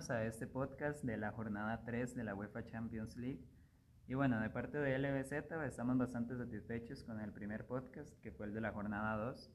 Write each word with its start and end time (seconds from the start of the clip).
bienvenidos 0.00 0.10
a 0.10 0.24
este 0.24 0.46
podcast 0.46 1.04
de 1.04 1.18
la 1.18 1.30
jornada 1.32 1.82
3 1.84 2.14
de 2.14 2.24
la 2.24 2.34
UEFA 2.34 2.64
Champions 2.64 3.18
League. 3.18 3.44
Y 4.06 4.14
bueno, 4.14 4.40
de 4.40 4.48
parte 4.48 4.78
de 4.78 4.98
LBZ 4.98 5.32
estamos 5.66 5.98
bastante 5.98 6.38
satisfechos 6.38 7.04
con 7.04 7.20
el 7.20 7.32
primer 7.32 7.66
podcast, 7.66 8.18
que 8.20 8.32
fue 8.32 8.46
el 8.46 8.54
de 8.54 8.62
la 8.62 8.72
jornada 8.72 9.16
2. 9.26 9.50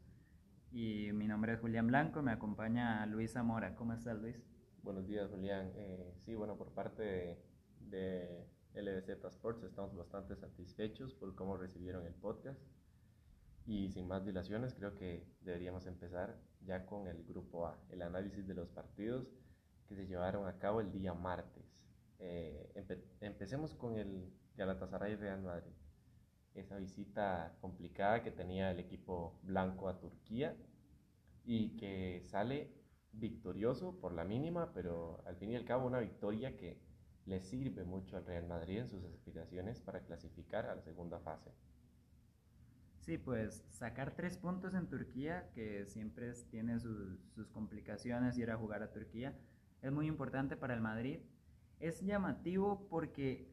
Y 0.72 1.10
mi 1.14 1.28
nombre 1.28 1.54
es 1.54 1.60
Julián 1.62 1.88
Blanco, 1.88 2.22
me 2.22 2.32
acompaña 2.32 3.08
Luis 3.08 3.32
Zamora. 3.32 3.76
¿Cómo 3.76 3.94
estás, 3.94 4.20
Luis? 4.22 4.36
Buenos 4.84 5.08
días, 5.08 5.32
Julián. 5.32 5.72
Eh, 5.74 6.14
sí, 6.20 6.36
bueno, 6.36 6.58
por 6.58 6.72
parte 6.74 7.02
de, 7.02 7.40
de 7.80 8.82
LBZ 8.84 9.26
Sports 9.26 9.64
estamos 9.64 9.96
bastante 9.96 10.36
satisfechos 10.36 11.16
por 11.16 11.34
cómo 11.34 11.58
recibieron 11.58 12.06
el 12.06 12.14
podcast. 12.14 12.62
Y 13.66 13.90
sin 13.90 14.08
más 14.08 14.24
dilaciones, 14.24 14.76
creo 14.76 14.94
que 14.94 15.26
deberíamos 15.42 15.88
empezar 15.88 16.38
ya 16.62 16.86
con 16.86 17.08
el 17.08 17.24
grupo 17.24 17.66
A, 17.66 17.80
el 17.90 18.04
análisis 18.04 18.46
de 18.48 18.54
los 18.54 18.70
partidos 18.70 19.28
que 19.88 19.96
se 19.96 20.08
llevaron 20.08 20.48
a 20.48 20.58
cabo 20.58 20.82
el 20.82 20.92
día 20.92 21.14
martes. 21.14 21.66
Eh, 22.20 22.74
empecemos 23.22 23.74
con 23.74 23.98
el 23.98 24.34
Galatasaray 24.56 25.16
Real 25.16 25.42
Madrid. 25.42 25.74
Esa 26.54 26.78
visita 26.78 27.58
complicada 27.60 28.24
que 28.24 28.32
tenía 28.32 28.72
el 28.72 28.80
equipo 28.80 29.40
blanco 29.44 29.90
a 29.90 30.00
Turquía 30.00 30.56
y 31.44 31.76
que 31.78 32.24
sale 32.26 32.72
victorioso 33.12 34.00
por 34.00 34.14
la 34.14 34.24
mínima, 34.24 34.74
pero 34.74 35.22
al 35.26 35.36
fin 35.36 35.52
y 35.52 35.56
al 35.56 35.66
cabo 35.66 35.88
una 35.88 36.00
victoria 36.00 36.56
que 36.58 36.80
le 37.26 37.42
sirve 37.42 37.84
mucho 37.84 38.18
al 38.18 38.26
Real 38.26 38.48
Madrid 38.48 38.80
en 38.80 38.90
sus 38.90 39.04
aspiraciones 39.04 39.82
para 39.82 40.02
clasificar 40.02 40.66
a 40.66 40.76
la 40.76 40.82
segunda 40.82 41.20
fase. 41.20 41.52
Sí, 43.00 43.18
pues 43.18 43.64
sacar 43.70 44.16
tres 44.16 44.38
puntos 44.38 44.74
en 44.74 44.88
Turquía, 44.88 45.52
que 45.54 45.86
siempre 45.86 46.34
tiene 46.50 46.80
sus, 46.80 47.20
sus 47.36 47.50
complicaciones 47.50 48.38
ir 48.38 48.50
a 48.50 48.58
jugar 48.58 48.82
a 48.82 48.92
Turquía, 48.92 49.38
es 49.82 49.92
muy 49.92 50.08
importante 50.08 50.56
para 50.58 50.74
el 50.74 50.82
Madrid. 50.82 51.20
Es 51.80 52.02
llamativo 52.02 52.88
porque 52.90 53.52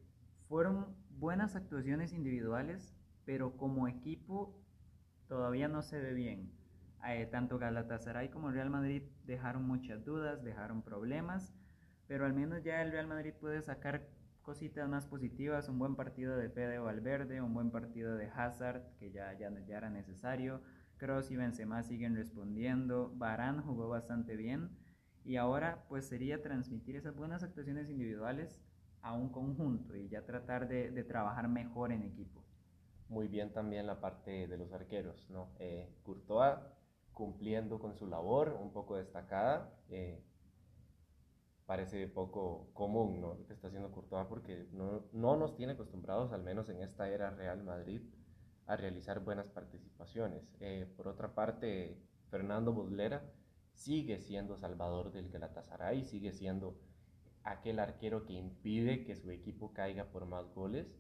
fueron 0.48 0.94
buenas 1.10 1.56
actuaciones 1.56 2.12
individuales, 2.12 2.94
pero 3.24 3.56
como 3.56 3.88
equipo 3.88 4.58
todavía 5.28 5.68
no 5.68 5.82
se 5.82 6.00
ve 6.00 6.14
bien. 6.14 6.52
Eh, 7.06 7.26
tanto 7.26 7.58
Galatasaray 7.58 8.28
como 8.28 8.50
Real 8.50 8.70
Madrid 8.70 9.02
dejaron 9.24 9.66
muchas 9.66 10.04
dudas, 10.04 10.44
dejaron 10.44 10.82
problemas, 10.82 11.52
pero 12.06 12.26
al 12.26 12.32
menos 12.32 12.62
ya 12.62 12.82
el 12.82 12.92
Real 12.92 13.08
Madrid 13.08 13.34
puede 13.40 13.62
sacar 13.62 14.08
cositas 14.42 14.88
más 14.88 15.06
positivas, 15.06 15.68
un 15.68 15.78
buen 15.78 15.96
partido 15.96 16.36
de 16.36 16.50
Fede 16.50 16.78
Valverde, 16.78 17.40
un 17.40 17.54
buen 17.54 17.70
partido 17.70 18.16
de 18.16 18.28
Hazard, 18.28 18.82
que 18.98 19.10
ya, 19.10 19.32
ya, 19.38 19.50
ya 19.66 19.78
era 19.78 19.90
necesario, 19.90 20.60
Kroos 20.96 21.30
y 21.30 21.36
Benzema 21.36 21.82
siguen 21.82 22.14
respondiendo, 22.14 23.12
Barán 23.16 23.62
jugó 23.62 23.88
bastante 23.88 24.36
bien, 24.36 24.70
y 25.24 25.36
ahora 25.36 25.84
pues 25.88 26.06
sería 26.06 26.42
transmitir 26.42 26.96
esas 26.96 27.16
buenas 27.16 27.42
actuaciones 27.42 27.88
individuales 27.88 28.60
a 29.02 29.12
un 29.12 29.30
conjunto 29.30 29.96
y 29.96 30.08
ya 30.08 30.24
tratar 30.24 30.68
de, 30.68 31.04
trabajar 31.04 31.48
mejor 31.48 31.92
en 31.92 32.02
equipo. 32.02 32.42
Muy 33.08 33.28
bien 33.28 33.52
también 33.52 33.86
la 33.86 34.00
parte 34.00 34.46
de 34.46 34.56
los 34.56 34.72
arqueros, 34.72 35.28
¿no? 35.28 35.50
Eh, 35.58 35.92
Courtois 36.02 36.58
cumpliendo 37.12 37.78
con 37.78 37.94
su 37.94 38.06
labor, 38.06 38.56
un 38.60 38.72
poco 38.72 38.96
destacada, 38.96 39.70
eh, 39.90 40.24
parece 41.66 42.08
poco 42.08 42.70
común 42.72 43.20
¿no? 43.20 43.34
lo 43.34 43.46
que 43.46 43.52
está 43.52 43.68
haciendo 43.68 43.92
Courtois 43.92 44.26
porque 44.26 44.66
no, 44.72 45.04
no, 45.12 45.36
nos 45.36 45.54
tiene 45.56 45.72
acostumbrados, 45.72 46.32
al 46.32 46.42
menos 46.42 46.68
en 46.68 46.80
esta 46.80 47.08
era 47.08 47.30
Real 47.30 47.62
Madrid, 47.62 48.02
a 48.66 48.76
realizar 48.76 49.20
buenas 49.20 49.48
participaciones. 49.48 50.42
Eh, 50.60 50.86
por 50.96 51.08
otra 51.08 51.34
parte, 51.34 51.98
Fernando 52.30 52.72
Muslera 52.72 53.22
sigue 53.82 54.18
siendo 54.18 54.56
salvador 54.56 55.12
del 55.12 55.28
Galatasaray, 55.28 56.04
sigue 56.04 56.32
siendo 56.32 56.78
aquel 57.42 57.80
arquero 57.80 58.24
que 58.24 58.34
impide 58.34 59.04
que 59.04 59.16
su 59.16 59.30
equipo 59.30 59.72
caiga 59.72 60.04
por 60.04 60.26
más 60.26 60.46
goles, 60.54 60.94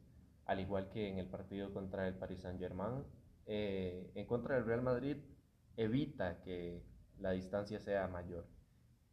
al 0.46 0.60
igual 0.60 0.90
que 0.90 1.08
en 1.08 1.18
el 1.18 1.26
partido 1.26 1.72
contra 1.72 2.08
el 2.08 2.14
Paris 2.14 2.40
Saint-Germain. 2.40 3.04
Eh, 3.46 4.10
en 4.14 4.26
contra 4.26 4.56
del 4.56 4.64
Real 4.64 4.82
Madrid 4.82 5.16
evita 5.76 6.42
que 6.42 6.82
la 7.18 7.30
distancia 7.30 7.78
sea 7.78 8.08
mayor. 8.08 8.46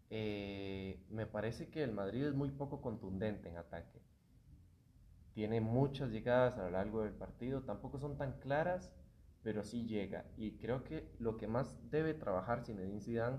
Eh, 0.10 1.06
me 1.10 1.28
parece 1.28 1.70
que 1.70 1.84
el 1.84 1.92
Madrid 1.92 2.26
es 2.26 2.34
muy 2.34 2.50
poco 2.50 2.82
contundente 2.82 3.50
en 3.50 3.58
ataque. 3.58 4.02
Tiene 5.34 5.62
muchas 5.62 6.10
llegadas 6.10 6.58
a 6.58 6.64
lo 6.64 6.72
largo 6.72 7.04
del 7.04 7.14
partido, 7.14 7.62
tampoco 7.62 8.00
son 8.00 8.18
tan 8.18 8.40
claras, 8.40 8.92
pero 9.44 9.64
sí 9.64 9.86
llega. 9.86 10.26
Y 10.36 10.58
creo 10.58 10.84
que 10.84 11.14
lo 11.20 11.38
que 11.38 11.48
más 11.48 11.78
debe 11.92 12.16
trabajar 12.16 12.66
Zinedine 12.66 13.02
Zidane 13.02 13.38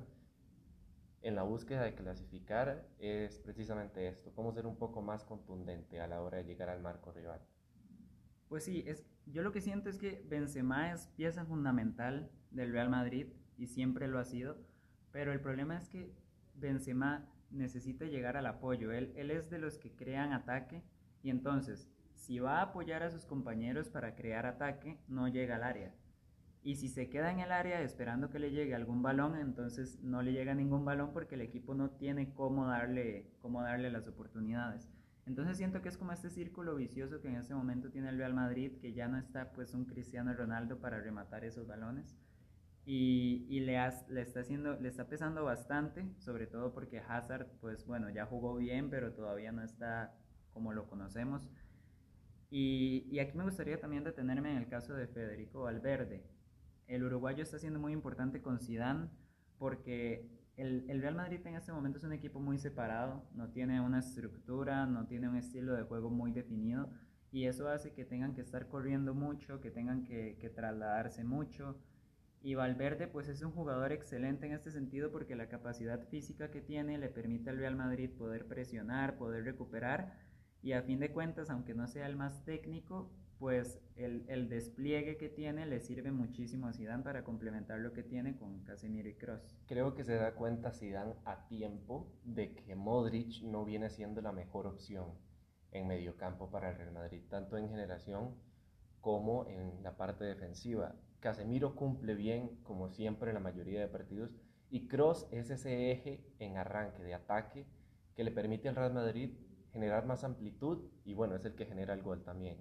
en 1.23 1.35
la 1.35 1.43
búsqueda 1.43 1.83
de 1.83 1.95
clasificar 1.95 2.89
es 2.99 3.39
precisamente 3.39 4.09
esto, 4.09 4.33
cómo 4.35 4.53
ser 4.53 4.67
un 4.67 4.77
poco 4.77 5.03
más 5.03 5.25
contundente 5.25 6.01
a 6.01 6.07
la 6.07 6.21
hora 6.23 6.39
de 6.39 6.45
llegar 6.45 6.69
al 6.69 6.81
marco 6.81 7.13
rival. 7.13 7.41
Pues 8.49 8.65
sí, 8.65 8.85
yo 9.27 9.43
lo 9.43 9.53
que 9.53 9.61
siento 9.61 9.91
es 9.91 9.99
que 9.99 10.25
Benzema 10.27 10.93
es 10.93 11.07
pieza 11.09 11.45
fundamental 11.45 12.31
del 12.51 12.73
Real 12.73 12.91
Madrid 12.91 13.29
y 13.57 13.67
siempre 13.67 14.09
lo 14.09 14.19
ha 14.19 14.25
sido, 14.25 14.57
pero 15.13 15.33
el 15.33 15.41
problema 15.41 15.77
es 15.77 15.89
que 15.89 16.13
Benzema 16.55 17.29
necesita 17.51 18.07
llegar 18.07 18.37
al 18.37 18.47
apoyo, 18.47 18.93
él 18.93 19.31
es 19.31 19.51
de 19.51 19.59
los 19.59 19.79
que 19.79 19.95
crean 19.95 20.33
ataque 20.33 20.83
y 21.23 21.31
entonces 21.31 21.89
si 22.21 22.39
va 22.39 22.59
a 22.59 22.63
apoyar 22.63 23.03
a 23.03 23.11
sus 23.11 23.25
compañeros 23.25 23.89
para 23.89 24.15
crear 24.15 24.47
ataque, 24.47 24.99
no 25.09 25.27
llega 25.29 25.57
al 25.57 25.65
área. 25.65 25.95
Y 26.63 26.77
si 26.77 26.89
se 26.89 27.09
queda 27.09 27.33
en 27.33 27.41
el 27.41 27.53
área 27.53 27.81
esperando 27.81 28.29
que 28.29 28.39
le 28.39 28.51
llegue 28.51 28.75
algún 28.75 29.03
balón, 29.03 29.37
entonces 29.37 29.99
no 30.03 30.23
le 30.23 30.33
llega 30.33 30.55
ningún 30.55 30.85
balón 30.85 31.13
porque 31.13 31.35
el 31.35 31.41
equipo 31.41 31.75
no 31.75 31.91
tiene 31.91 32.35
cómo 32.35 32.67
darle, 32.67 33.31
cómo 33.41 33.63
darle 33.63 33.91
las 33.91 34.07
oportunidades. 34.09 34.91
Entonces 35.27 35.57
siento 35.57 35.81
que 35.81 35.89
es 35.89 35.97
como 35.97 36.13
este 36.13 36.29
círculo 36.29 36.75
vicioso 36.75 37.21
que 37.21 37.29
en 37.29 37.37
este 37.37 37.55
momento 37.55 37.91
tiene 37.91 38.11
el 38.11 38.19
Real 38.19 38.35
Madrid, 38.35 38.79
que 38.81 38.93
ya 38.93 39.09
no 39.09 39.17
está 39.17 39.53
pues 39.53 39.73
un 39.75 39.87
Cristiano 39.87 40.35
Ronaldo 40.35 40.81
para 40.81 41.01
rematar 41.01 41.45
esos 41.45 41.67
balones. 41.67 42.17
Y, 42.85 43.47
y 43.49 43.61
le, 43.61 43.79
le, 44.09 44.23
está 44.23 44.41
haciendo, 44.41 44.79
le 44.81 44.89
está 44.89 45.07
pesando 45.07 45.45
bastante, 45.45 46.05
sobre 46.19 46.47
todo 46.47 46.73
porque 46.73 46.99
Hazard, 46.99 47.47
pues 47.61 47.87
bueno, 47.87 48.11
ya 48.11 48.27
jugó 48.27 48.57
bien, 48.57 48.91
pero 48.91 49.13
todavía 49.13 49.53
no 49.53 49.63
está 49.63 50.15
como 50.53 50.73
lo 50.73 50.89
conocemos. 50.89 51.49
Y, 52.51 53.07
y 53.11 53.21
aquí 53.21 53.37
me 53.39 53.45
gustaría 53.45 53.81
también 53.81 54.03
detenerme 54.03 54.51
en 54.51 54.57
el 54.59 54.69
caso 54.69 54.95
de 54.95 55.07
Federico 55.07 55.63
Valverde. 55.63 56.25
El 56.91 57.05
uruguayo 57.05 57.45
está 57.45 57.57
siendo 57.61 57.79
muy 57.79 57.93
importante 57.93 58.43
con 58.43 58.59
Zidane 58.59 59.09
porque 59.59 60.29
el, 60.57 60.91
el, 60.91 61.01
Real 61.01 61.15
Madrid 61.15 61.41
en 61.47 61.55
este 61.55 61.73
momento 61.73 61.99
es 61.99 62.05
un 62.05 62.13
equipo 62.13 62.41
muy 62.41 62.59
separado, 62.59 63.25
no 63.33 63.49
tiene 63.51 63.81
una 63.81 64.01
estructura, 64.01 64.87
no 64.87 65.07
tiene 65.07 65.29
un 65.29 65.37
estilo 65.37 65.75
de 65.75 65.85
juego 65.85 66.11
muy 66.11 66.33
definido 66.33 66.91
y 67.31 67.45
eso 67.45 67.69
hace 67.69 67.93
que 67.93 68.05
tengan 68.05 68.35
que 68.35 68.41
estar 68.41 68.67
corriendo 68.67 69.15
mucho, 69.15 69.61
que 69.61 69.71
tengan 69.71 70.03
que, 70.03 70.37
que 70.41 70.51
trasladarse 70.51 71.23
mucho. 71.23 71.79
Y 72.43 72.57
Valverde 72.57 73.07
pues 73.07 73.29
es 73.29 73.41
un 73.43 73.53
jugador 73.53 73.93
excelente 73.93 74.47
en 74.47 74.53
este 74.53 74.73
sentido 74.73 75.13
porque 75.13 75.37
la 75.37 75.49
capacidad 75.49 76.09
física 76.09 76.51
que 76.51 76.61
tiene 76.61 76.99
le 76.99 77.09
permite 77.09 77.51
al 77.51 77.59
Real 77.59 77.77
Madrid 77.77 78.11
poder 78.11 78.49
presionar, 78.49 79.17
poder 79.17 79.45
recuperar 79.45 80.19
y 80.61 80.73
a 80.73 80.83
fin 80.83 80.99
de 80.99 81.13
cuentas, 81.13 81.51
aunque 81.51 81.73
no 81.73 81.87
sea 81.87 82.09
el 82.09 82.17
más 82.17 82.45
técnico, 82.45 83.13
pues 83.41 83.81
el, 83.97 84.51
despliegue 84.51 85.17
que 85.17 85.31
tiene 85.31 85.65
le 85.65 85.81
sirve 85.81 86.13
muchísimo 86.13 86.67
a 86.67 86.75
Zidane 86.75 87.03
para 87.03 87.25
complementar 87.25 87.81
lo 87.81 87.95
que 87.95 88.03
tiene 88.03 88.37
con 88.37 88.63
Casemiro 88.65 89.09
y 89.09 89.15
Kroos. 89.15 89.57
Creo 89.67 89.95
que 89.95 90.05
se 90.05 90.15
da 90.15 90.35
cuenta 90.35 90.73
Zidane 90.73 91.15
a 91.25 91.49
tiempo 91.49 92.13
de 92.23 92.55
que 92.55 92.75
Modric 92.77 93.43
no 93.43 93.65
viene 93.65 93.89
siendo 93.89 94.21
la 94.21 94.31
mejor 94.31 94.67
opción 94.67 95.15
en 95.73 95.87
mediocampo 95.87 96.51
para 96.51 96.71
el 96.71 96.77
Real 96.77 96.93
Madrid, 96.93 97.23
tanto 97.31 97.57
en 97.57 97.71
generación 97.71 98.37
como 99.01 99.47
en 99.47 99.83
la 99.83 99.97
parte 99.97 100.25
defensiva. 100.25 100.95
Casemiro 101.21 101.75
cumple 101.75 102.15
bien, 102.15 102.61
como 102.63 102.91
siempre, 102.91 103.31
en 103.31 103.35
la 103.35 103.41
mayoría 103.41 103.81
de 103.81 103.89
partidos, 103.89 104.37
y 104.69 104.87
Kroos 104.87 105.27
es 105.31 105.49
ese 105.49 105.91
eje 105.91 106.27
en 106.41 106.59
arranque 106.59 107.03
de 107.03 107.15
ataque 107.15 107.67
que 108.15 108.23
le 108.23 108.33
permite 108.33 108.69
al 108.69 108.77
Real 108.77 108.93
Madrid 108.93 109.33
generar 109.73 110.05
más 110.05 110.25
amplitud 110.25 110.91
y 111.05 111.15
bueno, 111.15 111.37
es 111.37 111.45
el 111.47 111.55
que 111.55 111.65
genera 111.65 111.95
el 111.95 112.03
gol 112.03 112.23
también. 112.23 112.59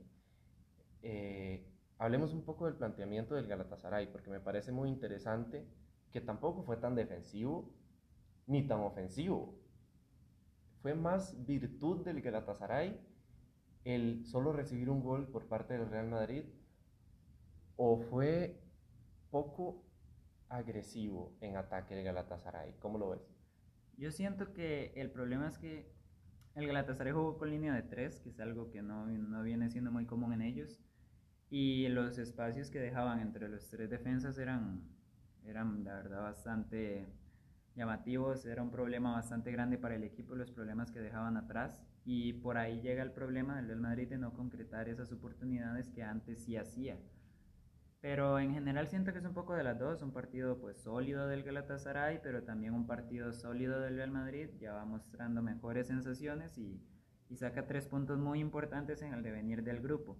Eh, 1.01 1.65
hablemos 1.97 2.33
un 2.33 2.43
poco 2.43 2.65
del 2.65 2.75
planteamiento 2.75 3.35
del 3.35 3.47
Galatasaray, 3.47 4.11
porque 4.11 4.29
me 4.29 4.39
parece 4.39 4.71
muy 4.71 4.89
interesante 4.89 5.67
que 6.11 6.21
tampoco 6.21 6.63
fue 6.63 6.77
tan 6.77 6.95
defensivo 6.95 7.71
ni 8.47 8.65
tan 8.67 8.79
ofensivo. 8.79 9.55
Fue 10.81 10.95
más 10.95 11.45
virtud 11.45 12.03
del 12.03 12.21
Galatasaray 12.21 12.99
el 13.83 14.25
solo 14.25 14.53
recibir 14.53 14.89
un 14.89 15.01
gol 15.01 15.27
por 15.27 15.47
parte 15.47 15.77
del 15.77 15.89
Real 15.89 16.09
Madrid 16.09 16.45
o 17.75 17.97
fue 17.97 18.61
poco 19.29 19.83
agresivo 20.47 21.37
en 21.41 21.57
ataque 21.57 21.95
del 21.95 22.05
Galatasaray. 22.05 22.75
¿Cómo 22.79 22.97
lo 22.97 23.09
ves? 23.09 23.29
Yo 23.97 24.11
siento 24.11 24.53
que 24.53 24.93
el 24.95 25.11
problema 25.11 25.47
es 25.47 25.57
que 25.57 25.91
el 26.55 26.65
Galatasaray 26.65 27.13
jugó 27.13 27.37
con 27.37 27.49
línea 27.49 27.73
de 27.73 27.83
tres, 27.83 28.19
que 28.19 28.29
es 28.29 28.39
algo 28.39 28.71
que 28.71 28.81
no, 28.81 29.05
no 29.05 29.43
viene 29.43 29.69
siendo 29.69 29.91
muy 29.91 30.05
común 30.05 30.33
en 30.33 30.41
ellos 30.41 30.79
y 31.49 31.87
los 31.89 32.17
espacios 32.17 32.69
que 32.69 32.79
dejaban 32.79 33.19
entre 33.19 33.49
los 33.49 33.67
tres 33.69 33.89
defensas 33.89 34.37
eran, 34.37 34.83
eran 35.45 35.83
la 35.83 35.95
verdad 35.95 36.21
bastante, 36.21 37.07
llamativos, 37.75 38.45
era 38.45 38.61
un 38.61 38.71
problema 38.71 39.13
bastante 39.13 39.51
grande 39.51 39.77
para 39.77 39.95
el 39.95 40.03
equipo, 40.03 40.35
los 40.35 40.51
problemas 40.51 40.91
que 40.91 40.99
dejaban 40.99 41.37
atrás 41.37 41.83
y 42.05 42.33
por 42.33 42.57
ahí 42.57 42.81
llega 42.81 43.03
el 43.03 43.11
problema 43.11 43.55
del 43.55 43.67
Real 43.67 43.81
Madrid 43.81 44.07
de 44.07 44.17
no 44.17 44.33
concretar 44.33 44.89
esas 44.89 45.11
oportunidades 45.11 45.89
que 45.89 46.03
antes 46.03 46.43
sí 46.43 46.57
hacía. 46.57 46.97
Pero 48.01 48.39
en 48.39 48.53
general 48.53 48.87
siento 48.87 49.11
que 49.11 49.19
es 49.19 49.25
un 49.25 49.33
poco 49.33 49.55
de 49.55 49.63
las 49.63 49.77
dos, 49.77 50.01
un 50.01 50.11
partido 50.11 50.59
pues 50.59 50.77
sólido 50.81 51.27
del 51.27 51.43
Galatasaray, 51.43 52.21
pero 52.21 52.43
también 52.43 52.73
un 52.73 52.87
partido 52.87 53.33
sólido 53.33 53.81
del 53.81 53.97
Real 53.97 54.11
Madrid, 54.11 54.49
ya 54.59 54.73
va 54.73 54.85
mostrando 54.85 55.41
mejores 55.41 55.87
sensaciones 55.87 56.57
y, 56.57 56.81
y 57.29 57.35
saca 57.35 57.67
tres 57.67 57.87
puntos 57.87 58.17
muy 58.17 58.39
importantes 58.39 59.01
en 59.01 59.13
el 59.13 59.21
devenir 59.21 59.63
del 59.63 59.81
grupo. 59.81 60.17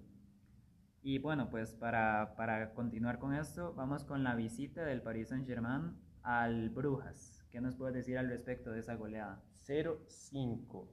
Y 1.01 1.19
bueno, 1.19 1.49
pues 1.49 1.73
para, 1.75 2.35
para 2.35 2.73
continuar 2.73 3.19
con 3.19 3.33
esto, 3.33 3.73
vamos 3.73 4.03
con 4.03 4.23
la 4.23 4.35
visita 4.35 4.83
del 4.83 5.01
Paris 5.01 5.29
Saint-Germain 5.29 5.95
al 6.23 6.69
Brujas. 6.69 7.45
¿Qué 7.51 7.61
nos 7.61 7.75
puedes 7.75 7.95
decir 7.95 8.17
al 8.17 8.27
respecto 8.27 8.71
de 8.71 8.79
esa 8.79 8.95
goleada? 8.95 9.41
0-5. 9.65 10.87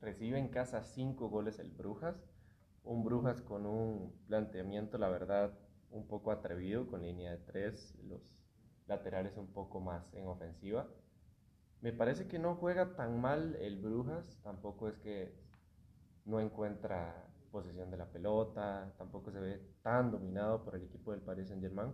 Recibe 0.00 0.38
en 0.38 0.48
casa 0.48 0.82
5 0.82 1.28
goles 1.28 1.60
el 1.60 1.70
Brujas. 1.70 2.16
Un 2.82 3.04
Brujas 3.04 3.40
con 3.40 3.66
un 3.66 4.12
planteamiento, 4.26 4.98
la 4.98 5.08
verdad, 5.08 5.56
un 5.90 6.08
poco 6.08 6.32
atrevido, 6.32 6.88
con 6.88 7.02
línea 7.02 7.30
de 7.30 7.38
3, 7.38 7.98
los 8.04 8.36
laterales 8.88 9.36
un 9.36 9.52
poco 9.52 9.80
más 9.80 10.12
en 10.14 10.26
ofensiva. 10.26 10.88
Me 11.82 11.92
parece 11.92 12.26
que 12.26 12.40
no 12.40 12.56
juega 12.56 12.96
tan 12.96 13.20
mal 13.20 13.54
el 13.60 13.80
Brujas, 13.80 14.40
tampoco 14.42 14.88
es 14.88 14.98
que 14.98 15.32
no 16.24 16.40
encuentra 16.40 17.28
posesión 17.56 17.90
de 17.90 17.96
la 17.96 18.04
pelota, 18.04 18.92
tampoco 18.98 19.30
se 19.30 19.40
ve 19.40 19.62
tan 19.82 20.10
dominado 20.10 20.62
por 20.62 20.76
el 20.76 20.82
equipo 20.82 21.12
del 21.12 21.22
Paris 21.22 21.48
Saint-Germain. 21.48 21.90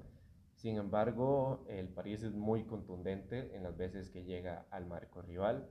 Sin 0.56 0.76
embargo, 0.76 1.64
el 1.68 1.86
París 1.88 2.24
es 2.24 2.34
muy 2.34 2.64
contundente 2.64 3.54
en 3.54 3.62
las 3.62 3.76
veces 3.76 4.10
que 4.10 4.24
llega 4.24 4.66
al 4.70 4.86
marco 4.86 5.22
rival. 5.22 5.68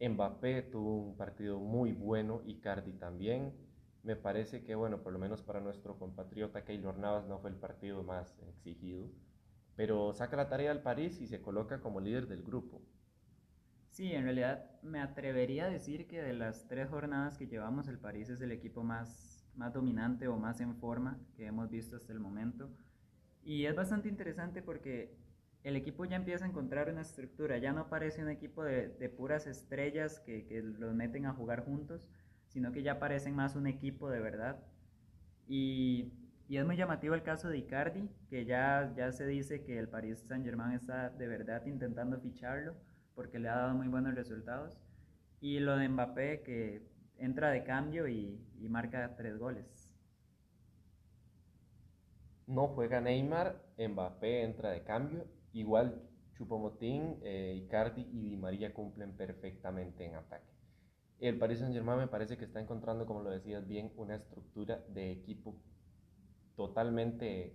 Mbappé 0.00 0.62
tuvo 0.62 0.96
un 0.96 1.18
partido 1.18 1.58
muy 1.60 1.92
bueno 1.92 2.40
y 2.46 2.60
Cardi 2.60 2.94
también. 2.94 3.52
Me 4.02 4.16
parece 4.16 4.64
que, 4.64 4.74
bueno, 4.74 5.02
por 5.02 5.12
lo 5.12 5.18
menos 5.18 5.42
para 5.42 5.60
nuestro 5.60 5.98
compatriota 5.98 6.64
Keylor 6.64 6.96
Navas 6.96 7.26
no 7.26 7.38
fue 7.38 7.50
el 7.50 7.56
partido 7.56 8.02
más 8.04 8.38
exigido, 8.48 9.10
pero 9.74 10.14
saca 10.14 10.38
la 10.38 10.48
tarea 10.48 10.70
al 10.70 10.80
París 10.80 11.20
y 11.20 11.26
se 11.26 11.42
coloca 11.42 11.82
como 11.82 12.00
líder 12.00 12.26
del 12.26 12.42
grupo. 12.42 12.80
Sí, 13.96 14.12
en 14.12 14.24
realidad 14.24 14.62
me 14.82 15.00
atrevería 15.00 15.64
a 15.64 15.70
decir 15.70 16.06
que 16.06 16.20
de 16.20 16.34
las 16.34 16.68
tres 16.68 16.90
jornadas 16.90 17.38
que 17.38 17.46
llevamos, 17.46 17.88
el 17.88 17.98
París 17.98 18.28
es 18.28 18.42
el 18.42 18.52
equipo 18.52 18.82
más, 18.82 19.48
más 19.54 19.72
dominante 19.72 20.28
o 20.28 20.36
más 20.36 20.60
en 20.60 20.76
forma 20.76 21.18
que 21.34 21.46
hemos 21.46 21.70
visto 21.70 21.96
hasta 21.96 22.12
el 22.12 22.20
momento. 22.20 22.68
Y 23.42 23.64
es 23.64 23.74
bastante 23.74 24.10
interesante 24.10 24.60
porque 24.60 25.16
el 25.64 25.76
equipo 25.76 26.04
ya 26.04 26.16
empieza 26.16 26.44
a 26.44 26.48
encontrar 26.48 26.90
una 26.90 27.00
estructura, 27.00 27.56
ya 27.56 27.72
no 27.72 27.88
parece 27.88 28.22
un 28.22 28.28
equipo 28.28 28.62
de, 28.64 28.88
de 28.88 29.08
puras 29.08 29.46
estrellas 29.46 30.20
que, 30.20 30.44
que, 30.44 30.60
los 30.60 30.94
meten 30.94 31.24
a 31.24 31.32
jugar 31.32 31.64
juntos, 31.64 32.06
sino 32.48 32.72
que 32.72 32.82
ya 32.82 32.98
parecen 32.98 33.34
más 33.34 33.56
un 33.56 33.66
equipo 33.66 34.10
de 34.10 34.20
verdad. 34.20 34.62
Y, 35.48 36.12
y, 36.50 36.58
es 36.58 36.66
muy 36.66 36.76
llamativo 36.76 37.14
el 37.14 37.22
caso 37.22 37.48
de 37.48 37.56
Icardi, 37.56 38.10
que 38.28 38.44
ya, 38.44 38.92
ya 38.94 39.10
se 39.12 39.26
dice 39.26 39.64
que 39.64 39.78
el 39.78 39.88
Paris 39.88 40.18
Saint 40.28 40.44
Germain 40.44 40.72
está 40.72 41.08
de 41.08 41.28
verdad 41.28 41.64
intentando 41.64 42.20
ficharlo 42.20 42.74
porque 43.16 43.40
le 43.40 43.48
ha 43.48 43.56
dado 43.56 43.74
muy 43.74 43.88
buenos 43.88 44.14
resultados. 44.14 44.78
Y 45.40 45.58
lo 45.58 45.76
de 45.76 45.88
Mbappé, 45.88 46.42
que 46.42 46.86
entra 47.18 47.50
de 47.50 47.64
cambio 47.64 48.06
y, 48.06 48.40
y 48.60 48.68
marca 48.68 49.16
tres 49.16 49.38
goles. 49.38 49.98
No 52.46 52.68
juega 52.68 53.00
Neymar, 53.00 53.60
Mbappé 53.76 54.44
entra 54.44 54.70
de 54.70 54.84
cambio. 54.84 55.26
Igual 55.52 56.00
Chupomotín, 56.36 57.18
eh, 57.22 57.54
Icardi 57.64 58.02
y 58.12 58.20
Di 58.20 58.36
María 58.36 58.72
cumplen 58.72 59.16
perfectamente 59.16 60.04
en 60.04 60.14
ataque. 60.14 60.52
El 61.18 61.38
Paris 61.38 61.60
Saint 61.60 61.72
Germain 61.74 61.98
me 61.98 62.08
parece 62.08 62.36
que 62.36 62.44
está 62.44 62.60
encontrando, 62.60 63.06
como 63.06 63.22
lo 63.22 63.30
decías 63.30 63.66
bien, 63.66 63.90
una 63.96 64.16
estructura 64.16 64.84
de 64.88 65.10
equipo 65.12 65.56
totalmente 66.54 67.54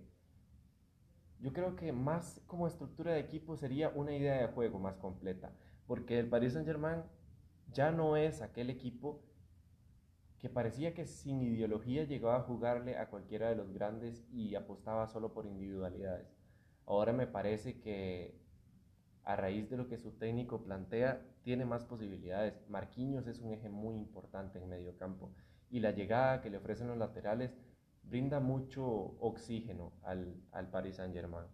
yo 1.42 1.52
creo 1.52 1.76
que 1.76 1.92
más 1.92 2.40
como 2.46 2.66
estructura 2.66 3.12
de 3.12 3.20
equipo 3.20 3.56
sería 3.56 3.90
una 3.90 4.16
idea 4.16 4.40
de 4.40 4.52
juego 4.54 4.78
más 4.78 4.96
completa, 4.96 5.52
porque 5.86 6.18
el 6.18 6.28
Paris 6.28 6.54
Saint-Germain 6.54 7.02
ya 7.72 7.90
no 7.90 8.16
es 8.16 8.40
aquel 8.40 8.70
equipo 8.70 9.20
que 10.38 10.48
parecía 10.48 10.94
que 10.94 11.04
sin 11.04 11.42
ideología 11.42 12.04
llegaba 12.04 12.36
a 12.36 12.42
jugarle 12.42 12.96
a 12.96 13.10
cualquiera 13.10 13.48
de 13.48 13.56
los 13.56 13.72
grandes 13.72 14.26
y 14.32 14.54
apostaba 14.54 15.06
solo 15.08 15.34
por 15.34 15.46
individualidades. 15.46 16.26
Ahora 16.86 17.12
me 17.12 17.26
parece 17.26 17.80
que 17.80 18.40
a 19.24 19.36
raíz 19.36 19.70
de 19.70 19.76
lo 19.76 19.88
que 19.88 19.98
su 19.98 20.12
técnico 20.12 20.62
plantea, 20.62 21.22
tiene 21.42 21.64
más 21.64 21.84
posibilidades. 21.84 22.60
Marquinhos 22.68 23.26
es 23.26 23.40
un 23.40 23.52
eje 23.52 23.68
muy 23.68 23.96
importante 23.96 24.58
en 24.58 24.68
medio 24.68 24.96
campo 24.96 25.30
y 25.70 25.80
la 25.80 25.92
llegada 25.92 26.40
que 26.40 26.50
le 26.50 26.58
ofrecen 26.58 26.88
los 26.88 26.98
laterales 26.98 27.56
brinda 28.02 28.40
mucho 28.40 28.84
oxígeno 29.20 29.92
al, 30.02 30.34
al 30.52 30.70
Paris 30.70 30.96
Saint 30.96 31.14
Germain. 31.14 31.46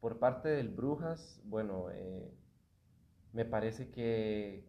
Por 0.00 0.18
parte 0.18 0.48
del 0.48 0.68
Brujas, 0.68 1.40
bueno, 1.44 1.90
eh, 1.90 2.32
me 3.32 3.44
parece 3.44 3.90
que 3.90 4.64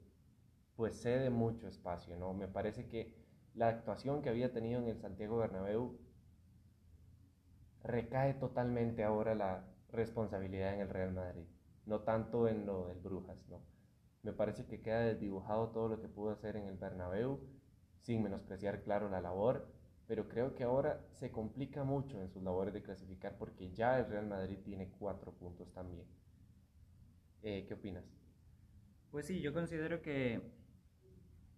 pues 0.76 1.02
cede 1.02 1.30
mucho 1.30 1.68
espacio, 1.68 2.16
¿no? 2.18 2.34
Me 2.34 2.48
parece 2.48 2.88
que 2.88 3.16
la 3.56 3.70
actuación 3.70 4.22
que 4.22 4.30
había 4.30 4.54
tenido 4.54 4.80
en 4.80 4.88
el 4.88 5.00
Santiago 5.00 5.38
Bernabéu 5.38 5.98
recae 7.84 8.34
totalmente 8.36 9.04
ahora 9.04 9.34
la 9.34 9.66
responsabilidad 9.92 10.74
en 10.74 10.82
el 10.82 10.90
Real 10.90 11.14
Madrid, 11.14 11.46
no 11.86 12.02
tanto 12.02 12.48
en 12.48 12.66
lo 12.66 12.88
del 12.88 13.00
Brujas, 13.00 13.38
¿no? 13.50 13.62
Me 14.22 14.34
parece 14.34 14.66
que 14.66 14.82
queda 14.82 15.00
desdibujado 15.00 15.70
todo 15.70 15.88
lo 15.88 16.02
que 16.02 16.08
pudo 16.08 16.32
hacer 16.32 16.58
en 16.58 16.68
el 16.68 16.78
Bernabéu, 16.78 17.40
sin 18.02 18.22
menospreciar, 18.22 18.84
claro, 18.84 19.10
la 19.10 19.22
labor, 19.22 19.68
pero 20.08 20.28
creo 20.28 20.56
que 20.56 20.64
ahora 20.64 21.06
se 21.12 21.32
complica 21.32 21.84
mucho 21.84 22.22
en 22.22 22.30
sus 22.30 22.42
labores 22.42 22.74
de 22.74 22.82
clasificar 22.82 23.38
porque 23.38 23.72
ya 23.72 24.00
el 24.00 24.08
Real 24.08 24.26
Madrid 24.26 24.58
tiene 24.64 24.90
cuatro 24.98 25.34
puntos 25.34 25.72
también. 25.74 26.08
Eh, 27.44 27.66
¿Qué 27.68 27.74
opinas? 27.74 28.06
Pues 29.12 29.26
sí, 29.28 29.42
yo 29.42 29.54
considero 29.54 30.02
que, 30.02 30.42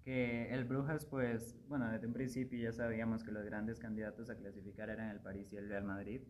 que 0.03 0.51
el 0.53 0.65
Brujas, 0.65 1.05
pues, 1.05 1.55
bueno, 1.67 1.89
desde 1.91 2.07
un 2.07 2.13
principio 2.13 2.59
ya 2.59 2.71
sabíamos 2.71 3.23
que 3.23 3.31
los 3.31 3.45
grandes 3.45 3.79
candidatos 3.79 4.29
a 4.29 4.35
clasificar 4.35 4.89
eran 4.89 5.09
el 5.09 5.19
París 5.19 5.53
y 5.53 5.57
el 5.57 5.69
Real 5.69 5.83
Madrid. 5.83 6.21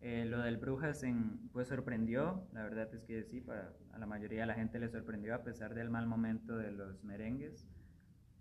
Eh, 0.00 0.26
lo 0.26 0.40
del 0.40 0.58
Brujas 0.58 1.02
en, 1.02 1.48
pues 1.52 1.68
sorprendió, 1.68 2.46
la 2.52 2.64
verdad 2.64 2.94
es 2.94 3.02
que 3.04 3.24
sí, 3.24 3.40
para, 3.40 3.72
a 3.92 3.98
la 3.98 4.06
mayoría 4.06 4.40
de 4.40 4.46
la 4.46 4.54
gente 4.54 4.78
le 4.78 4.90
sorprendió 4.90 5.34
a 5.34 5.42
pesar 5.42 5.74
del 5.74 5.88
mal 5.88 6.06
momento 6.06 6.56
de 6.56 6.70
los 6.70 7.02
merengues. 7.02 7.66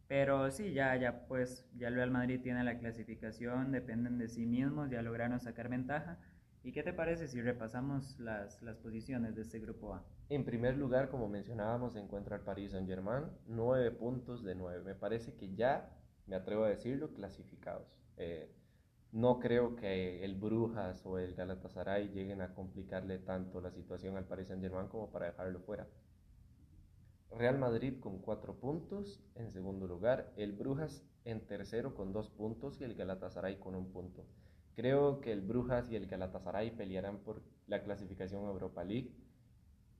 Pero 0.08 0.52
sí, 0.52 0.74
ya, 0.74 0.96
ya 0.96 1.26
pues, 1.28 1.66
ya 1.76 1.88
el 1.88 1.96
Real 1.96 2.12
Madrid 2.12 2.40
tiene 2.42 2.64
la 2.64 2.78
clasificación, 2.78 3.72
dependen 3.72 4.18
de 4.20 4.28
sí 4.28 4.46
mismos, 4.46 4.90
ya 4.92 5.02
lograron 5.02 5.40
sacar 5.40 5.70
ventaja. 5.70 6.20
¿Y 6.64 6.72
qué 6.72 6.84
te 6.84 6.94
parece 6.94 7.28
si 7.28 7.42
repasamos 7.42 8.20
las, 8.20 8.62
las 8.62 8.78
posiciones 8.78 9.36
de 9.36 9.44
este 9.44 9.60
grupo 9.60 9.94
A? 9.94 10.04
En 10.30 10.46
primer 10.46 10.78
lugar, 10.78 11.10
como 11.10 11.28
mencionábamos, 11.28 11.94
se 11.94 12.00
encuentra 12.00 12.38
el 12.38 12.42
Paris 12.42 12.72
Saint-Germain, 12.72 13.26
nueve 13.48 13.92
puntos 13.92 14.44
de 14.44 14.56
nueve. 14.56 14.84
Me 14.84 14.96
parece 14.96 15.36
que 15.36 15.54
ya, 15.56 15.92
me 16.26 16.36
atrevo 16.36 16.64
a 16.64 16.70
decirlo, 16.70 17.14
clasificados. 17.14 17.88
Eh, 18.18 18.52
no 19.12 19.40
creo 19.40 19.76
que 19.76 20.26
el 20.26 20.36
Brujas 20.36 21.06
o 21.06 21.20
el 21.20 21.36
Galatasaray 21.36 22.10
lleguen 22.10 22.42
a 22.42 22.54
complicarle 22.54 23.20
tanto 23.20 23.62
la 23.62 23.72
situación 23.72 24.18
al 24.18 24.26
Paris 24.26 24.48
Saint-Germain 24.48 24.88
como 24.88 25.12
para 25.12 25.28
dejarlo 25.28 25.60
fuera. 25.60 25.88
Real 27.38 27.58
Madrid 27.58 28.00
con 28.00 28.20
cuatro 28.20 28.56
puntos 28.56 29.22
en 29.36 29.51
segundo 29.51 29.88
lugar, 29.88 30.32
el 30.38 30.54
Brujas 30.54 31.04
en 31.25 31.46
tercero 31.46 31.94
con 31.94 32.13
dos 32.13 32.30
puntos 32.30 32.80
y 32.80 32.86
el 32.86 32.96
Galatasaray 32.96 33.60
con 33.60 33.75
un 33.75 33.92
punto. 33.92 34.25
Creo 34.74 35.20
que 35.20 35.34
el 35.34 35.42
Brujas 35.42 35.92
y 35.92 35.98
el 35.98 36.08
Galatasaray 36.08 36.72
pelearán 36.72 37.18
por 37.20 37.42
la 37.68 37.84
clasificación 37.84 38.46
Europa 38.46 38.86
League 38.86 39.12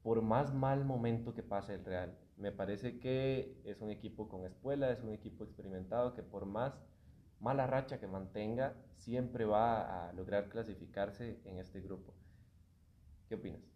por 0.02 0.22
más 0.22 0.54
mal 0.54 0.86
momento 0.86 1.34
que 1.34 1.44
pase 1.44 1.74
el 1.74 1.84
Real. 1.84 2.18
Me 2.38 2.54
parece 2.54 3.00
que 3.00 3.60
es 3.66 3.82
un 3.82 3.90
equipo 3.90 4.30
con 4.30 4.46
espuela, 4.46 4.92
es 4.92 5.02
un 5.02 5.12
equipo 5.12 5.44
experimentado 5.44 6.14
que 6.14 6.24
por 6.24 6.46
más 6.46 6.80
mala 7.42 7.68
racha 7.68 8.00
que 8.00 8.08
mantenga, 8.08 8.76
siempre 8.96 9.44
va 9.44 10.08
a 10.08 10.14
lograr 10.14 10.48
clasificarse 10.48 11.38
en 11.44 11.60
este 11.60 11.82
grupo. 11.82 12.14
¿Qué 13.28 13.36
opinas? 13.36 13.75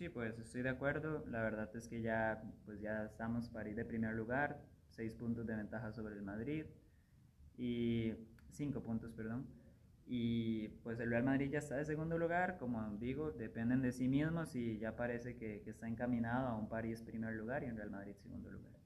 Sí, 0.00 0.08
pues 0.08 0.38
estoy 0.38 0.62
de 0.62 0.70
acuerdo. 0.70 1.26
La 1.28 1.42
verdad 1.42 1.68
es 1.76 1.86
que 1.86 2.00
ya, 2.00 2.42
pues 2.64 2.80
ya 2.80 3.04
estamos 3.04 3.50
para 3.50 3.68
ir 3.68 3.76
de 3.76 3.84
primer 3.84 4.14
lugar, 4.14 4.58
seis 4.88 5.14
puntos 5.14 5.46
de 5.46 5.54
ventaja 5.54 5.92
sobre 5.92 6.14
el 6.14 6.22
Madrid 6.22 6.64
y 7.58 8.14
cinco 8.50 8.82
puntos, 8.82 9.12
perdón. 9.12 9.46
Y 10.06 10.68
pues 10.84 10.98
el 11.00 11.10
Real 11.10 11.24
Madrid 11.24 11.50
ya 11.50 11.58
está 11.58 11.76
de 11.76 11.84
segundo 11.84 12.16
lugar, 12.16 12.56
como 12.56 12.96
digo, 12.96 13.30
dependen 13.32 13.82
de 13.82 13.92
sí 13.92 14.08
mismos 14.08 14.56
y 14.56 14.78
ya 14.78 14.96
parece 14.96 15.36
que, 15.36 15.60
que 15.60 15.68
está 15.68 15.86
encaminado 15.86 16.48
a 16.48 16.56
un 16.56 16.70
París 16.70 17.02
primer 17.02 17.34
lugar 17.34 17.62
y 17.62 17.66
un 17.68 17.76
Real 17.76 17.90
Madrid 17.90 18.14
segundo 18.22 18.50
lugar. 18.50 18.79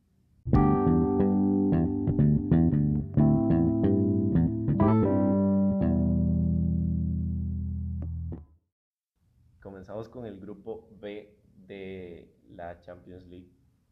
Comenzamos 9.84 10.08
con 10.08 10.24
el 10.24 10.40
grupo 10.40 10.88
B 10.98 11.36
de 11.66 12.34
la 12.48 12.80
Champions 12.80 13.26
League 13.26 13.50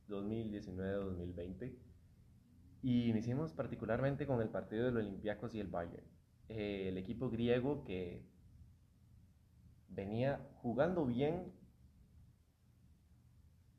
2019-2020 0.08 1.76
y 2.80 3.10
iniciemos 3.10 3.52
particularmente 3.52 4.26
con 4.26 4.40
el 4.40 4.48
partido 4.48 4.86
de 4.86 4.90
los 4.90 5.02
Olympiacos 5.02 5.54
y 5.54 5.60
el 5.60 5.66
Bayern. 5.66 6.06
Eh, 6.48 6.88
el 6.88 6.96
equipo 6.96 7.28
griego 7.28 7.84
que 7.84 8.24
venía 9.90 10.40
jugando 10.62 11.04
bien, 11.04 11.52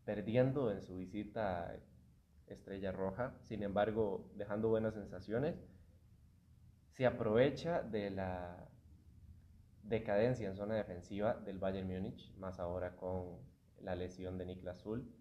perdiendo 0.06 0.72
en 0.72 0.84
su 0.84 0.98
visita 0.98 1.76
Estrella 2.46 2.92
Roja, 2.92 3.40
sin 3.42 3.64
embargo 3.64 4.30
dejando 4.36 4.70
buenas 4.70 4.94
sensaciones, 4.94 5.56
se 6.92 7.08
aprovecha 7.08 7.82
de 7.82 8.12
la 8.12 8.70
decadencia 9.84 10.50
en 10.50 10.56
zona 10.56 10.76
defensiva 10.76 11.36
del 11.36 11.60
Bayern 11.60 11.88
Múnich, 11.88 12.34
más 12.38 12.60
ahora 12.60 12.96
con 12.96 13.40
la 13.80 13.96
lesión 13.96 14.38
de 14.38 14.46
Niklas 14.46 14.82
Zul. 14.82 15.12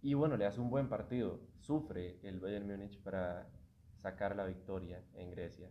Y 0.00 0.14
bueno, 0.14 0.36
le 0.36 0.46
hace 0.46 0.60
un 0.60 0.70
buen 0.70 0.88
partido. 0.88 1.40
Sufre 1.60 2.18
el 2.22 2.40
Bayern 2.40 2.66
Múnich 2.66 3.00
para 3.02 3.48
sacar 3.98 4.34
la 4.34 4.44
victoria 4.44 5.04
en 5.14 5.30
Grecia. 5.30 5.70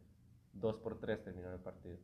2 0.53 0.77
por 0.77 0.99
3 0.99 1.23
terminó 1.23 1.51
el 1.51 1.59
partido. 1.59 1.97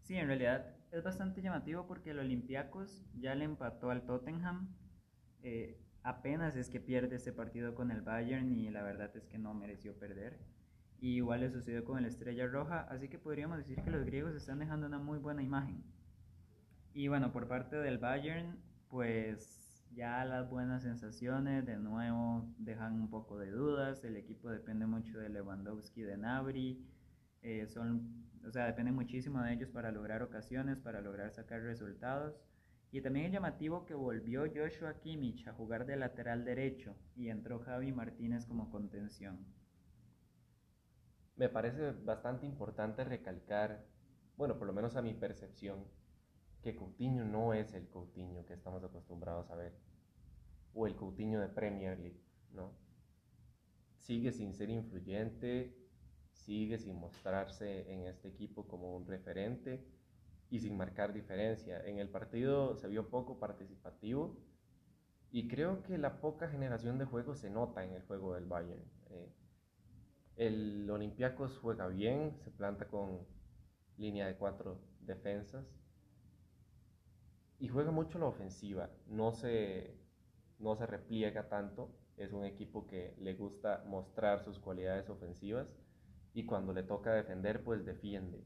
Sí, 0.00 0.16
en 0.16 0.26
realidad 0.26 0.76
es 0.90 1.02
bastante 1.02 1.42
llamativo 1.42 1.86
porque 1.86 2.10
el 2.10 2.18
Olympiacos 2.18 3.04
ya 3.14 3.34
le 3.34 3.44
empató 3.44 3.90
al 3.90 4.06
Tottenham. 4.06 4.74
Eh, 5.42 5.80
apenas 6.02 6.56
es 6.56 6.70
que 6.70 6.80
pierde 6.80 7.16
ese 7.16 7.32
partido 7.32 7.74
con 7.74 7.90
el 7.90 8.02
Bayern 8.02 8.52
y 8.52 8.70
la 8.70 8.82
verdad 8.82 9.14
es 9.16 9.26
que 9.26 9.38
no 9.38 9.54
mereció 9.54 9.98
perder. 9.98 10.38
Y 11.04 11.16
igual 11.16 11.40
le 11.40 11.50
sucedió 11.50 11.84
con 11.84 11.98
el 11.98 12.06
Estrella 12.06 12.46
Roja, 12.46 12.80
así 12.88 13.10
que 13.10 13.18
podríamos 13.18 13.58
decir 13.58 13.78
que 13.82 13.90
los 13.90 14.06
griegos 14.06 14.34
están 14.34 14.58
dejando 14.58 14.86
una 14.86 14.98
muy 14.98 15.18
buena 15.18 15.42
imagen. 15.42 15.84
Y 16.94 17.08
bueno, 17.08 17.30
por 17.30 17.46
parte 17.46 17.76
del 17.76 17.98
Bayern, 17.98 18.56
pues 18.88 19.84
ya 19.92 20.24
las 20.24 20.48
buenas 20.48 20.82
sensaciones 20.82 21.66
de 21.66 21.76
nuevo 21.76 22.48
dejan 22.56 22.94
un 22.94 23.10
poco 23.10 23.38
de 23.38 23.50
dudas. 23.50 24.02
El 24.02 24.16
equipo 24.16 24.48
depende 24.48 24.86
mucho 24.86 25.18
de 25.18 25.28
Lewandowski 25.28 26.00
de 26.00 26.16
Nabri. 26.16 26.82
Eh, 27.42 27.66
son 27.66 28.24
o 28.46 28.50
sea, 28.50 28.64
depende 28.64 28.90
muchísimo 28.90 29.42
de 29.42 29.52
ellos 29.52 29.68
para 29.68 29.92
lograr 29.92 30.22
ocasiones, 30.22 30.80
para 30.80 31.02
lograr 31.02 31.30
sacar 31.32 31.60
resultados. 31.60 32.40
Y 32.92 33.02
también 33.02 33.26
es 33.26 33.32
llamativo 33.32 33.84
que 33.84 33.92
volvió 33.92 34.44
Joshua 34.50 34.94
Kimmich 35.00 35.46
a 35.48 35.52
jugar 35.52 35.84
de 35.84 35.96
lateral 35.96 36.46
derecho 36.46 36.96
y 37.14 37.28
entró 37.28 37.58
Javi 37.58 37.92
Martínez 37.92 38.46
como 38.46 38.70
contención. 38.70 39.44
Me 41.36 41.48
parece 41.48 41.90
bastante 41.90 42.46
importante 42.46 43.02
recalcar, 43.02 43.84
bueno, 44.36 44.56
por 44.56 44.68
lo 44.68 44.72
menos 44.72 44.94
a 44.94 45.02
mi 45.02 45.14
percepción, 45.14 45.84
que 46.62 46.76
Coutinho 46.76 47.24
no 47.24 47.54
es 47.54 47.74
el 47.74 47.88
Coutinho 47.88 48.46
que 48.46 48.54
estamos 48.54 48.84
acostumbrados 48.84 49.50
a 49.50 49.56
ver, 49.56 49.74
o 50.74 50.86
el 50.86 50.96
Coutinho 50.96 51.40
de 51.40 51.48
Premier 51.48 51.98
League, 51.98 52.22
¿no? 52.52 52.72
Sigue 53.98 54.32
sin 54.32 54.54
ser 54.54 54.70
influyente, 54.70 55.76
sigue 56.32 56.78
sin 56.78 56.96
mostrarse 56.96 57.92
en 57.92 58.06
este 58.06 58.28
equipo 58.28 58.68
como 58.68 58.94
un 58.94 59.06
referente 59.06 59.84
y 60.50 60.60
sin 60.60 60.76
marcar 60.76 61.12
diferencia. 61.12 61.84
En 61.84 61.98
el 61.98 62.08
partido 62.08 62.76
se 62.76 62.88
vio 62.88 63.08
poco 63.08 63.38
participativo 63.38 64.36
y 65.32 65.48
creo 65.48 65.82
que 65.82 65.98
la 65.98 66.20
poca 66.20 66.48
generación 66.48 66.98
de 66.98 67.06
juego 67.06 67.34
se 67.34 67.50
nota 67.50 67.84
en 67.84 67.92
el 67.92 68.02
juego 68.02 68.34
del 68.34 68.46
Bayern. 68.46 68.84
Eh, 69.10 69.32
el 70.36 70.88
Olympiacos 70.90 71.58
juega 71.58 71.86
bien, 71.88 72.36
se 72.44 72.50
planta 72.50 72.88
con 72.88 73.20
línea 73.96 74.26
de 74.26 74.36
cuatro 74.36 74.80
defensas 75.00 75.64
y 77.58 77.68
juega 77.68 77.90
mucho 77.90 78.18
la 78.18 78.26
ofensiva, 78.26 78.90
no 79.06 79.32
se, 79.32 79.96
no 80.58 80.76
se 80.76 80.86
repliega 80.86 81.48
tanto, 81.48 81.90
es 82.16 82.32
un 82.32 82.44
equipo 82.44 82.86
que 82.86 83.14
le 83.18 83.34
gusta 83.34 83.84
mostrar 83.86 84.44
sus 84.44 84.58
cualidades 84.58 85.08
ofensivas 85.08 85.68
y 86.32 86.46
cuando 86.46 86.72
le 86.72 86.82
toca 86.82 87.12
defender, 87.12 87.62
pues 87.62 87.84
defiende. 87.84 88.44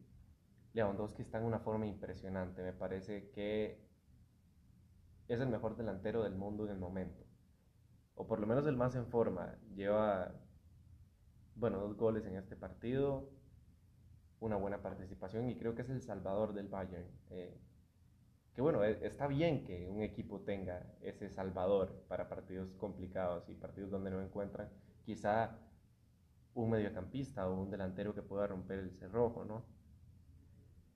Lewandowski 0.74 1.22
está 1.22 1.38
en 1.38 1.44
una 1.44 1.60
forma 1.60 1.86
impresionante, 1.86 2.62
me 2.62 2.72
parece 2.72 3.30
que 3.30 3.88
es 5.26 5.40
el 5.40 5.48
mejor 5.48 5.76
delantero 5.76 6.22
del 6.22 6.34
mundo 6.34 6.64
en 6.64 6.72
el 6.72 6.78
momento, 6.78 7.24
o 8.14 8.26
por 8.26 8.40
lo 8.40 8.46
menos 8.46 8.66
el 8.66 8.76
más 8.76 8.94
en 8.94 9.06
forma. 9.06 9.58
Lleva, 9.74 10.34
bueno, 11.58 11.78
dos 11.78 11.96
goles 11.96 12.24
en 12.26 12.36
este 12.36 12.56
partido, 12.56 13.30
una 14.40 14.56
buena 14.56 14.80
participación 14.80 15.48
y 15.50 15.56
creo 15.56 15.74
que 15.74 15.82
es 15.82 15.90
el 15.90 16.02
salvador 16.02 16.54
del 16.54 16.68
Bayern. 16.68 17.06
Eh, 17.30 17.58
que 18.54 18.62
bueno, 18.62 18.84
e, 18.84 19.06
está 19.06 19.26
bien 19.26 19.64
que 19.64 19.88
un 19.88 20.02
equipo 20.02 20.40
tenga 20.40 20.84
ese 21.00 21.28
salvador 21.30 22.04
para 22.08 22.28
partidos 22.28 22.72
complicados 22.74 23.48
y 23.48 23.54
partidos 23.54 23.90
donde 23.90 24.10
no 24.10 24.20
encuentran 24.20 24.68
quizá 25.04 25.58
un 26.54 26.70
mediocampista 26.70 27.48
o 27.48 27.62
un 27.62 27.70
delantero 27.70 28.14
que 28.14 28.22
pueda 28.22 28.46
romper 28.46 28.80
el 28.80 28.90
cerrojo, 28.92 29.44
¿no? 29.44 29.64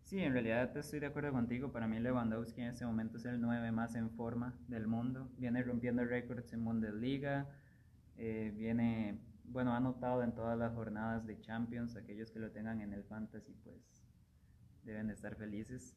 Sí, 0.02 0.18
en 0.20 0.32
realidad 0.32 0.76
estoy 0.76 1.00
de 1.00 1.06
acuerdo 1.06 1.32
contigo. 1.32 1.72
Para 1.72 1.86
mí 1.86 1.98
Lewandowski 1.98 2.60
en 2.60 2.68
este 2.68 2.84
momento 2.84 3.16
es 3.16 3.24
el 3.24 3.40
9 3.40 3.72
más 3.72 3.94
en 3.94 4.10
forma 4.10 4.54
del 4.68 4.86
mundo. 4.86 5.30
Viene 5.38 5.62
rompiendo 5.62 6.04
récords 6.04 6.52
en 6.52 6.64
Bundesliga. 6.64 7.46
Eh, 8.16 8.52
viene, 8.54 9.20
bueno, 9.52 9.72
ha 9.72 9.76
anotado 9.76 10.22
en 10.22 10.34
todas 10.34 10.58
las 10.58 10.74
jornadas 10.74 11.26
de 11.26 11.40
Champions. 11.40 11.96
Aquellos 11.96 12.30
que 12.30 12.40
lo 12.40 12.50
tengan 12.50 12.80
en 12.80 12.92
el 12.92 13.04
Fantasy, 13.04 13.54
pues 13.62 14.04
deben 14.82 15.08
de 15.08 15.14
estar 15.14 15.36
felices. 15.36 15.96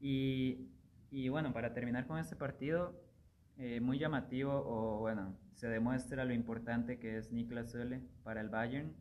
Y, 0.00 0.70
y 1.10 1.28
bueno, 1.28 1.52
para 1.52 1.72
terminar 1.74 2.06
con 2.06 2.18
este 2.18 2.36
partido, 2.36 3.00
eh, 3.58 3.80
muy 3.80 3.98
llamativo 3.98 4.52
o 4.54 4.98
bueno, 5.00 5.36
se 5.52 5.68
demuestra 5.68 6.24
lo 6.24 6.32
importante 6.32 6.98
que 6.98 7.18
es 7.18 7.30
Niklas 7.30 7.72
Sölle 7.72 8.00
para 8.22 8.40
el 8.40 8.48
Bayern. 8.48 8.94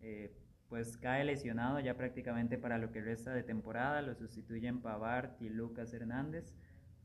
Eh, 0.00 0.32
pues 0.68 0.96
cae 0.96 1.24
lesionado 1.24 1.78
ya 1.80 1.96
prácticamente 1.96 2.58
para 2.58 2.78
lo 2.78 2.90
que 2.90 3.00
resta 3.00 3.32
de 3.32 3.42
temporada, 3.42 4.02
lo 4.02 4.14
sustituyen 4.14 4.80
Pavard 4.80 5.30
y 5.40 5.48
Lucas 5.48 5.92
Hernández, 5.92 6.54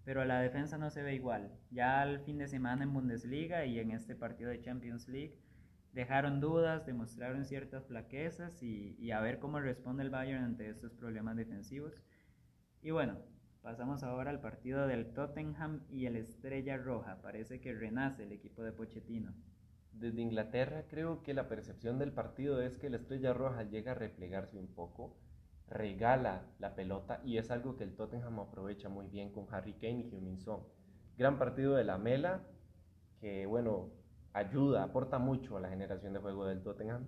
pero 0.05 0.25
la 0.25 0.39
defensa 0.41 0.77
no 0.77 0.89
se 0.89 1.03
ve 1.03 1.15
igual. 1.15 1.51
Ya 1.71 2.01
al 2.01 2.19
fin 2.21 2.38
de 2.38 2.48
semana 2.48 2.83
en 2.83 2.93
Bundesliga 2.93 3.65
y 3.65 3.79
en 3.79 3.91
este 3.91 4.15
partido 4.15 4.50
de 4.50 4.62
Champions 4.62 5.07
League 5.07 5.38
dejaron 5.93 6.39
dudas, 6.39 6.86
demostraron 6.86 7.46
ciertas 7.46 7.86
flaquezas 7.88 8.62
y, 8.62 9.12
a 9.12 9.22
ver 9.22 9.39
cómo 9.39 9.60
responde 9.60 10.03
el 10.03 10.10
Bayern 10.10 10.43
ante 10.43 10.69
estos 10.69 10.93
problemas 10.93 11.36
defensivos. 11.36 12.03
Y 12.81 12.91
bueno, 12.91 13.17
Pasamos 13.62 14.03
ahora 14.03 14.29
al 14.31 14.39
partido 14.39 14.88
del 14.88 15.13
Tottenham 15.13 15.81
y 15.89 16.05
el 16.05 16.15
Estrella 16.15 16.77
Roja. 16.77 17.22
Parece 17.22 17.60
que 17.60 17.74
renace 17.74 18.24
el 18.24 18.31
equipo 18.31 18.63
de 18.63 18.72
Pochettino. 18.72 19.34
Desde 19.91 20.22
Inglaterra 20.22 20.86
creo 20.88 21.24
que 21.24 21.34
la 21.34 21.50
percepción 21.50 22.00
del 22.00 22.13
partido 22.13 22.62
es 22.62 22.77
que 22.77 22.88
el 22.88 22.96
Estrella 22.96 23.34
Roja 23.34 23.63
llega 23.63 23.91
a 23.91 23.96
replegarse 23.96 24.58
un 24.58 24.67
poco, 24.67 25.17
regala 25.67 26.46
la 26.58 26.74
pelota 26.74 27.22
y 27.25 27.38
es 27.38 27.51
algo 27.51 27.75
que 27.75 27.84
el 27.84 27.96
Tottenham 27.98 28.39
aprovecha 28.39 28.88
muy 28.88 29.08
bien 29.08 29.34
con 29.34 29.46
Harry 29.53 29.74
Kane 29.74 30.00
y 30.00 30.10
Heung-Min. 30.10 30.39
Gran 31.17 31.38
partido 31.38 31.75
de 31.75 31.84
la 31.84 31.98
Mela 31.98 32.48
que 33.19 33.46
bueno, 33.46 33.91
ayuda, 34.33 34.83
aporta 34.83 35.19
mucho 35.19 35.57
a 35.57 35.62
la 35.62 35.69
generación 35.69 36.13
de 36.13 36.19
juego 36.19 36.45
del 36.45 36.62
Tottenham. 36.63 37.07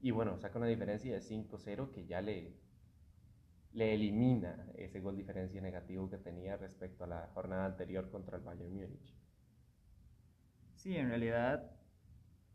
Y 0.00 0.10
bueno, 0.10 0.38
saca 0.38 0.58
una 0.58 0.68
diferencia 0.68 1.12
de 1.12 1.20
5-0 1.20 1.90
que 1.92 2.06
ya 2.06 2.20
le, 2.20 2.56
le 3.72 3.94
elimina 3.94 4.66
ese 4.74 5.00
gol 5.00 5.16
diferencia 5.16 5.60
negativo 5.60 6.08
que 6.08 6.18
tenía 6.18 6.56
respecto 6.56 7.04
a 7.04 7.08
la 7.08 7.30
jornada 7.34 7.66
anterior 7.66 8.10
contra 8.10 8.36
el 8.36 8.44
Bayern 8.44 8.72
Múnich. 8.72 9.14
Sí, 10.74 10.96
en 10.96 11.08
realidad, 11.08 11.70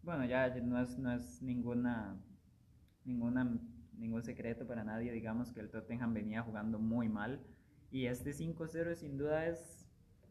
bueno, 0.01 0.25
ya 0.25 0.47
no 0.61 0.81
es, 0.81 0.97
no 0.97 1.11
es 1.13 1.41
ninguna, 1.41 2.17
ninguna, 3.03 3.59
ningún 3.97 4.23
secreto 4.23 4.65
para 4.65 4.83
nadie, 4.83 5.11
digamos 5.11 5.51
que 5.51 5.59
el 5.59 5.69
Tottenham 5.69 6.13
venía 6.13 6.41
jugando 6.41 6.79
muy 6.79 7.09
mal 7.09 7.45
y 7.91 8.07
este 8.07 8.31
5-0 8.31 8.95
sin 8.95 9.17
duda 9.17 9.45
es, 9.47 9.82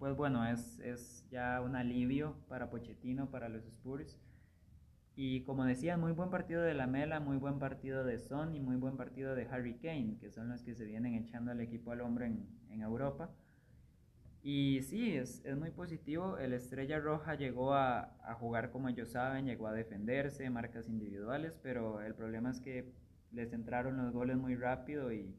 pues 0.02 0.16
bueno, 0.16 0.44
es, 0.44 0.80
es 0.80 1.25
ya 1.30 1.61
un 1.61 1.76
alivio 1.76 2.35
para 2.49 2.71
Pochettino, 2.71 3.30
para 3.30 3.49
los 3.49 3.64
Spurs 3.66 4.18
y 5.14 5.42
como 5.42 5.64
decía, 5.64 5.97
muy 5.97 6.11
buen 6.11 6.28
partido 6.28 6.61
de 6.61 6.75
Lamela, 6.75 7.21
muy 7.21 7.37
buen 7.37 7.61
partido 7.61 8.02
de 8.02 8.18
Son 8.18 8.56
y 8.56 8.59
muy 8.59 8.75
buen 8.75 8.97
partido 8.97 9.37
de 9.37 9.47
Harry 9.47 9.75
Kane, 9.75 10.16
que 10.18 10.28
son 10.32 10.49
los 10.49 10.64
que 10.64 10.75
se 10.75 10.87
vienen 10.87 11.14
echando 11.14 11.52
al 11.52 11.61
equipo 11.61 11.92
al 11.92 12.00
hombro 12.00 12.25
en, 12.25 12.80
Europa. 12.80 13.30
Y 14.42 14.82
sí, 14.82 15.14
es, 15.14 15.40
muy 15.56 15.71
positivo. 15.71 16.37
El 16.37 16.52
Estrella 16.52 16.99
Roja 16.99 17.37
llegó 17.37 17.73
a, 17.73 18.18
jugar 18.40 18.73
como 18.73 18.88
ellos 18.88 19.11
saben, 19.11 19.47
llegó 19.47 19.68
a 19.68 19.73
defenderse, 19.73 20.50
marcas 20.50 20.88
individuales, 20.88 21.61
pero 21.62 22.00
el 22.00 22.16
problema 22.16 22.50
es 22.50 22.61
que 22.61 22.92
les 23.30 23.52
entraron 23.52 23.99
los 23.99 24.12
goles 24.12 24.37
muy 24.37 24.56
rápido 24.56 25.12
y, 25.12 25.32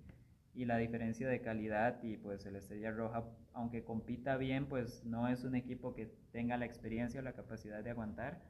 y 0.53 0.63
la 0.63 0.77
diferencia 0.77 1.27
de 1.27 1.41
calidad 1.41 2.01
y 2.01 2.15
pues 2.15 2.45
el 2.45 2.55
Estrella 2.55 2.91
Roja, 2.91 3.25
aunque 3.53 3.83
compita 3.83 4.37
bien, 4.37 4.67
pues 4.67 5.03
no 5.05 5.27
es 5.27 5.43
un 5.43 5.55
equipo 5.55 5.93
que 5.93 6.07
tenga 6.31 6.57
la 6.57 6.65
experiencia 6.65 7.19
o 7.19 7.23
la 7.23 7.33
capacidad 7.33 7.83
de 7.83 7.91
aguantar 7.91 8.41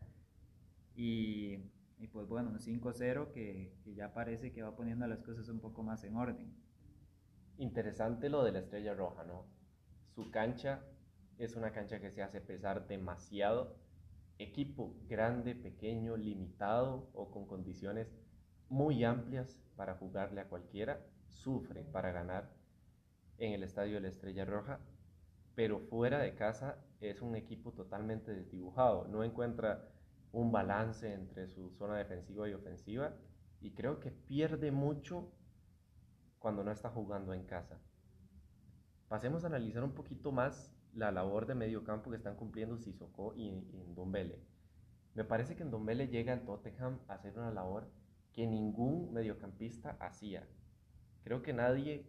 y, 0.96 1.60
y 2.00 2.08
pues 2.12 2.28
bueno, 2.28 2.50
un 2.50 2.60
5-0 2.60 3.32
que, 3.32 3.74
que, 3.84 3.94
ya 3.96 4.14
parece 4.14 4.52
que 4.52 4.64
va 4.64 4.76
poniendo 4.76 5.08
las 5.08 5.22
cosas 5.22 5.50
un 5.50 5.60
poco 5.60 5.84
más 5.84 6.04
en 6.04 6.16
orden. 6.16 6.54
Interesante 7.58 8.30
lo 8.30 8.44
de 8.44 8.52
la 8.52 8.60
estrella 8.60 8.94
roja, 8.94 9.24
¿no? 9.24 9.46
su 10.14 10.30
cancha 10.30 10.84
es 11.38 11.56
una 11.56 11.72
cancha 11.72 12.00
que 12.00 12.12
se 12.12 12.22
hace 12.22 12.40
pesar 12.40 12.88
demasiado. 12.88 13.76
Equipo 14.38 14.96
grande, 15.08 15.56
pequeño, 15.56 16.18
limitado 16.18 17.10
o 17.14 17.32
con 17.32 17.48
condiciones 17.48 18.14
muy 18.70 19.04
amplias 19.04 19.60
para 19.76 19.96
jugarle 19.96 20.42
a 20.42 20.50
cualquiera, 20.50 21.02
sufre 21.28 21.84
para 21.84 22.12
ganar 22.12 22.52
en 23.38 23.54
el 23.54 23.64
estadio 23.64 23.96
de 23.96 24.02
la 24.02 24.08
Estrella 24.10 24.46
Roja, 24.46 24.80
pero 25.56 25.80
fuera 25.80 26.20
de 26.20 26.36
casa 26.36 26.78
es 27.00 27.22
un 27.22 27.36
equipo 27.36 27.72
totalmente 27.72 28.34
desdibujado, 28.34 29.08
no 29.08 29.24
encuentra 29.24 29.90
un 30.32 30.52
balance 30.52 31.14
entre 31.14 31.48
su 31.48 31.70
zona 31.72 31.98
defensiva 31.98 32.50
y 32.50 32.54
ofensiva 32.54 33.14
y 33.62 33.72
creo 33.72 34.00
que 34.00 34.12
pierde 34.12 34.72
mucho 34.72 35.32
cuando 36.40 36.64
no 36.64 36.72
está 36.72 36.90
jugando 36.90 37.34
en 37.34 37.46
casa. 37.46 37.80
Pasemos 39.08 39.44
a 39.44 39.48
analizar 39.48 39.84
un 39.84 39.94
poquito 39.94 40.32
más 40.32 40.74
la 40.94 41.12
labor 41.12 41.46
de 41.46 41.56
medio 41.56 41.84
campo 41.84 42.10
que 42.10 42.18
están 42.18 42.36
cumpliendo 42.36 42.78
Sissoko 42.78 43.34
y, 43.36 43.48
y 43.48 43.84
Ndombele. 43.92 44.40
Me 45.14 45.24
parece 45.24 45.56
que 45.56 45.64
Ndombele 45.64 46.08
llega 46.08 46.34
al 46.34 46.46
Tottenham 46.46 47.00
a 47.08 47.14
hacer 47.14 47.38
una 47.38 47.52
labor 47.52 47.88
que 48.34 48.48
ningún 48.48 49.14
mediocampista 49.14 49.92
hacía. 50.00 50.48
Creo 51.24 51.44
que 51.44 51.54
nadie 51.54 52.08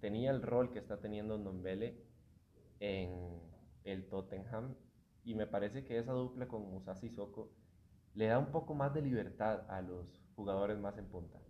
tenía 0.00 0.30
el 0.30 0.42
rol 0.42 0.70
que 0.70 0.78
está 0.78 1.00
teniendo 1.00 1.36
Ndombele 1.36 2.03
en 2.80 3.40
el 3.84 4.08
Tottenham 4.08 4.74
y 5.24 5.34
me 5.34 5.46
parece 5.46 5.84
que 5.84 5.98
esa 5.98 6.12
dupla 6.12 6.48
con 6.48 6.62
Musa 6.70 6.94
Sissoko 6.94 7.52
le 8.14 8.26
da 8.26 8.38
un 8.38 8.50
poco 8.50 8.74
más 8.74 8.94
de 8.94 9.02
libertad 9.02 9.68
a 9.70 9.82
los 9.82 10.20
jugadores 10.36 10.78
más 10.78 10.96
en 10.98 11.06
punta. 11.06 11.40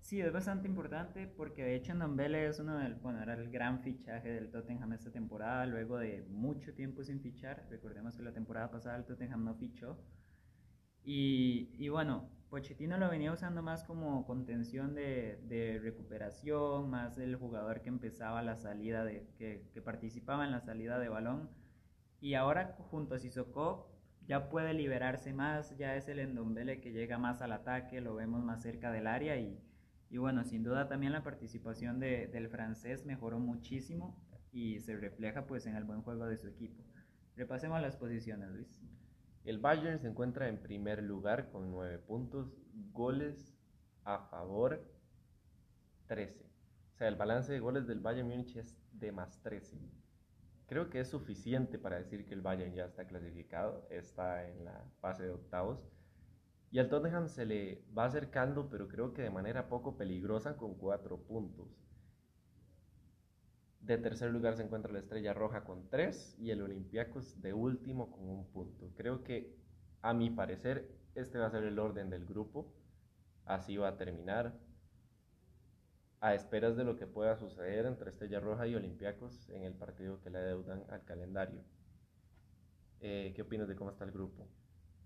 Sí, 0.00 0.20
es 0.20 0.32
bastante 0.32 0.68
importante 0.68 1.26
porque 1.26 1.64
de 1.64 1.74
hecho 1.74 1.92
Ndombele 1.92 2.46
es 2.46 2.60
uno 2.60 2.78
del, 2.78 2.94
bueno, 2.94 3.20
era 3.20 3.34
el 3.34 3.50
gran 3.50 3.80
fichaje 3.80 4.28
del 4.28 4.50
Tottenham 4.52 4.92
esta 4.92 5.10
temporada, 5.10 5.66
luego 5.66 5.98
de 5.98 6.22
mucho 6.28 6.72
tiempo 6.74 7.02
sin 7.02 7.20
fichar. 7.20 7.66
Recordemos 7.70 8.16
que 8.16 8.22
la 8.22 8.32
temporada 8.32 8.70
pasada 8.70 8.96
el 8.96 9.04
Tottenham 9.04 9.44
no 9.44 9.56
fichó. 9.56 9.98
Y, 11.02 11.70
y 11.76 11.88
bueno, 11.88 12.30
Pochettino 12.50 12.96
lo 12.96 13.10
venía 13.10 13.32
usando 13.32 13.60
más 13.60 13.82
como 13.82 14.24
contención 14.24 14.94
de, 14.94 15.80
recuperación, 15.82 16.88
más 16.88 17.18
el 17.18 17.34
jugador 17.36 17.82
que 17.82 17.88
empezaba 17.88 18.42
la 18.42 18.56
salida, 18.56 19.04
de, 19.04 19.26
que, 19.36 19.82
participaba 19.82 20.44
en 20.44 20.52
la 20.52 20.60
salida 20.60 20.98
de 20.98 21.08
balón. 21.08 21.50
Y 22.20 22.34
ahora 22.34 22.76
junto 22.90 23.16
a 23.16 23.18
Sissoko 23.18 23.90
ya 24.26 24.48
puede 24.48 24.74
liberarse 24.74 25.32
más, 25.32 25.76
ya 25.76 25.96
es 25.96 26.08
el 26.08 26.20
Endombele 26.20 26.80
que 26.80 26.92
llega 26.92 27.18
más 27.18 27.42
al 27.42 27.52
ataque, 27.52 28.00
lo 28.00 28.14
vemos 28.14 28.42
más 28.44 28.62
cerca 28.62 28.92
del 28.92 29.06
área 29.06 29.36
y, 29.36 29.60
y 30.08 30.18
bueno, 30.18 30.44
sin 30.44 30.62
duda 30.62 30.88
también 30.88 31.12
la 31.12 31.24
participación 31.24 31.98
de, 31.98 32.28
del 32.28 32.48
francés 32.48 33.04
mejoró 33.04 33.38
muchísimo 33.40 34.16
y 34.52 34.80
se 34.80 34.96
refleja 34.96 35.46
pues 35.46 35.66
en 35.66 35.76
el 35.76 35.84
buen 35.84 36.02
juego 36.02 36.26
de 36.26 36.36
su 36.36 36.46
equipo. 36.46 36.82
Repasemos 37.36 37.82
las 37.82 37.96
posiciones, 37.96 38.50
Luis. 38.50 38.80
El 39.46 39.58
Bayern 39.58 40.00
se 40.00 40.08
encuentra 40.08 40.48
en 40.48 40.60
primer 40.60 41.00
lugar 41.04 41.50
con 41.50 41.70
9 41.70 42.00
puntos, 42.00 42.52
goles 42.92 43.56
a 44.02 44.18
favor 44.28 44.84
13. 46.08 46.44
O 46.94 46.96
sea, 46.96 47.06
el 47.06 47.14
balance 47.14 47.52
de 47.52 47.60
goles 47.60 47.86
del 47.86 48.00
Bayern 48.00 48.26
Múnich 48.26 48.56
es 48.56 48.76
de 48.90 49.12
más 49.12 49.40
13. 49.44 49.78
Creo 50.66 50.90
que 50.90 50.98
es 50.98 51.08
suficiente 51.08 51.78
para 51.78 51.96
decir 51.96 52.26
que 52.26 52.34
el 52.34 52.40
Bayern 52.40 52.74
ya 52.74 52.86
está 52.86 53.06
clasificado, 53.06 53.86
está 53.88 54.48
en 54.48 54.64
la 54.64 54.84
fase 55.00 55.22
de 55.22 55.30
octavos. 55.30 55.78
Y 56.72 56.80
al 56.80 56.88
Tottenham 56.88 57.28
se 57.28 57.46
le 57.46 57.84
va 57.96 58.06
acercando, 58.06 58.68
pero 58.68 58.88
creo 58.88 59.12
que 59.12 59.22
de 59.22 59.30
manera 59.30 59.68
poco 59.68 59.96
peligrosa 59.96 60.56
con 60.56 60.74
4 60.74 61.18
puntos. 61.18 61.85
De 63.86 63.98
tercer 63.98 64.32
lugar 64.32 64.56
se 64.56 64.64
encuentra 64.64 64.92
la 64.92 64.98
Estrella 64.98 65.32
Roja 65.32 65.62
con 65.62 65.88
3 65.88 66.38
y 66.40 66.50
el 66.50 66.60
Olympiacos 66.60 67.40
de 67.40 67.52
último 67.52 68.10
con 68.10 68.28
un 68.28 68.44
punto. 68.50 68.90
Creo 68.96 69.22
que, 69.22 69.54
a 70.02 70.12
mi 70.12 70.28
parecer, 70.28 70.90
este 71.14 71.38
va 71.38 71.46
a 71.46 71.50
ser 71.50 71.62
el 71.62 71.78
orden 71.78 72.10
del 72.10 72.26
grupo. 72.26 72.74
Así 73.44 73.76
va 73.76 73.90
a 73.90 73.96
terminar. 73.96 74.58
A 76.18 76.34
esperas 76.34 76.76
de 76.76 76.82
lo 76.82 76.96
que 76.96 77.06
pueda 77.06 77.36
suceder 77.36 77.86
entre 77.86 78.10
Estrella 78.10 78.40
Roja 78.40 78.66
y 78.66 78.74
Olympiacos 78.74 79.48
en 79.50 79.62
el 79.62 79.74
partido 79.74 80.20
que 80.20 80.30
le 80.30 80.38
adeudan 80.38 80.82
al 80.88 81.04
calendario. 81.04 81.62
Eh, 82.98 83.32
¿Qué 83.36 83.42
opinas 83.42 83.68
de 83.68 83.76
cómo 83.76 83.90
está 83.90 84.04
el 84.04 84.10
grupo? 84.10 84.48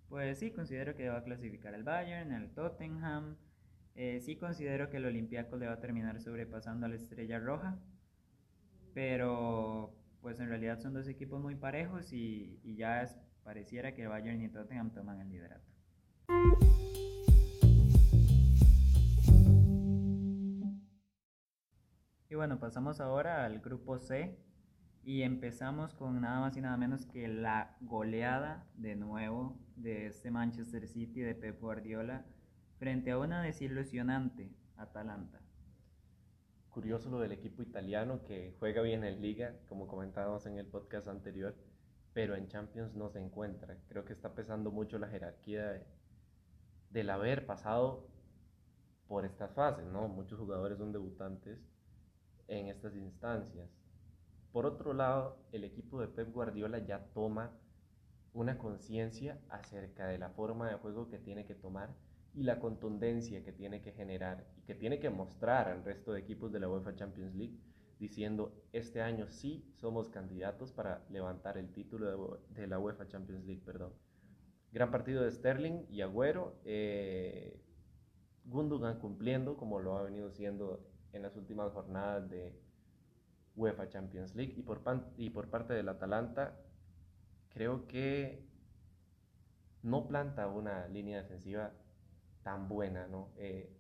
Pues 0.08 0.38
sí, 0.38 0.52
considero 0.52 0.96
que 0.96 1.10
va 1.10 1.18
a 1.18 1.22
clasificar 1.22 1.74
el 1.74 1.82
Bayern, 1.82 2.32
el 2.32 2.54
Tottenham. 2.54 3.36
Eh, 3.94 4.22
sí 4.22 4.36
considero 4.36 4.88
que 4.88 4.96
el 4.96 5.04
Olympiacos 5.04 5.60
le 5.60 5.66
va 5.66 5.74
a 5.74 5.80
terminar 5.80 6.18
sobrepasando 6.22 6.86
a 6.86 6.88
la 6.88 6.94
Estrella 6.94 7.38
Roja 7.38 7.78
pero 8.94 9.94
pues 10.20 10.38
en 10.40 10.48
realidad 10.48 10.78
son 10.80 10.92
dos 10.92 11.08
equipos 11.08 11.40
muy 11.40 11.54
parejos 11.54 12.12
y, 12.12 12.60
ya 12.76 13.08
pareciera 13.42 13.94
que 13.94 14.06
Bayern 14.06 14.42
y 14.42 14.48
Tottenham 14.48 14.92
toman 14.92 15.20
el 15.20 15.30
liderato. 15.30 15.70
Y 22.28 22.34
bueno, 22.34 22.60
pasamos 22.60 23.00
ahora 23.00 23.44
al 23.44 23.60
grupo 23.60 23.98
C 23.98 24.38
y 25.02 25.22
empezamos 25.22 25.94
con 25.94 26.20
nada 26.20 26.40
más 26.40 26.56
y 26.56 26.60
nada 26.60 26.76
menos 26.76 27.06
que 27.06 27.26
la 27.26 27.76
goleada 27.80 28.66
de 28.74 28.94
nuevo 28.94 29.58
de 29.76 30.06
este 30.06 30.30
Manchester 30.30 30.86
City 30.86 31.20
de 31.20 31.34
Pep 31.34 31.60
Guardiola 31.60 32.24
frente 32.78 33.10
a 33.10 33.18
una 33.18 33.42
desilusionante 33.42 34.52
Atalanta 34.76 35.39
curioso 36.80 37.10
lo 37.10 37.20
del 37.20 37.32
equipo 37.32 37.60
italiano 37.60 38.24
que 38.24 38.56
juega 38.58 38.80
bien 38.80 39.04
en 39.04 39.20
liga, 39.20 39.54
como 39.68 39.86
comentábamos 39.86 40.46
en 40.46 40.56
el 40.56 40.64
podcast 40.64 41.08
anterior, 41.08 41.54
pero 42.14 42.34
en 42.34 42.48
Champions 42.48 42.94
no 42.94 43.10
se 43.10 43.18
encuentra. 43.18 43.76
Creo 43.86 44.06
que 44.06 44.14
está 44.14 44.34
pesando 44.34 44.70
mucho 44.70 44.98
la 44.98 45.08
jerarquía 45.08 45.72
de, 45.72 45.86
del 46.88 47.10
haber 47.10 47.44
pasado 47.44 48.08
por 49.08 49.26
estas 49.26 49.52
fases, 49.52 49.84
¿no? 49.84 50.08
Muchos 50.08 50.38
jugadores 50.38 50.78
son 50.78 50.90
debutantes 50.90 51.60
en 52.48 52.68
estas 52.68 52.96
instancias. 52.96 53.68
Por 54.50 54.64
otro 54.64 54.94
lado, 54.94 55.36
el 55.52 55.64
equipo 55.64 56.00
de 56.00 56.08
Pep 56.08 56.32
Guardiola 56.32 56.78
ya 56.78 57.04
toma 57.12 57.52
una 58.32 58.56
conciencia 58.56 59.38
acerca 59.50 60.06
de 60.06 60.16
la 60.16 60.30
forma 60.30 60.70
de 60.70 60.76
juego 60.76 61.10
que 61.10 61.18
tiene 61.18 61.44
que 61.44 61.54
tomar 61.54 61.90
y 62.34 62.44
la 62.44 62.60
contundencia 62.60 63.42
que 63.44 63.52
tiene 63.52 63.82
que 63.82 63.92
generar 63.92 64.46
y 64.56 64.62
que 64.62 64.74
tiene 64.74 65.00
que 65.00 65.10
mostrar 65.10 65.68
al 65.68 65.84
resto 65.84 66.12
de 66.12 66.20
equipos 66.20 66.52
de 66.52 66.60
la 66.60 66.68
UEFA 66.68 66.94
Champions 66.94 67.34
League 67.34 67.58
diciendo 67.98 68.54
este 68.72 69.02
año 69.02 69.28
sí 69.30 69.64
somos 69.76 70.08
candidatos 70.08 70.72
para 70.72 71.04
levantar 71.10 71.58
el 71.58 71.70
título 71.70 72.40
de, 72.48 72.66
la 72.66 72.78
UEFA 72.78 73.08
Champions 73.08 73.44
League, 73.44 73.62
perdón. 73.64 73.92
Gran 74.72 74.90
partido 74.90 75.22
de 75.22 75.30
Sterling 75.30 75.84
y 75.90 76.00
Agüero, 76.00 76.60
eh, 76.64 77.60
Gundogan 78.44 78.98
cumpliendo 79.00 79.56
como 79.56 79.80
lo 79.80 79.98
ha 79.98 80.02
venido 80.02 80.30
siendo 80.30 80.88
en 81.12 81.22
las 81.22 81.36
últimas 81.36 81.72
jornadas 81.72 82.30
de 82.30 82.58
UEFA 83.54 83.88
Champions 83.90 84.34
League 84.34 84.54
y 84.56 84.62
por, 84.62 84.80
y 85.18 85.30
por 85.30 85.50
parte 85.50 85.74
del 85.74 85.88
Atalanta 85.88 86.56
creo 87.50 87.86
que 87.86 88.48
no 89.82 90.06
planta 90.08 90.48
una 90.48 90.88
línea 90.88 91.18
defensiva 91.18 91.72
tan 92.42 92.68
buena, 92.68 93.06
¿no? 93.06 93.30
Eh, 93.36 93.70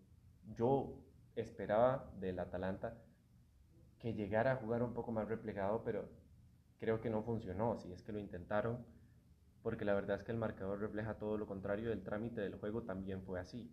yo 0.54 0.98
esperaba 1.36 2.10
del 2.18 2.38
Atalanta 2.38 2.96
que 3.98 4.14
llegara 4.14 4.52
a 4.52 4.56
jugar 4.56 4.82
un 4.82 4.94
poco 4.94 5.12
más 5.12 5.28
replegado, 5.28 5.82
pero 5.84 6.08
creo 6.78 7.00
que 7.00 7.10
no 7.10 7.22
funcionó, 7.22 7.78
si 7.78 7.92
es 7.92 8.02
que 8.02 8.12
lo 8.12 8.18
intentaron, 8.18 8.84
porque 9.62 9.84
la 9.84 9.94
verdad 9.94 10.16
es 10.16 10.24
que 10.24 10.32
el 10.32 10.38
marcador 10.38 10.80
refleja 10.80 11.18
todo 11.18 11.36
lo 11.36 11.46
contrario, 11.46 11.92
el 11.92 12.02
trámite 12.02 12.40
del 12.40 12.54
juego 12.54 12.82
también 12.82 13.22
fue 13.22 13.38
así. 13.38 13.70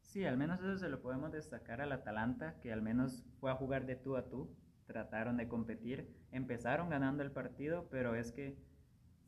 Sí, 0.00 0.24
al 0.24 0.38
menos 0.38 0.60
eso 0.60 0.78
se 0.78 0.88
lo 0.88 1.02
podemos 1.02 1.32
destacar 1.32 1.82
al 1.82 1.92
Atalanta, 1.92 2.58
que 2.60 2.72
al 2.72 2.80
menos 2.80 3.26
fue 3.40 3.50
a 3.50 3.56
jugar 3.56 3.84
de 3.84 3.96
tú 3.96 4.16
a 4.16 4.30
tú, 4.30 4.56
trataron 4.86 5.36
de 5.36 5.48
competir, 5.48 6.08
empezaron 6.32 6.88
ganando 6.88 7.22
el 7.22 7.30
partido, 7.30 7.88
pero 7.90 8.14
es 8.14 8.32
que 8.32 8.56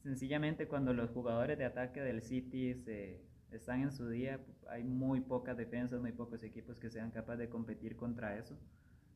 sencillamente 0.02 0.68
cuando 0.68 0.94
los 0.94 1.10
jugadores 1.10 1.58
de 1.58 1.66
ataque 1.66 2.00
del 2.00 2.22
City 2.22 2.74
se 2.74 3.20
están 3.52 3.82
en 3.82 3.92
su 3.92 4.08
día, 4.08 4.40
hay 4.68 4.84
muy 4.84 5.20
pocas 5.20 5.56
defensas, 5.56 6.00
muy 6.00 6.12
pocos 6.12 6.42
equipos 6.42 6.78
que 6.78 6.90
sean 6.90 7.10
capaces 7.10 7.40
de 7.40 7.48
competir 7.48 7.96
contra 7.96 8.36
eso. 8.38 8.56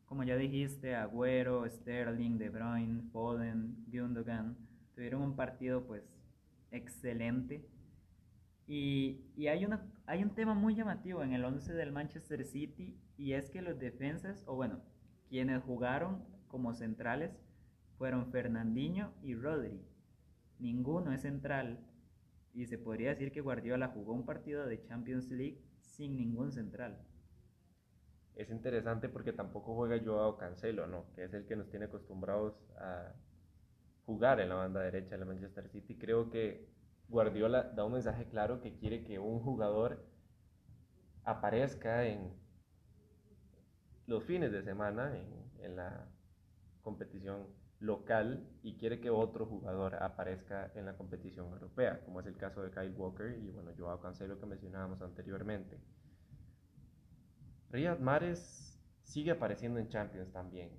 Como 0.06 0.24
ya 0.24 0.36
dijiste, 0.36 0.94
Agüero, 0.94 1.68
Sterling, 1.68 2.38
De 2.38 2.50
Bruyne, 2.50 3.02
Foden, 3.12 3.84
Gundogan 3.86 4.56
tuvieron 4.94 5.22
un 5.22 5.36
partido 5.36 5.86
pues 5.86 6.02
excelente. 6.70 7.68
Y, 8.66 9.20
y 9.36 9.48
hay, 9.48 9.64
una, 9.64 9.86
hay 10.06 10.22
un 10.22 10.34
tema 10.34 10.54
muy 10.54 10.74
llamativo 10.74 11.22
en 11.22 11.32
el 11.32 11.44
11 11.44 11.74
del 11.74 11.92
Manchester 11.92 12.44
City 12.44 12.98
y 13.16 13.32
es 13.32 13.50
que 13.50 13.62
los 13.62 13.78
defensas, 13.78 14.42
o 14.46 14.56
bueno, 14.56 14.80
quienes 15.28 15.62
jugaron 15.62 16.24
como 16.48 16.74
centrales 16.74 17.30
fueron 17.98 18.30
Fernandinho 18.30 19.12
y 19.22 19.34
Rodri. 19.34 19.80
Ninguno 20.58 21.12
es 21.12 21.22
central 21.22 21.78
y 22.54 22.66
se 22.66 22.78
podría 22.78 23.10
decir 23.10 23.32
que 23.32 23.40
Guardiola 23.40 23.88
jugó 23.88 24.12
un 24.12 24.24
partido 24.24 24.64
de 24.64 24.82
Champions 24.84 25.30
League 25.30 25.60
sin 25.82 26.16
ningún 26.16 26.52
central. 26.52 27.04
es 28.36 28.50
interesante 28.50 29.08
porque 29.08 29.32
tampoco 29.32 29.74
juega 29.74 30.02
Joao 30.04 30.36
Cancelo, 30.36 30.86
¿no? 30.86 31.04
Que 31.14 31.24
es 31.24 31.34
el 31.34 31.46
que 31.46 31.56
nos 31.56 31.70
tiene 31.70 31.86
acostumbrados 31.86 32.54
a 32.78 33.12
jugar 34.06 34.40
en 34.40 34.48
la 34.48 34.56
banda 34.56 34.80
derecha 34.80 35.16
de 35.16 35.24
Manchester 35.24 35.68
City. 35.68 35.96
Creo 35.96 36.30
que 36.30 36.68
Guardiola 37.08 37.62
da 37.62 37.84
un 37.84 37.92
mensaje 37.92 38.26
claro 38.26 38.60
que 38.60 38.76
quiere 38.76 39.04
que 39.04 39.18
un 39.18 39.40
jugador 39.40 40.04
aparezca 41.24 42.06
en 42.06 42.32
los 44.06 44.24
fines 44.24 44.52
de 44.52 44.62
semana 44.62 45.16
en, 45.16 45.28
en 45.64 45.76
la 45.76 46.08
competición 46.82 47.46
local 47.84 48.48
y 48.62 48.76
quiere 48.76 49.00
que 49.00 49.10
otro 49.10 49.46
jugador 49.46 49.96
aparezca 49.96 50.72
en 50.74 50.86
la 50.86 50.96
competición 50.96 51.52
europea, 51.52 52.00
como 52.04 52.20
es 52.20 52.26
el 52.26 52.36
caso 52.36 52.62
de 52.62 52.70
Kyle 52.70 52.94
Walker 52.96 53.38
y 53.38 53.50
bueno, 53.50 53.72
Joao 53.76 54.00
Cancelo 54.00 54.38
que 54.38 54.46
mencionábamos 54.46 55.02
anteriormente. 55.02 55.78
Riyad 57.70 57.98
Mahrez 57.98 58.80
sigue 59.02 59.30
apareciendo 59.30 59.78
en 59.78 59.88
Champions 59.88 60.32
también. 60.32 60.70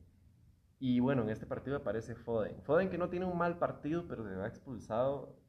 Y 0.80 1.00
bueno, 1.00 1.24
en 1.24 1.30
este 1.30 1.46
partido 1.46 1.78
aparece 1.78 2.16
Foden. 2.16 2.62
Foden 2.64 2.90
que 2.90 2.98
no 2.98 3.10
tiene 3.10 3.26
un 3.26 3.38
mal 3.38 3.58
partido, 3.58 4.08
pero 4.08 4.28
se 4.28 4.36
va 4.36 4.48
expulsado 4.48 5.40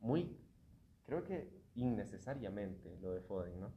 muy, 0.00 0.36
creo 1.04 1.24
que 1.24 1.62
innecesariamente 1.74 2.98
lo 3.00 3.12
de 3.12 3.20
Foden, 3.20 3.60
¿no? 3.60 3.72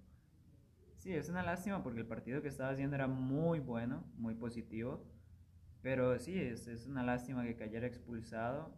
Sí, 0.98 1.14
es 1.14 1.30
una 1.30 1.44
lástima 1.44 1.84
porque 1.84 2.00
el 2.00 2.08
partido 2.08 2.42
que 2.42 2.48
estaba 2.48 2.72
haciendo 2.72 2.96
era 2.96 3.08
muy 3.08 3.60
bueno, 3.60 4.04
muy 4.16 4.34
positivo. 4.34 5.06
Pero 5.86 6.18
sí, 6.18 6.42
es, 6.42 6.66
es 6.66 6.88
una 6.88 7.04
lástima 7.04 7.44
que 7.44 7.56
cayera 7.56 7.86
expulsado. 7.86 8.74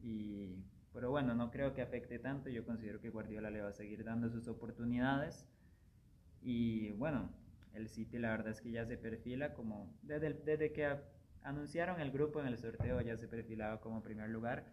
Y, 0.00 0.62
pero 0.92 1.10
bueno, 1.10 1.34
no 1.34 1.50
creo 1.50 1.74
que 1.74 1.82
afecte 1.82 2.20
tanto. 2.20 2.50
Yo 2.50 2.64
considero 2.64 3.00
que 3.00 3.10
Guardiola 3.10 3.50
le 3.50 3.62
va 3.62 3.70
a 3.70 3.72
seguir 3.72 4.04
dando 4.04 4.30
sus 4.30 4.46
oportunidades. 4.46 5.44
Y 6.40 6.92
bueno, 6.92 7.28
el 7.74 7.88
City 7.88 8.16
la 8.20 8.30
verdad 8.30 8.52
es 8.52 8.60
que 8.60 8.70
ya 8.70 8.86
se 8.86 8.96
perfila 8.96 9.54
como, 9.54 9.92
desde, 10.02 10.34
desde 10.34 10.72
que 10.72 11.00
anunciaron 11.42 12.00
el 12.00 12.12
grupo 12.12 12.40
en 12.40 12.46
el 12.46 12.56
sorteo 12.56 13.00
ya 13.00 13.16
se 13.16 13.26
perfilaba 13.26 13.80
como 13.80 14.00
primer 14.00 14.30
lugar. 14.30 14.64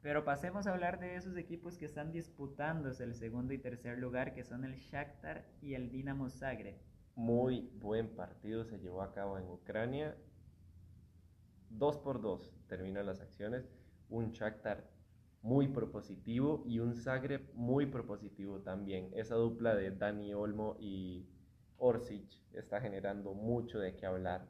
Pero 0.00 0.24
pasemos 0.24 0.66
a 0.66 0.72
hablar 0.72 0.98
de 1.00 1.16
esos 1.16 1.36
equipos 1.36 1.76
que 1.76 1.84
están 1.84 2.12
disputándose 2.12 3.04
el 3.04 3.14
segundo 3.14 3.52
y 3.52 3.58
tercer 3.58 3.98
lugar, 3.98 4.32
que 4.32 4.42
son 4.42 4.64
el 4.64 4.76
Shakhtar 4.76 5.44
y 5.60 5.74
el 5.74 5.90
Dinamo 5.90 6.30
Zagreb. 6.30 6.78
Muy 7.14 7.68
buen 7.74 8.08
partido 8.08 8.64
se 8.64 8.78
llevó 8.78 9.02
a 9.02 9.12
cabo 9.12 9.36
en 9.36 9.44
Ucrania. 9.44 10.16
Dos 11.70 11.98
por 11.98 12.20
dos 12.20 12.52
terminan 12.68 13.06
las 13.06 13.20
acciones. 13.20 13.68
Un 14.08 14.32
Shakhtar 14.32 14.88
muy 15.42 15.68
propositivo 15.68 16.64
y 16.66 16.80
un 16.80 16.96
Zagreb 16.96 17.52
muy 17.54 17.86
propositivo 17.86 18.60
también. 18.60 19.10
Esa 19.14 19.36
dupla 19.36 19.74
de 19.74 19.90
Dani 19.92 20.34
Olmo 20.34 20.76
y 20.80 21.28
Orsic 21.78 22.26
está 22.52 22.80
generando 22.80 23.34
mucho 23.34 23.78
de 23.78 23.94
qué 23.94 24.06
hablar 24.06 24.48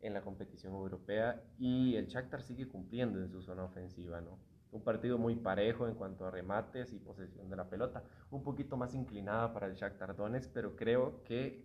en 0.00 0.14
la 0.14 0.22
competición 0.22 0.74
europea 0.74 1.42
y 1.58 1.94
el 1.96 2.08
Shakhtar 2.08 2.42
sigue 2.42 2.68
cumpliendo 2.68 3.20
en 3.20 3.30
su 3.30 3.40
zona 3.42 3.64
ofensiva, 3.64 4.20
¿no? 4.20 4.38
Un 4.72 4.82
partido 4.82 5.16
muy 5.16 5.36
parejo 5.36 5.86
en 5.86 5.94
cuanto 5.94 6.26
a 6.26 6.30
remates 6.30 6.92
y 6.92 6.98
posesión 6.98 7.48
de 7.48 7.56
la 7.56 7.68
pelota, 7.68 8.02
un 8.30 8.42
poquito 8.42 8.76
más 8.76 8.94
inclinada 8.94 9.52
para 9.52 9.66
el 9.66 9.74
Shakhtar 9.74 10.16
Donetsk, 10.16 10.50
pero 10.52 10.76
creo 10.76 11.22
que 11.24 11.64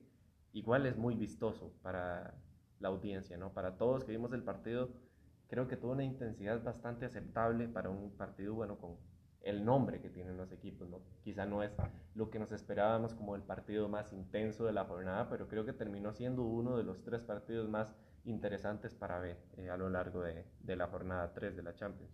igual 0.54 0.86
es 0.86 0.98
muy 0.98 1.16
vistoso 1.16 1.74
para 1.82 2.34
la 2.80 2.90
audiencia, 2.90 3.38
¿no? 3.38 3.54
Para 3.54 3.78
todos 3.78 4.04
que 4.04 4.12
vimos 4.12 4.34
el 4.34 4.44
partido, 4.44 4.90
creo 5.48 5.68
que 5.68 5.78
tuvo 5.78 5.92
una 5.92 6.04
intensidad 6.04 6.64
bastante 6.64 7.06
aceptable 7.06 7.68
para 7.68 7.90
un 7.90 8.12
partido, 8.12 8.54
bueno, 8.54 8.78
con 8.78 8.96
el 9.42 9.64
nombre 9.64 10.02
que 10.02 10.10
tienen 10.10 10.38
los 10.38 10.52
equipos, 10.52 10.90
¿no? 10.90 11.00
Quizá 11.24 11.46
no 11.46 11.64
es 11.64 11.72
lo 12.16 12.30
que 12.30 12.40
nos 12.40 12.52
esperábamos 12.52 13.14
como 13.14 13.36
el 13.36 13.44
partido 13.44 13.88
más 13.88 14.12
intenso 14.12 14.66
de 14.66 14.74
la 14.74 14.86
jornada, 14.86 15.30
pero 15.30 15.48
creo 15.48 15.66
que 15.66 15.74
terminó 15.74 16.14
siendo 16.14 16.44
uno 16.44 16.78
de 16.78 16.84
los 16.84 17.02
tres 17.04 17.24
partidos 17.24 17.70
más 17.70 17.96
interesantes 18.26 18.94
para 18.94 19.20
ver 19.20 19.38
eh, 19.56 19.70
a 19.70 19.78
lo 19.78 19.90
largo 19.90 20.22
de, 20.22 20.46
de, 20.60 20.76
la 20.76 20.88
jornada 20.88 21.34
3 21.34 21.56
de 21.56 21.64
la 21.64 21.76
Champions. 21.76 22.12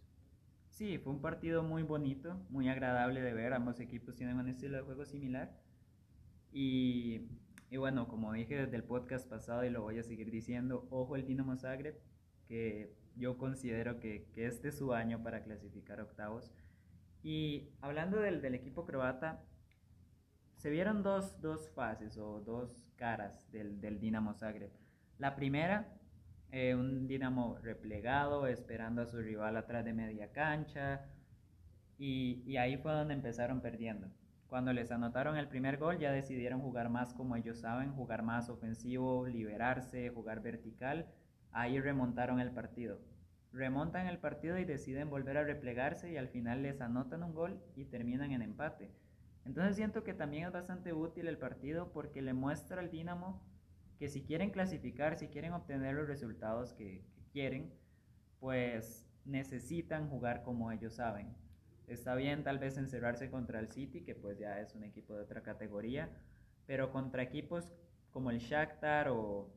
Sí, 0.69 0.99
fue 0.99 1.13
un 1.13 1.21
partido 1.21 1.63
muy 1.63 1.82
bonito, 1.82 2.36
muy 2.49 2.69
agradable 2.69 3.21
de 3.21 3.34
ver, 3.34 3.54
ambos 3.54 3.80
equipos 3.80 4.15
tienen 4.15 4.38
un 4.38 4.47
estilo 4.47 4.78
de 4.78 4.84
juego 4.84 5.06
similar 5.06 5.52
y, 6.54 7.30
y 7.74 7.78
bueno, 7.78 8.08
como 8.08 8.32
dije 8.34 8.56
desde 8.56 8.76
el 8.76 8.84
podcast 8.84 9.28
pasado 9.28 9.66
y 9.66 9.72
lo 9.72 9.82
voy 9.82 9.98
a 9.98 10.04
seguir 10.04 10.30
diciendo, 10.30 10.88
ojo 10.92 11.16
el 11.16 11.26
Dinamo 11.26 11.58
Zagreb, 11.58 12.00
que 12.46 12.96
yo 13.16 13.40
considero 13.40 14.00
que, 14.00 14.30
que 14.36 14.46
este 14.46 14.68
es 14.68 14.78
su 14.78 14.94
año 14.94 15.24
para 15.24 15.42
clasificar 15.42 16.00
octavos 16.00 16.54
y 17.24 17.72
hablando 17.82 18.20
del, 18.20 18.44
del 18.44 18.54
equipo 18.54 18.86
croata, 18.86 19.42
se 20.56 20.70
vieron 20.70 21.02
dos, 21.02 21.42
dos, 21.42 21.68
fases 21.72 22.16
o 22.20 22.42
dos 22.42 22.86
caras 22.96 23.52
del, 23.52 23.82
del 23.82 24.00
Dinamo 24.00 24.36
Zagreb. 24.36 24.70
La 25.18 25.36
primera, 25.36 25.98
eh, 26.52 26.76
un 26.76 27.08
Dinamo 27.08 27.58
replegado, 27.58 28.46
esperando 28.46 29.02
a 29.02 29.08
su 29.08 29.18
rival 29.18 29.58
atrás 29.58 29.84
de 29.84 29.94
media 29.94 30.32
cancha, 30.32 31.08
y, 31.98 32.44
y, 32.46 32.58
ahí 32.58 32.78
fue 32.78 32.92
donde 32.92 33.16
empezaron 33.16 33.62
perdiendo. 33.62 34.12
Cuando 34.54 34.72
les 34.72 34.92
anotaron 34.92 35.36
el 35.36 35.48
primer 35.48 35.78
gol, 35.78 35.98
ya 35.98 36.12
decidieron 36.12 36.62
jugar 36.62 36.88
más 36.88 37.16
como 37.16 37.36
ellos 37.36 37.58
saben, 37.62 37.92
jugar 37.92 38.22
más 38.22 38.50
ofensivo, 38.50 39.26
liberarse, 39.26 40.12
jugar 40.12 40.44
vertical. 40.44 41.08
Ahí 41.52 41.82
remontaron 41.82 42.39
el 42.39 42.52
partido 42.52 43.00
remontan 43.52 44.06
el 44.06 44.20
partido 44.20 44.60
y 44.60 44.66
deciden 44.66 45.10
volver 45.10 45.38
a 45.38 45.44
replegarse 45.44 46.12
y 46.12 46.18
al 46.18 46.28
final 46.28 46.62
les 46.62 46.82
anotan 46.82 47.24
un 47.24 47.34
gol 47.34 47.63
y 47.76 47.86
terminan 47.86 48.32
en 48.32 48.44
empate. 48.44 48.92
Entonces 49.44 49.76
siento 49.76 50.04
que 50.04 50.13
también 50.13 50.46
es 50.46 50.52
bastante 50.52 50.94
útil 50.94 51.28
el 51.28 51.39
partido 51.39 51.92
porque 51.92 52.22
le 52.22 52.34
muestra 52.34 52.80
al 52.80 52.92
Dinamo 52.92 53.42
que 53.98 54.08
si 54.08 54.22
quieren 54.22 54.52
clasificar, 54.52 55.18
si 55.18 55.30
quieren 55.30 55.54
obtener 55.54 55.96
los 55.96 56.08
resultados 56.08 56.74
que, 56.74 57.04
que 57.16 57.24
quieren, 57.32 57.74
pues 58.39 59.10
necesitan 59.26 60.10
jugar 60.10 60.44
como 60.44 60.72
ellos 60.72 60.94
saben. 60.94 61.43
Está 61.88 62.15
bien 62.15 62.43
tal 62.43 62.60
vez 62.60 62.78
encerrarse 62.78 63.30
contra 63.30 63.60
el 63.60 63.69
City, 63.69 64.02
que 64.02 64.15
pues 64.15 64.39
ya 64.39 64.60
es 64.60 64.76
un 64.76 64.84
equipo 64.84 65.13
de 65.15 65.22
otra 65.22 65.43
categoría, 65.43 66.10
pero 66.65 66.91
contra 66.91 67.24
equipos 67.24 67.72
como 68.12 68.32
el 68.32 68.39
Shakhtar 68.39 69.10
o 69.10 69.52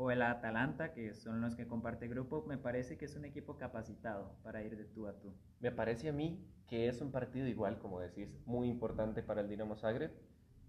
o 0.00 0.12
el 0.12 0.22
Atalanta, 0.22 0.92
que 0.92 1.12
son 1.12 1.40
los 1.40 1.56
que 1.56 1.66
comparte 1.66 2.06
grupo, 2.06 2.44
me 2.46 2.56
parece 2.56 2.96
que 2.96 3.06
es 3.06 3.16
un 3.16 3.24
equipo 3.24 3.56
capacitado 3.56 4.36
para 4.44 4.62
ir 4.62 4.76
de 4.76 4.84
tú 4.84 5.08
a 5.08 5.18
tú. 5.18 5.34
Me 5.58 5.72
parece 5.72 6.08
a 6.08 6.12
mí 6.12 6.38
que 6.68 6.86
es 6.86 7.00
un 7.00 7.10
partido 7.10 7.48
igual, 7.48 7.80
como 7.80 7.98
decís, 7.98 8.28
muy 8.46 8.68
importante 8.68 9.24
para 9.24 9.40
el 9.40 9.48
Dinamo 9.48 9.74
Zagreb, 9.74 10.12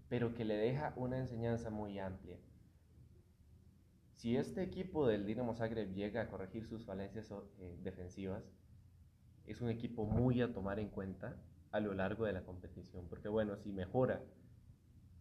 pero 0.08 0.34
que 0.34 0.44
le 0.44 0.56
deja 0.56 0.94
una 0.96 1.18
enseñanza 1.18 1.70
muy 1.70 2.00
amplia. 2.00 2.38
Si 4.16 4.36
este 4.36 4.64
equipo 4.64 5.06
del 5.06 5.24
Dinamo 5.24 5.54
Zagreb 5.54 5.92
llega 5.94 6.22
a 6.22 6.28
corregir 6.28 6.66
sus 6.66 6.84
falencias 6.84 7.30
eh, 7.30 7.78
defensivas, 7.84 8.42
es 9.50 9.60
un 9.60 9.68
equipo 9.68 10.04
muy 10.06 10.42
a 10.42 10.52
tomar 10.52 10.78
en 10.78 10.88
cuenta 10.88 11.36
a 11.72 11.80
lo 11.80 11.92
largo 11.94 12.24
de 12.24 12.32
la 12.32 12.42
competición, 12.42 13.08
porque 13.08 13.28
bueno, 13.28 13.56
si 13.56 13.72
mejora 13.72 14.22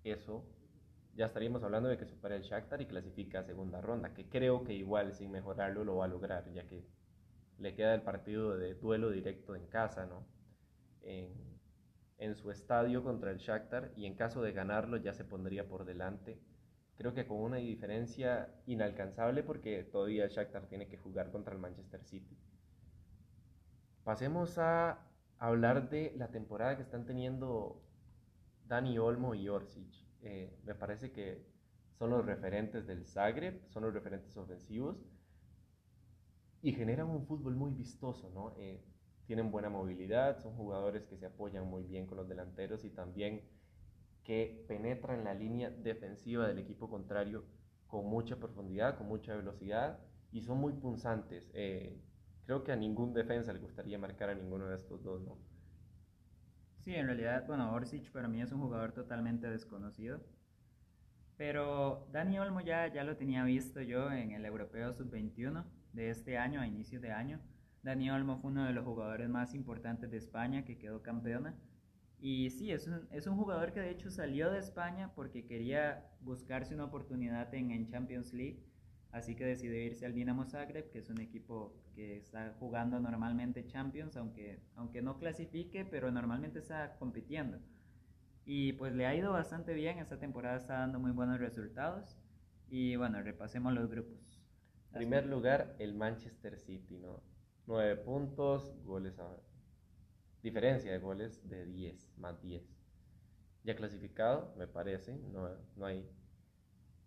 eso, 0.03 0.45
ya 1.15 1.25
estaríamos 1.25 1.63
hablando 1.63 1.89
de 1.89 1.97
que 1.97 2.05
supera 2.05 2.35
el 2.35 2.43
Shakhtar 2.43 2.81
y 2.81 2.85
clasifica 2.85 3.39
a 3.39 3.43
segunda 3.43 3.81
ronda, 3.81 4.13
que 4.13 4.29
creo 4.29 4.63
que 4.63 4.73
igual 4.73 5.13
sin 5.13 5.31
mejorarlo 5.31 5.83
lo 5.83 5.97
va 5.97 6.05
a 6.05 6.07
lograr, 6.07 6.51
ya 6.53 6.67
que 6.67 6.85
le 7.57 7.73
queda 7.75 7.93
el 7.93 8.03
partido 8.03 8.57
de 8.57 8.75
duelo 8.75 9.09
directo 9.09 9.55
en 9.55 9.67
casa, 9.67 10.05
¿no? 10.05 10.25
En, 11.01 11.49
su 12.35 12.51
estadio 12.51 13.03
contra 13.03 13.31
el 13.31 13.37
Shakhtar 13.37 13.91
y 13.95 14.05
en 14.05 14.13
caso 14.13 14.41
de 14.41 14.51
ganarlo 14.51 14.97
ya 14.97 15.13
se 15.13 15.23
pondría 15.23 15.67
por 15.67 15.85
delante. 15.85 16.37
Creo 16.97 17.13
que 17.13 17.25
con 17.25 17.37
una 17.37 17.57
diferencia 17.57 18.53
inalcanzable 18.67 19.41
porque 19.41 19.83
todavía 19.83 20.25
el 20.25 20.29
Shakhtar 20.29 20.67
tiene 20.67 20.87
que 20.87 20.97
jugar 20.97 21.31
contra 21.31 21.53
el 21.53 21.59
Manchester 21.59 22.03
City. 22.03 22.37
Pasemos 24.09 24.57
a 24.57 24.97
hablar 25.37 25.91
de 25.91 26.15
la 26.17 26.31
temporada 26.31 26.75
que 26.75 26.81
están 26.81 27.05
teniendo 27.05 27.79
Dani 28.65 28.97
Olmo 28.97 29.35
y 29.35 29.47
Orsic. 29.49 29.93
Eh, 30.23 30.57
me 30.63 30.73
parece 30.73 31.11
que 31.11 31.45
son 31.93 32.09
los 32.09 32.25
referentes 32.25 32.87
del 32.87 33.05
Zagreb, 33.05 33.69
son 33.69 33.83
los 33.83 33.93
referentes 33.93 34.35
ofensivos 34.35 34.97
y 36.63 36.71
generan 36.71 37.07
un 37.07 37.27
fútbol 37.27 37.55
muy 37.55 37.71
vistoso, 37.71 38.31
¿no? 38.31 38.55
Eh, 38.57 38.83
tienen 39.27 39.51
buena 39.51 39.69
movilidad, 39.69 40.39
son 40.39 40.55
jugadores 40.55 41.05
que 41.05 41.15
se 41.15 41.27
apoyan 41.27 41.67
muy 41.67 41.83
bien 41.83 42.07
con 42.07 42.17
los 42.17 42.27
delanteros 42.27 42.85
y 42.85 42.89
también 42.89 43.47
que 44.23 44.65
penetran 44.67 45.23
la 45.23 45.35
línea 45.35 45.69
defensiva 45.69 46.47
del 46.47 46.57
equipo 46.57 46.89
contrario 46.89 47.45
con 47.85 48.07
mucha 48.07 48.37
profundidad, 48.37 48.97
con 48.97 49.07
mucha 49.07 49.35
velocidad 49.35 49.99
y 50.31 50.41
son 50.41 50.57
muy 50.57 50.73
punzantes. 50.73 51.51
Eh, 51.53 52.08
creo 52.49 52.63
que 52.63 52.71
a 52.71 52.75
ningún 52.75 53.13
defensa 53.13 53.53
le 53.53 53.59
gustaría 53.59 53.99
marcar 53.99 54.31
a 54.31 54.33
ninguno 54.33 54.65
de 54.65 54.75
estos 54.75 55.03
dos, 55.03 55.21
¿no? 55.21 55.37
Sí, 56.83 56.95
en 56.95 57.05
realidad, 57.05 57.45
bueno, 57.45 57.71
Orsic 57.71 58.11
para 58.11 58.27
mí 58.27 58.41
es 58.41 58.51
un 58.51 58.59
jugador 58.59 58.91
totalmente 58.91 59.47
desconocido. 59.47 60.19
Pero 61.37 62.07
Dani 62.11 62.39
Olmo 62.39 62.61
ya, 62.61 62.91
ya 62.91 63.03
lo 63.03 63.15
tenía 63.17 63.43
visto 63.43 63.81
yo 63.83 64.11
en 64.11 64.31
el 64.31 64.45
Europeo 64.45 64.91
Sub-21 64.93 65.63
de 65.93 66.09
este 66.09 66.39
año, 66.39 66.59
a 66.59 66.65
inicios 66.65 67.03
de 67.03 67.11
año. 67.11 67.39
Dani 67.83 68.09
Olmo 68.09 68.39
fue 68.39 68.49
uno 68.49 68.65
de 68.65 68.73
los 68.73 68.83
jugadores 68.83 69.29
más 69.29 69.53
importantes 69.53 70.09
de 70.09 70.17
España 70.17 70.65
que 70.65 70.79
quedó 70.79 71.03
campeona. 71.03 71.53
Y 72.19 72.49
sí, 72.49 72.71
es 72.71 72.87
un, 72.87 73.07
es 73.11 73.27
un 73.27 73.37
jugador 73.37 73.73
que 73.73 73.81
de 73.81 73.91
hecho 73.91 74.09
salió 74.09 74.49
de 74.49 74.57
España 74.57 75.11
porque 75.13 75.45
quería 75.45 76.03
buscarse 76.21 76.73
una 76.73 76.85
oportunidad 76.85 77.53
en, 77.53 77.69
en 77.69 77.85
Champions 77.85 78.33
League, 78.33 78.65
así 79.11 79.35
que 79.35 79.45
decidió 79.45 79.79
irse 79.79 80.07
al 80.07 80.15
Dinamo 80.15 80.45
Zagreb, 80.45 80.89
que 80.89 80.97
es 80.97 81.11
un 81.11 81.21
equipo 81.21 81.75
que 81.99 82.15
está 82.15 82.55
jugando 82.59 82.97
normalmente 83.01 83.67
Champions, 83.67 84.15
aunque, 84.15 84.61
aunque 84.75 85.01
no 85.01 85.17
clasifique, 85.17 85.83
pero 85.83 86.11
normalmente 86.11 86.59
está 86.59 86.95
compitiendo. 86.97 87.59
Y 88.45 88.71
pues 88.73 88.95
le 88.95 89.05
ha 89.05 89.13
ido 89.13 89.33
bastante 89.33 89.73
bien, 89.73 89.99
esta 89.99 90.17
temporada 90.17 90.55
está 90.55 90.75
dando 90.75 90.97
muy 90.99 91.11
buenos 91.11 91.39
resultados. 91.39 92.17
Y 92.69 92.95
bueno, 92.95 93.21
repasemos 93.21 93.73
los 93.73 93.89
grupos. 93.89 94.41
En 94.93 94.99
primer 94.99 95.25
lugar, 95.25 95.75
el 95.77 95.93
Manchester 95.93 96.57
City, 96.57 96.97
¿no? 96.97 97.21
Nueve 97.67 97.97
puntos, 97.97 98.73
goles 98.85 99.19
a... 99.19 99.35
Diferencia 100.41 100.93
de 100.93 100.99
goles 100.99 101.49
de 101.49 101.65
10, 101.65 102.17
más 102.17 102.41
10. 102.41 102.63
Ya 103.65 103.75
clasificado, 103.75 104.55
me 104.57 104.67
parece, 104.67 105.17
no, 105.17 105.49
no 105.75 105.85
hay 105.85 106.09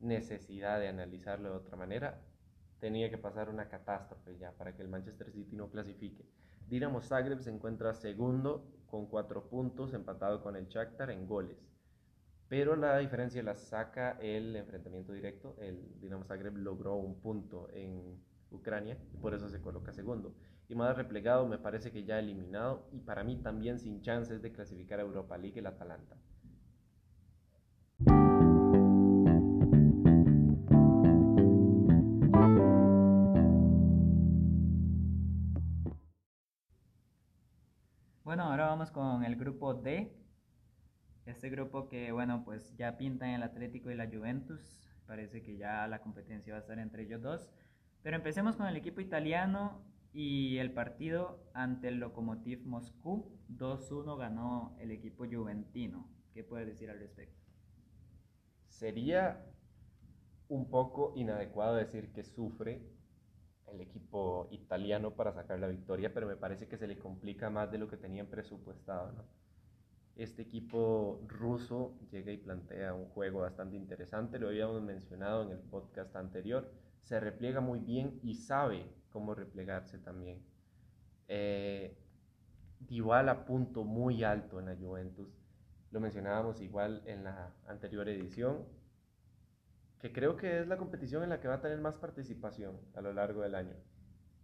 necesidad 0.01 0.81
de 0.81 0.89
analizarlo 0.89 1.49
de 1.49 1.57
otra 1.57 1.79
manera. 1.79 2.21
Tenía 2.83 3.09
que 3.11 3.17
pasar 3.17 3.49
una 3.49 3.69
catástrofe 3.69 4.37
ya 4.39 4.51
para 4.59 4.75
que 4.75 4.83
el 4.83 4.89
Manchester 4.89 5.31
City 5.31 5.55
no 5.55 5.71
clasifique. 5.71 6.27
Dinamo 6.69 7.01
Zagreb 7.01 7.41
se 7.41 7.51
encuentra 7.51 7.95
segundo 7.95 8.67
con 8.87 9.07
cuatro 9.07 9.49
puntos, 9.49 9.95
empatado 9.95 10.43
con 10.43 10.57
el 10.57 10.67
Shakhtar 10.67 11.13
en 11.13 11.29
goles. 11.29 11.57
Pero 12.49 12.75
la 12.75 12.99
diferencia 12.99 13.41
la 13.45 13.55
saca 13.55 14.19
el 14.21 14.57
enfrentamiento 14.57 15.13
directo. 15.13 15.55
El 15.61 16.01
Dinamo 16.01 16.25
Zagreb 16.25 16.57
logró 16.57 16.97
un 16.97 17.21
punto 17.21 17.69
en 17.73 18.21
Ucrania 18.51 18.99
y 19.15 19.17
por 19.17 19.33
eso 19.33 19.49
se 19.49 19.61
coloca 19.61 19.93
segundo. 19.93 20.35
Y 20.69 20.75
más 20.75 20.97
replegado 20.97 21.47
me 21.47 21.59
parece 21.59 21.93
que 21.93 22.03
ya 22.03 22.19
eliminado 22.19 22.89
y 22.91 22.99
para 22.99 23.23
mí 23.23 23.37
también 23.37 23.79
sin 23.79 24.03
chances 24.03 24.43
de 24.43 24.51
clasificar 24.51 24.99
a 24.99 25.03
Europa 25.03 25.39
League 25.39 25.61
el 25.61 25.69
Atalanta. 25.69 26.17
Bueno, 38.33 38.45
ahora 38.45 38.65
vamos 38.65 38.91
con 38.91 39.25
el 39.25 39.37
grupo 39.37 39.75
D. 39.75 40.11
Este 41.27 41.51
grupo 41.51 41.91
que, 41.91 42.13
bueno, 42.13 42.45
pues 42.47 42.75
ya 42.79 42.97
pintan 42.97 43.29
el 43.29 43.43
Atlético 43.43 43.91
y 43.91 43.95
la 43.95 44.09
Juventus. 44.09 44.89
Parece 45.07 45.43
que 45.43 45.59
ya 45.59 45.87
la 45.87 46.01
competencia 46.01 46.55
va 46.55 46.57
a 46.57 46.63
estar 46.63 46.79
entre 46.79 47.03
ellos 47.03 47.21
dos. 47.21 47.51
Pero 48.03 48.17
empecemos 48.17 48.57
con 48.57 48.67
el 48.67 48.77
equipo 48.77 49.03
italiano 49.03 49.85
y 50.15 50.57
el 50.57 50.73
partido 50.73 51.45
ante 51.53 51.89
el 51.89 51.99
Lokomotiv 51.99 52.65
Moscú. 52.65 53.39
2-1 53.51 54.17
ganó 54.17 54.79
el 54.81 54.93
equipo 54.93 55.27
juventino. 55.27 56.09
¿Qué 56.33 56.43
puedes 56.43 56.67
decir 56.67 56.89
al 56.89 57.01
respecto? 57.01 57.39
Sería 58.69 59.45
un 60.49 60.71
poco 60.71 61.13
inadecuado 61.17 61.75
decir 61.77 62.15
que 62.15 62.25
sufre 62.25 62.81
el 63.73 63.81
equipo 63.81 64.49
italiano 64.51 65.13
para 65.13 65.33
sacar 65.33 65.59
la 65.59 65.69
victoria, 65.69 66.13
pero 66.13 66.27
me 66.27 66.37
parece 66.37 66.69
que 66.69 66.77
se 66.77 66.87
le 66.87 66.99
complica 66.99 67.51
más 67.51 67.71
de 67.71 67.79
lo 67.79 67.89
que 67.89 67.97
tenían 67.97 68.27
presupuestado. 68.27 69.13
¿no? 69.13 69.25
Este 70.17 70.43
equipo 70.43 71.21
ruso 71.27 71.97
llega 72.11 72.33
y 72.33 72.37
plantea 72.37 72.95
un 72.95 73.07
juego 73.07 73.41
bastante 73.41 73.77
interesante, 73.77 74.39
lo 74.39 74.49
habíamos 74.49 74.83
mencionado 74.83 75.43
en 75.43 75.53
el 75.53 75.59
podcast 75.59 76.15
anterior, 76.17 76.71
se 77.03 77.19
repliega 77.19 77.61
muy 77.61 77.81
bien 77.81 78.21
y 78.23 78.35
sabe 78.35 78.87
cómo 79.11 79.35
replegarse 79.35 79.99
también. 79.99 80.43
Eh, 81.29 81.97
Dybala 82.81 83.45
punto 83.45 83.85
muy 83.85 84.25
alto 84.25 84.59
en 84.59 84.67
la 84.67 84.77
Juventus, 84.77 85.29
lo 85.93 86.01
mencionábamos 86.01 86.61
igual 86.61 87.03
en 87.07 87.25
la 87.25 87.55
anterior 87.67 88.09
edición, 88.09 88.65
que 90.03 90.13
creo 90.13 90.37
que 90.37 90.59
es 90.59 90.67
la 90.67 90.79
competición 90.79 91.23
en 91.23 91.29
la 91.29 91.41
que 91.41 91.47
va 91.47 91.55
a 91.55 91.61
tener 91.61 91.81
más 91.81 91.95
participación 91.95 92.77
a 92.97 93.01
lo 93.01 93.13
largo 93.13 93.43
del 93.43 93.55
año. 93.55 93.77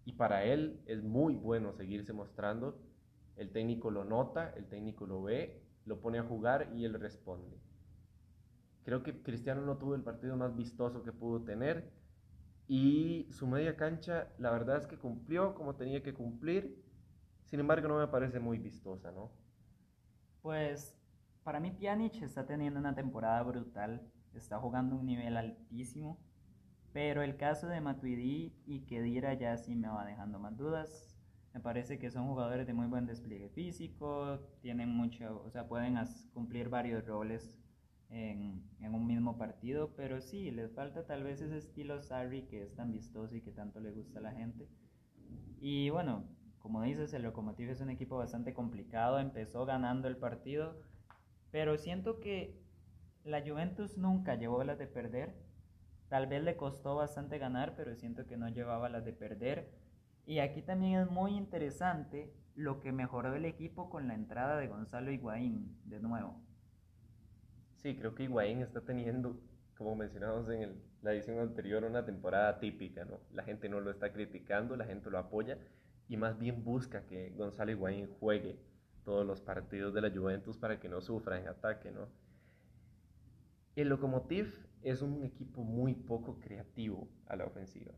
Y 0.05 0.13
para 0.13 0.45
él 0.45 0.81
es 0.87 1.03
muy 1.03 1.35
bueno 1.35 1.73
seguirse 1.73 2.13
mostrando. 2.13 2.81
El 3.35 3.51
técnico 3.51 3.91
lo 3.91 4.05
nota, 4.05 4.51
el 4.57 4.69
técnico 4.69 5.05
lo 5.05 5.21
ve, 5.25 5.61
lo 5.85 6.01
pone 6.01 6.21
a 6.21 6.23
jugar 6.23 6.71
y 6.77 6.85
él 6.85 6.95
responde. 6.95 7.59
Creo 8.85 9.03
que 9.03 9.21
Cristiano 9.21 9.61
no 9.63 9.79
tuvo 9.79 9.97
el 9.97 10.03
partido 10.03 10.37
más 10.37 10.55
vistoso 10.55 11.03
que 11.03 11.11
pudo 11.11 11.43
tener 11.43 11.91
y 12.69 13.27
su 13.33 13.49
media 13.49 13.77
cancha 13.77 14.29
la 14.39 14.53
verdad 14.53 14.77
es 14.77 14.87
que 14.87 14.97
cumplió 14.97 15.57
como 15.57 15.75
tenía 15.75 16.05
que 16.05 16.15
cumplir. 16.15 16.85
Sin 17.47 17.59
embargo, 17.59 17.89
no 17.89 17.99
me 17.99 18.07
parece 18.07 18.39
muy 18.39 18.59
vistosa, 18.59 19.11
¿no? 19.11 19.33
Pues 20.41 20.95
para 21.43 21.59
mí 21.59 21.73
Pjanic 21.73 22.23
está 22.23 22.47
teniendo 22.47 22.79
una 22.79 22.95
temporada 22.95 23.43
brutal 23.43 24.09
está 24.35 24.59
jugando 24.59 24.97
un 24.97 25.07
nivel 25.07 25.37
altísimo. 25.37 26.19
Pero 26.93 27.23
el 27.23 27.37
caso 27.37 27.69
de 27.69 27.81
Matuidi 27.81 28.55
y 28.67 28.81
Kedira 28.81 29.35
ya 29.35 29.57
sí 29.57 29.75
me 29.75 29.89
va 29.89 30.05
dejando 30.05 30.39
más 30.39 30.57
dudas. 30.57 31.17
Me 31.55 31.61
parece 31.61 31.99
que 31.99 32.11
son 32.11 32.27
jugadores 32.29 32.67
de 32.67 32.75
muy 32.75 32.87
buen 32.87 33.07
despliegue 33.07 33.49
físico, 33.51 34.39
tienen 34.61 34.91
mucho, 34.91 35.43
o 35.45 35.51
sea, 35.51 35.67
pueden 35.67 35.97
cumplir 36.33 36.69
varios 36.69 37.05
roles 37.07 37.53
en, 38.11 38.65
un 38.81 39.07
mismo 39.07 39.37
partido, 39.37 39.95
pero 39.97 40.21
sí, 40.21 40.51
les 40.51 40.73
falta 40.73 41.07
tal 41.07 41.25
vez 41.25 41.41
ese 41.41 41.59
estilo 41.59 42.03
Sarri 42.03 42.43
que 42.43 42.63
es 42.63 42.75
tan 42.75 42.93
vistoso 42.93 43.37
y 43.37 43.43
que 43.43 43.53
tanto 43.53 43.81
le 43.81 43.91
gusta 43.91 44.19
a 44.19 44.23
la 44.23 44.33
gente. 44.33 44.69
Y 45.61 45.91
bueno, 45.91 46.25
como 46.59 46.83
dices, 46.83 47.13
el 47.13 47.23
Lokomotiv 47.23 47.71
es 47.71 47.81
un 47.81 47.91
equipo 47.91 48.17
bastante 48.17 48.55
complicado, 48.55 49.19
empezó 49.19 49.67
ganando 49.67 50.09
el 50.09 50.17
partido, 50.17 50.81
pero 51.51 51.77
siento 51.77 52.21
que 52.21 52.57
la 53.25 53.43
Juventus 53.43 53.99
nunca 53.99 54.35
llevó 54.35 54.65
las 54.65 54.79
de 54.79 54.87
perder. 54.87 55.35
Tal 56.09 56.27
vez 56.27 56.43
le 56.43 56.57
costó 56.57 56.97
bastante 56.97 57.39
ganar, 57.39 57.75
pero 57.77 57.95
siento 57.95 58.27
que 58.27 58.37
no 58.37 58.49
llevaba 58.49 58.89
las 58.89 59.05
de 59.05 59.13
perder. 59.13 59.71
Y 60.25 60.39
aquí 60.39 60.63
también 60.63 61.01
es 61.01 61.11
muy 61.11 61.37
interesante 61.37 62.33
lo 62.55 62.81
que 62.81 62.93
mejoró 62.93 63.35
el 63.35 63.45
equipo 63.45 63.89
con 63.89 64.09
la 64.09 64.15
entrada 64.15 64.59
de 64.59 64.67
Gonzalo 64.67 65.11
Higuaín 65.11 65.79
de 65.85 66.01
nuevo. 66.01 66.41
Sí, 67.77 67.97
creo 67.97 68.15
que 68.15 68.25
Higuaín 68.25 68.61
está 68.61 68.81
teniendo, 68.81 69.41
como 69.77 69.95
mencionamos 69.95 70.49
en 70.51 70.83
la 71.03 71.13
edición 71.13 71.39
anterior, 71.39 71.85
una 71.85 72.05
temporada 72.05 72.59
típica, 72.59 73.05
¿no? 73.05 73.21
La 73.33 73.45
gente 73.45 73.69
no 73.69 73.81
lo 73.81 73.91
está 73.91 74.13
criticando, 74.13 74.77
la 74.77 74.85
gente 74.85 75.11
lo 75.11 75.19
apoya 75.19 75.59
y 76.09 76.17
más 76.17 76.39
bien 76.39 76.65
busca 76.65 77.07
que 77.07 77.31
Gonzalo 77.31 77.71
Higuaín 77.71 78.09
juegue 78.19 78.59
todos 79.05 79.25
los 79.25 79.41
partidos 79.41 79.95
de 79.95 80.01
la 80.01 80.11
Juventus 80.11 80.59
para 80.59 80.81
que 80.81 80.89
no 80.89 81.01
sufra 81.01 81.39
en 81.39 81.49
ataque, 81.49 81.91
¿no? 81.93 82.09
El 83.79 83.91
Lokomotiv 83.91 84.67
es 84.83 85.03
un 85.03 85.23
equipo 85.23 85.63
muy 85.63 85.95
poco 85.95 86.41
creativo 86.41 87.07
a 87.29 87.37
la 87.37 87.45
ofensiva. 87.45 87.93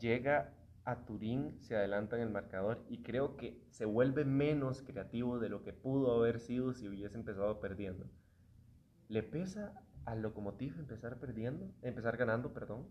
Llega 0.00 0.52
a 0.84 1.04
Turín, 1.04 1.56
se 1.60 1.76
adelanta 1.76 2.16
en 2.16 2.22
el 2.22 2.30
marcador 2.30 2.84
y 2.88 3.04
creo 3.04 3.36
que 3.36 3.64
se 3.70 3.84
vuelve 3.84 4.24
menos 4.24 4.82
creativo 4.82 5.38
de 5.38 5.50
lo 5.50 5.62
que 5.62 5.72
pudo 5.72 6.18
haber 6.18 6.40
sido 6.40 6.72
si 6.72 6.88
hubiese 6.88 7.16
empezado 7.16 7.60
perdiendo. 7.60 8.10
¿Le 9.06 9.22
pesa 9.22 9.72
al 10.04 10.20
Lokomotiv 10.20 10.76
empezar 10.80 11.20
perdiendo, 11.20 11.70
empezar 11.82 12.16
ganando, 12.16 12.52
perdón? 12.52 12.88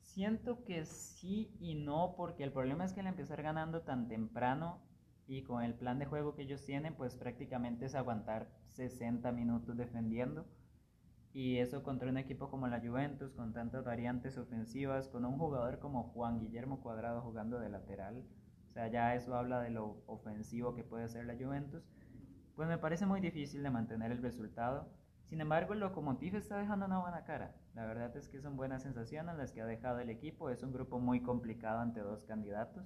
Siento 0.00 0.64
que 0.64 0.86
sí 0.86 1.54
y 1.60 1.74
no, 1.74 2.14
porque 2.16 2.44
el 2.44 2.52
problema 2.52 2.86
es 2.86 2.94
que 2.94 3.00
al 3.00 3.08
empezar 3.08 3.42
ganando 3.42 3.82
tan 3.82 4.08
temprano 4.08 4.80
y 5.30 5.44
con 5.44 5.62
el 5.62 5.74
plan 5.74 6.00
de 6.00 6.06
juego 6.06 6.34
que 6.34 6.42
ellos 6.42 6.64
tienen, 6.64 6.96
pues 6.96 7.14
prácticamente 7.14 7.86
es 7.86 7.94
aguantar 7.94 8.50
60 8.70 9.30
minutos 9.30 9.76
defendiendo. 9.76 10.44
Y 11.32 11.58
eso 11.58 11.84
contra 11.84 12.10
un 12.10 12.18
equipo 12.18 12.50
como 12.50 12.66
la 12.66 12.80
Juventus, 12.80 13.32
con 13.34 13.52
tantas 13.52 13.84
variantes 13.84 14.36
ofensivas, 14.36 15.06
con 15.06 15.24
un 15.24 15.38
jugador 15.38 15.78
como 15.78 16.02
Juan 16.02 16.40
Guillermo 16.40 16.80
Cuadrado 16.80 17.20
jugando 17.20 17.60
de 17.60 17.68
lateral. 17.68 18.24
O 18.70 18.72
sea, 18.72 18.88
ya 18.88 19.14
eso 19.14 19.36
habla 19.36 19.60
de 19.60 19.70
lo 19.70 20.02
ofensivo 20.08 20.74
que 20.74 20.82
puede 20.82 21.08
ser 21.08 21.26
la 21.26 21.36
Juventus. 21.36 21.84
Pues 22.56 22.68
me 22.68 22.78
parece 22.78 23.06
muy 23.06 23.20
difícil 23.20 23.62
de 23.62 23.70
mantener 23.70 24.10
el 24.10 24.22
resultado. 24.22 24.88
Sin 25.26 25.40
embargo, 25.40 25.74
el 25.74 25.78
Lokomotiv 25.78 26.34
está 26.34 26.58
dejando 26.58 26.86
una 26.86 26.98
buena 26.98 27.22
cara. 27.22 27.54
La 27.76 27.86
verdad 27.86 28.16
es 28.16 28.28
que 28.28 28.40
son 28.40 28.56
buenas 28.56 28.82
sensaciones 28.82 29.36
las 29.36 29.52
que 29.52 29.60
ha 29.60 29.66
dejado 29.66 30.00
el 30.00 30.10
equipo. 30.10 30.50
Es 30.50 30.64
un 30.64 30.72
grupo 30.72 30.98
muy 30.98 31.22
complicado 31.22 31.78
ante 31.78 32.00
dos 32.00 32.24
candidatos. 32.24 32.84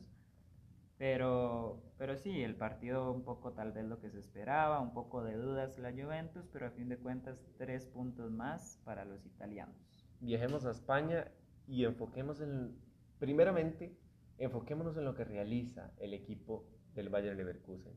Pero, 0.98 1.82
pero 1.98 2.16
sí, 2.16 2.42
el 2.42 2.54
partido 2.54 3.10
un 3.12 3.24
poco 3.24 3.52
tal 3.52 3.72
vez 3.72 3.84
lo 3.84 4.00
que 4.00 4.10
se 4.10 4.20
esperaba, 4.20 4.80
un 4.80 4.92
poco 4.92 5.24
de 5.24 5.34
dudas 5.34 5.78
la 5.78 5.90
Juventus, 5.90 6.46
pero 6.52 6.66
a 6.66 6.70
fin 6.70 6.88
de 6.88 6.98
cuentas 6.98 7.44
tres 7.58 7.86
puntos 7.86 8.30
más 8.30 8.80
para 8.84 9.04
los 9.04 9.26
italianos. 9.26 9.74
Viajemos 10.20 10.64
a 10.64 10.70
España 10.70 11.26
y 11.66 11.84
enfoquemos 11.84 12.40
en, 12.40 12.78
primeramente, 13.18 13.96
enfoquémonos 14.38 14.96
en 14.96 15.04
lo 15.04 15.14
que 15.14 15.24
realiza 15.24 15.92
el 15.98 16.14
equipo 16.14 16.64
del 16.94 17.08
Bayern 17.08 17.36
Leverkusen. 17.36 17.94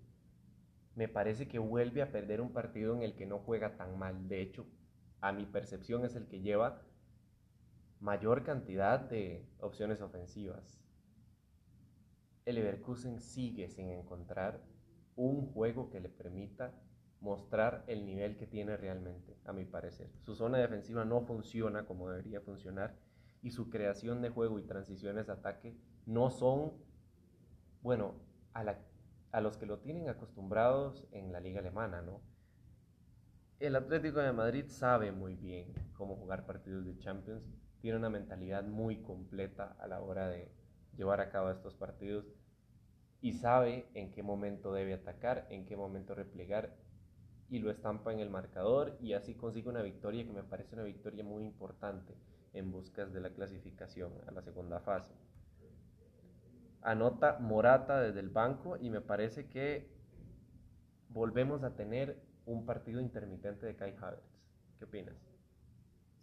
Me 0.95 1.07
parece 1.07 1.47
que 1.47 1.59
vuelve 1.59 2.01
a 2.01 2.11
perder 2.11 2.41
un 2.41 2.51
partido 2.51 2.95
en 2.95 3.03
el 3.03 3.15
que 3.15 3.27
no 3.27 3.37
juega 3.37 3.77
tan 3.77 3.99
mal. 3.99 4.27
De 4.27 4.41
hecho, 4.41 4.65
a 5.21 5.31
mi 5.31 5.45
percepción 5.45 6.03
es 6.03 6.15
el 6.15 6.27
que 6.27 6.41
lleva 6.41 6.81
mayor 7.99 8.43
cantidad 8.43 8.99
de 8.99 9.45
opciones 9.59 10.01
ofensivas 10.01 10.79
el 12.47 12.55
Leverkusen 12.55 13.19
sigue 13.19 13.67
sin 13.67 13.89
encontrar 13.89 14.63
un 15.17 15.51
juego 15.51 15.89
que 15.89 15.99
le 15.99 16.07
permita 16.07 16.71
mostrar 17.19 17.83
el 17.87 18.05
nivel 18.05 18.37
que 18.37 18.47
tiene 18.47 18.77
realmente, 18.77 19.35
a 19.43 19.51
mi 19.51 19.65
parecer. 19.65 20.09
Su 20.21 20.33
zona 20.33 20.57
defensiva 20.57 21.03
no 21.03 21.19
funciona 21.19 21.85
como 21.85 22.09
debería 22.09 22.39
funcionar 22.39 22.95
y 23.41 23.51
su 23.51 23.69
creación 23.69 24.21
de 24.21 24.29
juego 24.29 24.59
y 24.59 24.63
transiciones 24.63 25.27
de 25.27 25.33
ataque 25.33 25.77
no 26.05 26.29
son, 26.29 26.71
bueno, 27.81 28.13
a, 28.53 28.63
a 29.33 29.41
los 29.41 29.57
que 29.57 29.65
lo 29.65 29.79
tienen 29.79 30.07
acostumbrados 30.07 31.05
en 31.11 31.33
la 31.33 31.41
liga 31.41 31.59
alemana, 31.59 32.01
¿no? 32.01 32.21
El 33.59 33.75
Atlético 33.75 34.21
de 34.21 34.31
Madrid 34.31 34.67
sabe 34.69 35.11
muy 35.11 35.35
bien 35.35 35.73
cómo 35.97 36.15
jugar 36.15 36.45
partidos 36.45 36.85
de 36.85 36.97
Champions, 36.97 37.43
tiene 37.81 37.97
una 37.97 38.09
mentalidad 38.09 38.63
muy 38.63 39.01
completa 39.01 39.75
a 39.79 39.87
la 39.87 39.99
hora 39.99 40.29
de 40.29 40.56
llevar 40.97 41.21
a 41.21 41.29
cabo 41.29 41.51
estos 41.51 41.75
partidos 41.75 42.25
y 43.21 43.33
sabe 43.33 43.87
en 43.93 44.11
qué 44.11 44.23
momento 44.23 44.73
debe 44.73 44.93
atacar, 44.93 45.47
en 45.49 45.65
qué 45.65 45.77
momento 45.77 46.15
replegar 46.15 46.75
y 47.49 47.59
lo 47.59 47.71
estampa 47.71 48.11
en 48.11 48.19
el 48.19 48.29
marcador 48.29 48.97
y 48.99 49.13
así 49.13 49.35
consigue 49.35 49.69
una 49.69 49.81
victoria 49.81 50.25
que 50.25 50.33
me 50.33 50.43
parece 50.43 50.75
una 50.75 50.83
victoria 50.83 51.23
muy 51.23 51.43
importante 51.43 52.13
en 52.53 52.71
buscas 52.71 53.13
de 53.13 53.21
la 53.21 53.29
clasificación 53.29 54.11
a 54.27 54.31
la 54.31 54.41
segunda 54.41 54.79
fase. 54.79 55.13
Anota 56.81 57.37
Morata 57.39 58.01
desde 58.01 58.19
el 58.19 58.29
banco 58.29 58.77
y 58.77 58.89
me 58.89 59.01
parece 59.01 59.47
que 59.47 59.89
volvemos 61.09 61.63
a 61.63 61.75
tener 61.75 62.21
un 62.45 62.65
partido 62.65 63.01
intermitente 63.01 63.65
de 63.65 63.75
Kai 63.75 63.95
Havertz. 63.99 64.23
¿Qué 64.77 64.85
opinas? 64.85 65.26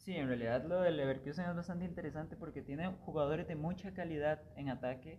Sí, 0.05 0.15
en 0.15 0.29
realidad 0.29 0.63
lo 0.67 0.83
del 0.83 0.99
Leverkusen 0.99 1.49
es 1.49 1.57
bastante 1.57 1.87
interesante 1.87 2.37
porque 2.37 2.61
tiene 2.61 2.89
jugadores 3.07 3.49
de 3.49 3.57
mucha 3.57 3.95
calidad 3.95 4.43
en 4.55 4.69
ataque, 4.69 5.19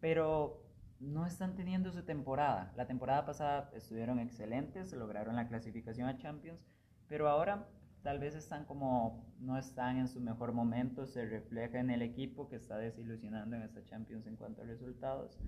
pero 0.00 0.64
no 0.98 1.26
están 1.26 1.54
teniendo 1.54 1.92
su 1.92 2.02
temporada. 2.02 2.72
La 2.74 2.86
temporada 2.86 3.26
pasada 3.26 3.70
estuvieron 3.74 4.18
excelentes, 4.18 4.94
lograron 4.94 5.36
la 5.36 5.46
clasificación 5.46 6.08
a 6.08 6.16
Champions, 6.16 6.66
pero 7.06 7.28
ahora 7.28 7.68
tal 8.02 8.18
vez 8.18 8.34
están 8.34 8.64
como 8.64 9.26
no 9.40 9.58
están 9.58 9.98
en 9.98 10.08
su 10.08 10.22
mejor 10.22 10.54
momento, 10.54 11.04
se 11.04 11.26
refleja 11.26 11.78
en 11.78 11.90
el 11.90 12.00
equipo 12.00 12.48
que 12.48 12.56
está 12.56 12.78
desilusionando 12.78 13.56
en 13.56 13.62
esta 13.62 13.84
Champions 13.84 14.26
en 14.26 14.36
cuanto 14.36 14.62
a 14.62 14.64
resultados. 14.64 15.38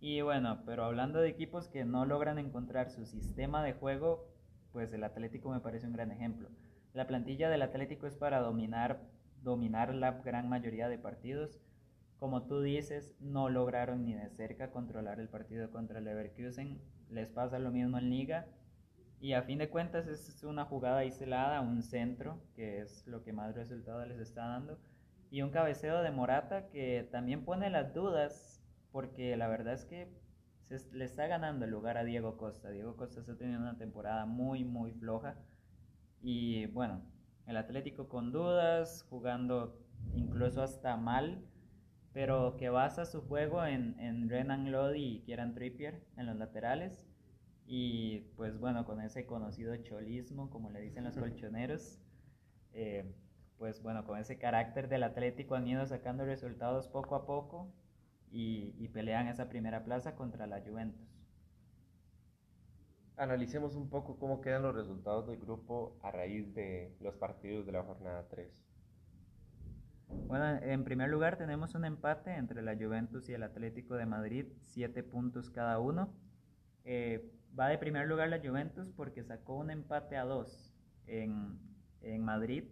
Y 0.00 0.20
bueno, 0.20 0.64
pero 0.66 0.84
hablando 0.84 1.18
de 1.18 1.30
equipos 1.30 1.66
que 1.68 1.86
no 1.86 2.04
logran 2.04 2.38
encontrar 2.38 2.90
su 2.90 3.06
sistema 3.06 3.64
de 3.64 3.72
juego, 3.72 4.28
pues 4.70 4.92
el 4.92 5.02
Atlético 5.02 5.50
me 5.50 5.60
parece 5.60 5.86
un 5.86 5.94
gran 5.94 6.10
ejemplo. 6.10 6.50
La 6.92 7.06
plantilla 7.06 7.48
del 7.48 7.62
Atlético 7.62 8.06
es 8.06 8.16
para 8.16 8.40
dominar, 8.40 9.00
dominar 9.42 9.94
la 9.94 10.12
gran 10.22 10.48
mayoría 10.48 10.88
de 10.88 10.98
partidos. 10.98 11.60
Como 12.18 12.46
tú 12.46 12.60
dices, 12.60 13.14
no 13.20 13.48
lograron 13.48 14.04
ni 14.04 14.14
de 14.14 14.28
cerca 14.30 14.70
controlar 14.70 15.20
el 15.20 15.28
partido 15.28 15.70
contra 15.70 16.00
Leverkusen. 16.00 16.80
Les 17.08 17.28
pasa 17.28 17.58
lo 17.58 17.70
mismo 17.70 17.98
en 17.98 18.10
Liga. 18.10 18.46
Y 19.20 19.34
a 19.34 19.42
fin 19.42 19.58
de 19.58 19.68
cuentas 19.68 20.08
es 20.08 20.42
una 20.44 20.64
jugada 20.64 20.98
aislada, 20.98 21.60
un 21.60 21.82
centro, 21.82 22.40
que 22.56 22.80
es 22.80 23.06
lo 23.06 23.22
que 23.22 23.32
más 23.32 23.54
resultado 23.54 24.04
les 24.06 24.18
está 24.18 24.46
dando. 24.46 24.78
Y 25.30 25.42
un 25.42 25.50
cabeceo 25.50 26.02
de 26.02 26.10
Morata 26.10 26.68
que 26.70 27.08
también 27.12 27.44
pone 27.44 27.70
las 27.70 27.94
dudas 27.94 28.60
porque 28.90 29.36
la 29.36 29.46
verdad 29.46 29.74
es 29.74 29.84
que 29.84 30.08
se 30.62 30.96
le 30.96 31.04
está 31.04 31.26
ganando 31.26 31.64
el 31.64 31.70
lugar 31.70 31.96
a 31.98 32.04
Diego 32.04 32.36
Costa. 32.36 32.70
Diego 32.70 32.96
Costa 32.96 33.20
está 33.20 33.36
teniendo 33.36 33.62
una 33.62 33.78
temporada 33.78 34.26
muy, 34.26 34.64
muy 34.64 34.92
floja. 34.92 35.36
Y 36.22 36.66
bueno, 36.66 37.02
el 37.46 37.56
Atlético 37.56 38.08
con 38.08 38.32
dudas, 38.32 39.06
jugando 39.08 39.78
incluso 40.14 40.62
hasta 40.62 40.96
mal, 40.96 41.44
pero 42.12 42.56
que 42.56 42.68
basa 42.68 43.04
su 43.04 43.22
juego 43.22 43.64
en, 43.64 43.98
en 44.00 44.28
Renan 44.28 44.72
Lodi 44.72 45.02
y 45.02 45.20
Kieran 45.20 45.54
Trippier 45.54 46.04
en 46.16 46.26
los 46.26 46.36
laterales. 46.36 47.06
Y 47.66 48.20
pues 48.36 48.58
bueno, 48.58 48.84
con 48.84 49.00
ese 49.00 49.26
conocido 49.26 49.76
cholismo, 49.76 50.50
como 50.50 50.70
le 50.70 50.80
dicen 50.80 51.04
los 51.04 51.16
colchoneros, 51.18 52.00
eh, 52.72 53.14
pues 53.58 53.82
bueno, 53.82 54.04
con 54.04 54.18
ese 54.18 54.38
carácter 54.38 54.88
del 54.88 55.02
Atlético 55.02 55.54
han 55.54 55.68
ido 55.68 55.84
sacando 55.86 56.24
resultados 56.24 56.88
poco 56.88 57.14
a 57.14 57.26
poco 57.26 57.72
y, 58.30 58.88
pelean 58.88 59.28
esa 59.28 59.48
primera 59.48 59.84
plaza 59.84 60.14
contra 60.16 60.46
la 60.46 60.60
Juventus. 60.62 61.19
Analicemos 63.20 63.76
un 63.76 63.90
poco 63.90 64.18
cómo 64.18 64.40
quedan 64.40 64.62
los 64.62 64.74
resultados 64.74 65.26
del 65.26 65.36
grupo 65.36 65.98
a 66.02 66.10
raíz 66.10 66.54
de 66.54 66.96
los 67.00 67.14
partidos 67.16 67.66
de 67.66 67.72
la 67.72 67.82
jornada 67.82 68.26
3. 68.30 68.50
Bueno, 70.26 70.58
en 70.62 70.84
primer 70.84 71.10
lugar 71.10 71.36
tenemos 71.36 71.74
un 71.74 71.84
empate 71.84 72.34
entre 72.34 72.62
la 72.62 72.74
Juventus 72.74 73.28
y 73.28 73.34
el 73.34 73.42
Atlético 73.42 73.96
de 73.96 74.06
Madrid, 74.06 74.46
siete 74.62 75.02
puntos 75.02 75.50
cada 75.50 75.78
uno. 75.78 76.14
Eh, 76.84 77.30
va 77.58 77.68
de 77.68 77.76
primer 77.76 78.08
lugar 78.08 78.30
la 78.30 78.40
Juventus 78.40 78.90
porque 78.96 79.22
sacó 79.22 79.58
un 79.58 79.70
empate 79.70 80.16
a 80.16 80.24
dos 80.24 80.74
en, 81.06 81.58
en 82.00 82.24
Madrid 82.24 82.64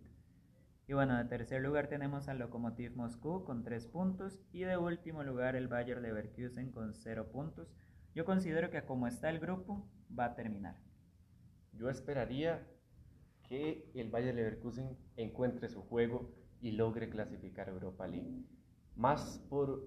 y 0.87 0.94
bueno, 0.94 1.18
de 1.18 1.26
tercer 1.26 1.61
lugar 1.61 1.88
tenemos 1.88 2.26
al 2.28 2.38
Lokomotiv 2.38 2.96
Moscú 2.96 3.44
con 3.44 3.62
3 3.64 3.87
puntos 3.88 4.40
y 4.50 4.61
de 4.61 4.78
último 4.78 5.22
lugar 5.22 5.56
el 5.56 5.68
Bayer 5.68 6.00
Leverkusen 6.00 6.72
con 6.72 6.94
0 6.94 7.28
puntos. 7.30 7.68
Yo 8.14 8.24
considero 8.24 8.70
que 8.70 8.80
como 8.80 9.06
está 9.06 9.28
el 9.28 9.38
grupo 9.38 9.87
va 10.16 10.27
a 10.27 10.35
terminar. 10.35 10.77
Yo 11.73 11.88
esperaría 11.88 12.66
que 13.49 13.90
el 13.94 14.11
Bayer 14.11 14.35
Leverkusen 14.35 14.97
encuentre 15.16 15.68
su 15.68 15.83
juego 15.83 16.35
y 16.61 16.73
logre 16.73 17.09
clasificar 17.09 17.68
a 17.68 17.73
Europa 17.73 18.07
League. 18.07 18.44
Más 18.97 19.38
por 19.49 19.87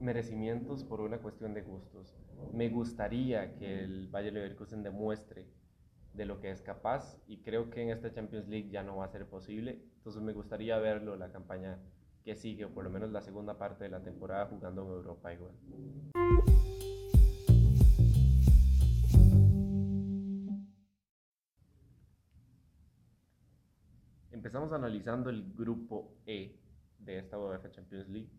merecimientos, 0.00 0.84
por 0.84 1.00
una 1.00 1.18
cuestión 1.18 1.54
de 1.54 1.62
gustos. 1.62 2.14
Me 2.52 2.68
gustaría 2.68 3.56
que 3.56 3.82
el 3.82 4.08
Bayer 4.08 4.32
Leverkusen 4.32 4.82
demuestre 4.82 5.46
de 6.14 6.24
lo 6.24 6.40
que 6.40 6.50
es 6.50 6.62
capaz 6.62 7.18
y 7.26 7.38
creo 7.42 7.70
que 7.70 7.82
en 7.82 7.90
esta 7.90 8.12
Champions 8.12 8.48
League 8.48 8.70
ya 8.70 8.82
no 8.82 8.96
va 8.96 9.06
a 9.06 9.08
ser 9.08 9.26
posible. 9.26 9.82
Entonces 9.96 10.22
me 10.22 10.32
gustaría 10.32 10.78
verlo 10.78 11.16
la 11.16 11.32
campaña 11.32 11.78
que 12.24 12.36
sigue, 12.36 12.66
o 12.66 12.74
por 12.74 12.84
lo 12.84 12.90
menos 12.90 13.10
la 13.10 13.22
segunda 13.22 13.56
parte 13.56 13.84
de 13.84 13.90
la 13.90 14.02
temporada 14.02 14.46
jugando 14.46 14.82
en 14.82 14.88
Europa 14.88 15.32
igual. 15.32 15.54
Empezamos 24.58 24.76
analizando 24.76 25.30
el 25.30 25.54
grupo 25.54 26.16
E 26.26 26.58
de 26.98 27.18
esta 27.20 27.38
UEFA 27.38 27.70
Champions 27.70 28.08
League. 28.08 28.32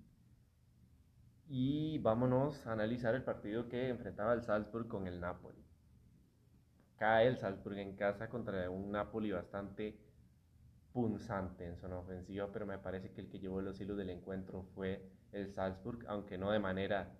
Y 1.47 1.97
vámonos 1.99 2.67
a 2.67 2.73
analizar 2.73 3.15
el 3.15 3.23
partido 3.23 3.69
que 3.69 3.87
enfrentaba 3.87 4.33
el 4.33 4.41
Salzburg 4.41 4.89
con 4.89 5.07
el 5.07 5.21
Napoli 5.21 5.63
cae 6.97 7.27
el 7.27 7.37
Salzburg 7.37 7.77
en 7.77 7.95
casa 7.95 8.27
contra 8.27 8.69
un 8.69 8.91
Napoli 8.91 9.31
bastante 9.31 9.97
punzante 10.91 11.65
en 11.65 11.77
zona 11.77 11.99
ofensiva, 11.99 12.49
pero 12.51 12.65
me 12.65 12.77
parece 12.77 13.13
que 13.13 13.21
el 13.21 13.29
que 13.29 13.39
llevó 13.39 13.61
los 13.61 13.79
hilos 13.79 13.95
del 13.95 14.09
encuentro 14.09 14.63
fue 14.75 15.09
el 15.31 15.53
Salzburg, 15.53 16.05
aunque 16.09 16.37
no 16.37 16.51
de 16.51 16.59
manera 16.59 17.17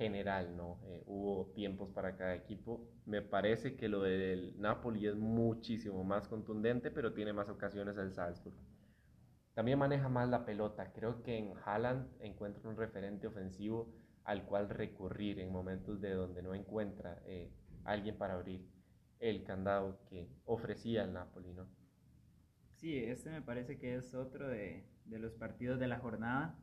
general, 0.00 0.56
¿no? 0.56 0.80
Eh, 0.86 1.02
hubo 1.04 1.52
tiempos 1.52 1.90
para 1.90 2.16
cada 2.16 2.34
equipo. 2.34 2.88
Me 3.04 3.20
parece 3.20 3.76
que 3.76 3.86
lo 3.86 4.00
del 4.00 4.58
Napoli 4.58 5.06
es 5.06 5.14
muchísimo 5.14 6.02
más 6.04 6.26
contundente, 6.26 6.90
pero 6.90 7.12
tiene 7.12 7.34
más 7.34 7.50
ocasiones 7.50 7.98
el 7.98 8.14
Salzburg. 8.14 8.56
También 9.52 9.78
maneja 9.78 10.08
más 10.08 10.26
la 10.30 10.46
pelota. 10.46 10.90
Creo 10.94 11.22
que 11.22 11.36
en 11.36 11.52
Haaland 11.66 12.08
encuentra 12.20 12.66
un 12.70 12.78
referente 12.78 13.26
ofensivo 13.26 13.92
al 14.24 14.46
cual 14.46 14.70
recurrir 14.70 15.38
en 15.38 15.52
momentos 15.52 16.00
de 16.00 16.14
donde 16.14 16.40
no 16.40 16.54
encuentra 16.54 17.20
eh, 17.26 17.52
alguien 17.84 18.16
para 18.16 18.34
abrir 18.34 18.66
el 19.18 19.44
candado 19.44 20.00
que 20.08 20.30
ofrecía 20.46 21.04
el 21.04 21.12
Napoli, 21.12 21.52
¿no? 21.52 21.66
Sí, 22.76 22.96
este 22.96 23.28
me 23.28 23.42
parece 23.42 23.78
que 23.78 23.96
es 23.96 24.14
otro 24.14 24.48
de, 24.48 24.86
de 25.04 25.18
los 25.18 25.34
partidos 25.34 25.78
de 25.78 25.88
la 25.88 25.98
jornada. 25.98 26.58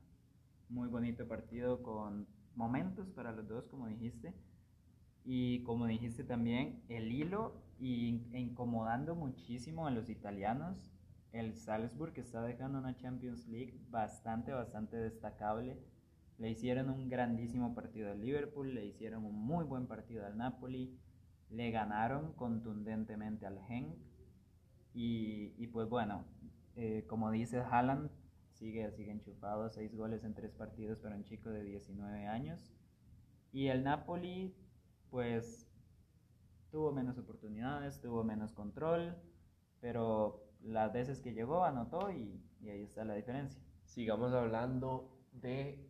Muy 0.69 0.89
bonito 0.89 1.27
partido 1.27 1.83
con 1.83 2.27
momentos 2.57 3.09
para 3.11 3.31
los 3.31 3.47
dos, 3.47 3.67
como 3.69 3.87
dijiste. 3.87 4.33
Y 5.23 5.63
como 5.63 5.87
dijiste 5.87 6.25
también, 6.25 6.83
el 6.89 7.11
hilo 7.11 7.63
y, 7.79 8.27
incomodando 8.33 9.15
muchísimo 9.15 9.87
a 9.87 9.91
los 9.91 10.09
italianos. 10.09 10.91
El 11.31 11.55
Salzburg 11.55 12.13
está 12.17 12.41
dejando 12.41 12.79
una 12.79 12.97
Champions 12.97 13.47
League 13.47 13.79
bastante, 13.89 14.51
bastante 14.51 14.97
destacable. 14.97 15.77
Le 16.37 16.49
hicieron 16.49 16.89
un 16.89 17.07
grandísimo 17.07 17.73
partido 17.73 18.11
al 18.11 18.21
Liverpool, 18.21 18.73
le 18.73 18.85
hicieron 18.85 19.23
un 19.23 19.35
muy 19.35 19.63
buen 19.63 19.87
partido 19.87 20.25
al 20.25 20.37
Napoli 20.37 20.99
le 21.49 21.71
ganaron 21.71 22.33
contundentemente 22.33 23.45
al 23.45 23.59
Genk. 23.67 23.95
Y, 24.93 25.67
pues 25.67 25.87
bueno, 25.87 26.25
eh, 26.75 27.05
como 27.07 27.29
dice 27.29 27.59
Haaland, 27.59 28.09
sigue, 28.57 28.91
sigue 28.91 29.11
enchufado, 29.11 29.69
seis 29.69 29.95
goles 29.95 30.23
en 30.23 30.33
tres 30.33 30.53
partidos 30.53 30.99
para 30.99 31.15
un 31.15 31.23
chico 31.23 31.49
de 31.49 31.63
19 31.63 32.27
años. 32.27 32.73
Y 33.51 33.67
el 33.67 33.83
Napoli, 33.83 34.55
pues 35.09 35.69
tuvo 36.69 36.91
menos 36.91 37.17
oportunidades, 37.17 38.01
tuvo 38.01 38.23
menos 38.23 38.53
control, 38.53 39.15
pero 39.79 40.43
las 40.61 40.91
veces 40.93 41.21
que 41.21 41.33
llegó 41.33 41.63
anotó 41.63 42.11
y, 42.11 42.43
ahí 42.63 42.83
está 42.83 43.05
la 43.05 43.13
diferencia. 43.13 43.61
Sigamos 43.85 44.33
hablando 44.33 45.17
de 45.31 45.89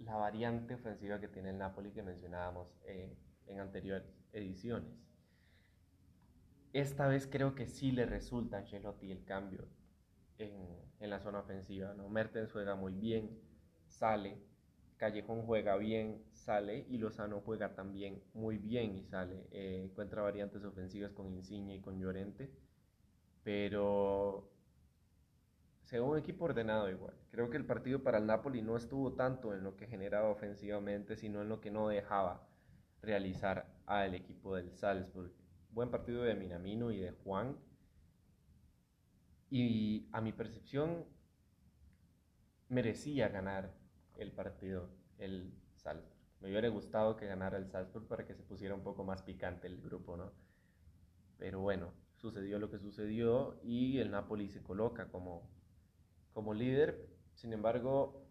la 0.00 0.16
variante 0.16 0.74
ofensiva 0.74 1.20
que 1.20 1.28
tiene 1.28 1.50
el 1.50 1.58
Napoli 1.58 1.92
que 1.92 2.02
mencionábamos. 2.02 2.68
Eh, 2.84 3.16
en 3.46 3.60
anteriores 3.60 4.06
ediciones. 4.32 4.92
Esta 6.72 7.06
vez 7.06 7.26
creo 7.26 7.54
que 7.54 7.66
sí 7.66 7.92
le 7.92 8.06
resulta 8.06 8.56
a 8.56 8.60
Ancelotti 8.60 9.10
el 9.10 9.24
cambio 9.24 9.66
en, 10.38 11.10
la 11.10 11.20
zona 11.20 11.40
ofensiva. 11.40 11.94
¿no? 11.94 12.08
Mertens 12.08 12.52
juega 12.52 12.74
muy 12.74 12.94
bien, 12.94 13.38
sale. 13.86 14.38
Callejón 14.96 15.42
juega 15.42 15.76
bien, 15.76 16.24
sale. 16.32 16.86
Y 16.88 16.98
Lozano 16.98 17.40
juega 17.40 17.74
también 17.74 18.22
muy 18.34 18.58
bien 18.58 18.96
y 18.96 19.04
sale. 19.04 19.46
Eh, 19.50 19.82
encuentra 19.84 20.22
variantes 20.22 20.64
ofensivas 20.64 21.12
con 21.12 21.32
Insigne 21.32 21.76
y 21.76 21.80
con 21.80 21.98
Llorente. 21.98 22.50
Pero 23.42 24.50
sea 25.86 26.02
un 26.02 26.18
equipo 26.18 26.46
ordenado 26.46 26.90
igual. 26.90 27.14
Creo 27.30 27.48
que 27.48 27.56
el 27.56 27.64
partido 27.64 28.02
para 28.02 28.18
el 28.18 28.26
Napoli 28.26 28.60
no 28.60 28.76
estuvo 28.76 29.12
tanto 29.12 29.54
en 29.54 29.62
lo 29.62 29.76
que 29.76 29.86
generaba 29.86 30.28
ofensivamente, 30.28 31.16
sino 31.16 31.42
en 31.42 31.48
lo 31.48 31.60
que 31.60 31.70
no 31.70 31.88
dejaba 31.88 32.44
realizar 33.02 33.66
al 33.86 34.14
equipo 34.14 34.56
del 34.56 34.72
Salzburg. 34.72 35.32
Buen 35.70 35.90
partido 35.90 36.24
de 36.24 36.34
Minamino 36.34 36.90
y 36.90 36.98
de 36.98 37.12
Juan. 37.12 37.56
Y 39.50 40.08
a 40.12 40.20
mi 40.20 40.32
percepción 40.32 41.04
merecía 42.68 43.28
ganar 43.28 43.74
el 44.16 44.32
partido 44.32 44.90
el 45.18 45.54
Salzburg. 45.76 46.16
Me 46.40 46.50
hubiera 46.50 46.68
gustado 46.68 47.16
que 47.16 47.26
ganara 47.26 47.56
el 47.58 47.68
Salzburg 47.68 48.06
para 48.06 48.26
que 48.26 48.34
se 48.34 48.42
pusiera 48.42 48.74
un 48.74 48.82
poco 48.82 49.04
más 49.04 49.22
picante 49.22 49.66
el 49.66 49.80
grupo, 49.80 50.16
¿no? 50.16 50.32
Pero 51.38 51.60
bueno, 51.60 51.92
sucedió 52.16 52.58
lo 52.58 52.70
que 52.70 52.78
sucedió 52.78 53.58
y 53.62 53.98
el 53.98 54.10
Napoli 54.10 54.48
se 54.48 54.62
coloca 54.62 55.08
como 55.08 55.48
como 56.32 56.52
líder. 56.52 57.08
Sin 57.34 57.54
embargo, 57.54 58.26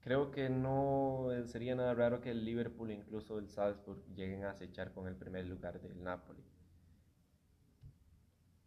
creo 0.00 0.30
que 0.30 0.50
no 0.50 1.28
sería 1.46 1.74
nada 1.74 1.94
raro 1.94 2.20
que 2.20 2.30
el 2.30 2.44
Liverpool 2.44 2.90
incluso 2.90 3.38
el 3.38 3.48
Salzburg 3.48 4.04
lleguen 4.14 4.44
a 4.44 4.50
acechar 4.50 4.92
con 4.92 5.06
el 5.08 5.16
primer 5.16 5.46
lugar 5.46 5.80
del 5.80 6.02
Napoli. 6.02 6.44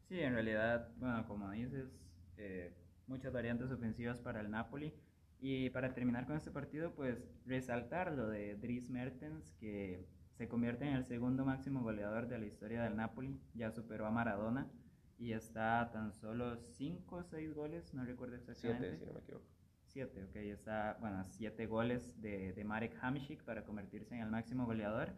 Sí, 0.07 0.19
en 0.21 0.33
realidad, 0.33 0.89
bueno, 0.99 1.25
como 1.27 1.51
dices, 1.51 1.91
eh, 2.37 2.73
muchas 3.07 3.33
variantes 3.33 3.71
ofensivas 3.71 4.19
para 4.19 4.39
el 4.41 4.49
Napoli. 4.49 4.93
Y 5.39 5.69
para 5.69 5.93
terminar 5.93 6.25
con 6.25 6.35
este 6.35 6.49
partido, 6.49 6.95
pues 6.95 7.23
resaltar 7.45 8.13
lo 8.13 8.27
de 8.27 8.55
Dries 8.55 8.89
Mertens, 8.89 9.53
que 9.59 10.07
se 10.33 10.47
convierte 10.47 10.85
en 10.85 10.95
el 10.95 11.05
segundo 11.05 11.45
máximo 11.45 11.81
goleador 11.81 12.27
de 12.27 12.39
la 12.39 12.45
historia 12.45 12.83
del 12.83 12.95
Napoli, 12.95 13.39
ya 13.53 13.71
superó 13.71 14.05
a 14.05 14.11
Maradona 14.11 14.71
y 15.17 15.33
está 15.33 15.81
a 15.81 15.91
tan 15.91 16.13
solo 16.13 16.57
5 16.57 17.15
o 17.15 17.23
6 17.23 17.53
goles, 17.53 17.93
no 17.93 18.05
recuerdo 18.05 18.35
exactamente. 18.35 18.89
7, 18.91 18.97
si 18.99 19.05
no 19.05 19.13
me 19.13 19.19
equivoco. 19.19 19.45
7, 19.87 20.23
ok, 20.25 20.35
está, 20.35 20.97
bueno, 20.99 21.23
7 21.23 21.65
goles 21.65 22.21
de, 22.21 22.53
de 22.53 22.63
Marek 22.63 22.97
Hamšík 23.01 23.43
para 23.43 23.63
convertirse 23.63 24.15
en 24.15 24.21
el 24.21 24.29
máximo 24.29 24.65
goleador. 24.65 25.13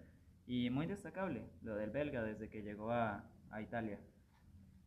Y 0.46 0.70
muy 0.70 0.88
destacable 0.88 1.48
lo 1.62 1.76
del 1.76 1.92
belga 1.92 2.24
desde 2.24 2.50
que 2.50 2.64
llegó 2.64 2.92
a, 2.92 3.30
a 3.52 3.62
Italia. 3.62 4.00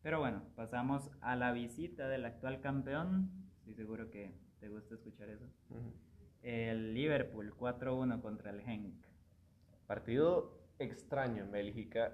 Pero 0.03 0.19
bueno, 0.19 0.43
pasamos 0.55 1.09
a 1.21 1.35
la 1.35 1.51
visita 1.51 2.07
del 2.07 2.25
actual 2.25 2.61
campeón. 2.61 3.31
Estoy 3.57 3.73
seguro 3.73 4.11
que 4.11 4.37
te 4.59 4.69
gusta 4.69 4.93
escuchar 4.93 5.29
eso. 5.29 5.45
Uh 5.69 5.75
-huh. 5.75 5.93
El 6.43 6.93
Liverpool 6.93 7.53
4-1 7.57 8.21
contra 8.21 8.51
el 8.51 8.61
Genk. 8.61 9.03
Partido 9.87 10.59
extraño 10.77 11.43
en 11.43 11.51
Bélgica 11.51 12.11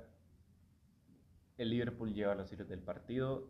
el 1.59 1.71
Liverpool 1.71 2.13
lleva 2.13 2.35
los 2.35 2.51
hilos 2.53 2.69
del 2.69 2.81
partido, 2.81 3.49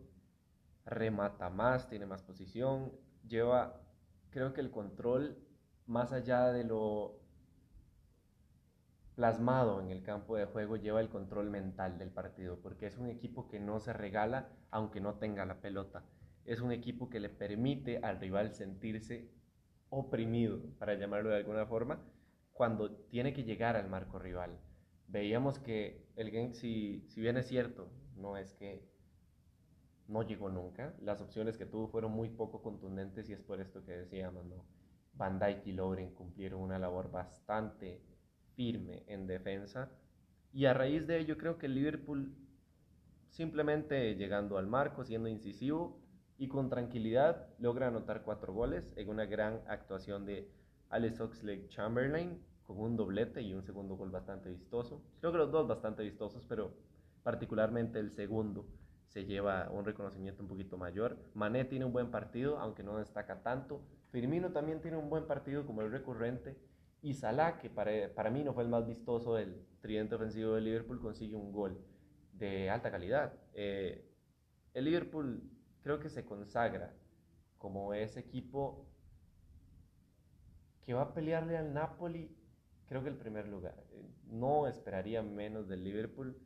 remata 0.84 1.52
más, 1.52 1.88
tiene 1.88 2.08
más 2.08 2.24
posición, 2.24 2.92
lleva, 3.28 3.84
creo 4.32 4.52
que 4.52 4.62
el 4.62 4.72
control, 4.72 5.38
más 5.86 6.12
allá 6.12 6.48
de 6.52 6.64
lo 6.64 7.19
plasmado 9.20 9.82
en 9.82 9.92
el 9.92 10.02
campo 10.02 10.38
de 10.38 10.46
juego, 10.46 10.78
lleva 10.78 11.02
el 11.02 11.10
control 11.10 11.50
mental 11.50 11.98
del 11.98 12.10
partido, 12.10 12.58
porque 12.62 12.86
es 12.86 12.98
un 12.98 13.10
equipo 13.10 13.50
que 13.50 13.60
no 13.60 13.82
se 13.82 13.92
regala 13.92 14.48
aunque 14.72 15.02
no 15.02 15.16
tenga 15.16 15.46
la 15.46 15.60
pelota. 15.60 16.06
Es 16.46 16.62
un 16.62 16.72
equipo 16.72 17.10
que 17.10 17.20
le 17.20 17.28
permite 17.28 17.98
al 17.98 18.22
rival 18.22 18.54
sentirse 18.54 19.30
oprimido, 19.90 20.62
para 20.78 20.94
llamarlo 20.94 21.32
de 21.32 21.36
alguna 21.36 21.66
forma, 21.66 22.00
cuando 22.54 22.92
tiene 23.10 23.34
que 23.34 23.44
llegar 23.44 23.76
al 23.76 23.90
marco 23.90 24.20
rival 24.20 24.58
veíamos 25.10 25.60
que 25.60 26.08
el 26.16 26.32
Genk, 26.32 26.54
si, 26.54 27.04
bien 27.18 27.36
es 27.36 27.48
cierto, 27.48 27.90
no 28.16 28.38
es 28.38 28.54
que 28.54 28.88
no 30.08 30.24
llegó 30.24 30.48
nunca, 30.48 30.96
las 31.02 31.20
opciones 31.20 31.58
que 31.58 31.66
tuvo 31.66 31.90
fueron 31.90 32.14
muy 32.14 32.30
poco 32.30 32.62
contundentes 32.62 33.30
y 33.30 33.34
es 33.34 33.42
por 33.42 33.60
esto 33.60 33.84
que 33.84 33.92
decíamos, 33.98 34.46
¿no? 34.46 34.64
Van 35.14 35.40
Dijk 35.40 35.68
y 35.68 35.74
Lovren 35.74 36.14
cumplieron 36.14 36.62
una 36.62 36.80
labor 36.80 37.12
bastante 37.12 38.02
firme 38.60 39.04
en 39.08 39.26
defensa 39.26 39.90
y 40.52 40.66
a 40.66 40.74
raíz 40.74 41.08
de 41.08 41.18
ello 41.18 41.38
creo 41.38 41.58
que 41.58 41.68
el 41.68 41.76
Liverpool 41.76 42.36
simplemente 43.30 44.16
llegando 44.16 44.58
al 44.58 44.68
marco, 44.68 45.06
siendo 45.06 45.30
incisivo 45.30 45.98
y 46.38 46.50
con 46.50 46.70
tranquilidad 46.70 47.48
logra 47.58 47.88
anotar 47.88 48.22
cuatro 48.24 48.52
goles 48.52 48.92
en 48.98 49.08
una 49.08 49.26
gran 49.26 49.62
actuación 49.66 50.26
de 50.26 50.52
Alex 50.90 51.22
Oxlade-Chamberlain 51.22 52.38
con 52.64 52.82
un 52.82 52.98
doblete 52.98 53.42
y 53.42 53.54
un 53.54 53.64
segundo 53.64 53.96
gol 53.96 54.12
bastante 54.12 54.50
vistoso. 54.50 55.02
Creo 55.22 55.32
que 55.32 55.38
los 55.38 55.52
dos 55.54 55.66
bastante 55.66 56.04
vistosos, 56.04 56.46
pero 56.46 56.74
particularmente 57.24 57.98
el 58.00 58.12
segundo 58.12 58.66
se 59.08 59.24
lleva 59.24 59.70
un 59.72 59.86
reconocimiento 59.86 60.44
un 60.44 60.50
poquito 60.50 60.78
mayor. 60.78 61.18
Mané 61.34 61.64
tiene 61.64 61.86
un 61.86 61.94
buen 61.94 62.12
partido, 62.12 62.60
aunque 62.60 62.84
no 62.84 62.98
destaca 62.98 63.42
tanto. 63.42 63.82
Firmino 64.12 64.52
también 64.52 64.82
tiene 64.82 64.98
un 64.98 65.10
buen 65.10 65.28
partido 65.28 65.66
como 65.66 65.82
el 65.82 65.92
recurrente. 65.92 66.58
Y 67.02 67.14
Salah, 67.14 67.58
que 67.58 67.70
para, 67.70 68.14
para 68.14 68.30
mí 68.30 68.44
no 68.44 68.54
fue 68.54 68.64
el 68.64 68.70
más 68.70 68.86
vistoso 68.86 69.36
del 69.36 69.66
tridente 69.82 70.16
ofensivo 70.16 70.54
de 70.54 70.62
Liverpool, 70.62 71.00
consigue 71.00 71.36
un 71.36 71.52
gol 71.52 71.80
de 72.34 72.70
alta 72.70 72.92
calidad. 72.92 73.34
Eh, 73.54 74.06
el 74.74 74.86
Liverpool 74.86 75.50
creo 75.82 76.00
que 76.00 76.10
se 76.10 76.26
consagra 76.26 76.94
como 77.58 77.94
ese 77.94 78.20
equipo 78.20 78.86
que 80.82 80.94
va 80.94 81.04
a 81.04 81.14
pelearle 81.14 81.58
al 81.58 81.74
Napoli, 81.74 82.36
creo 82.88 83.04
que 83.04 83.10
el 83.10 83.18
primer 83.18 83.48
lugar. 83.48 83.76
Eh, 83.92 84.10
no 84.26 84.68
esperaría 84.68 85.22
menos 85.22 85.68
del 85.68 85.84
Liverpool 85.84 86.38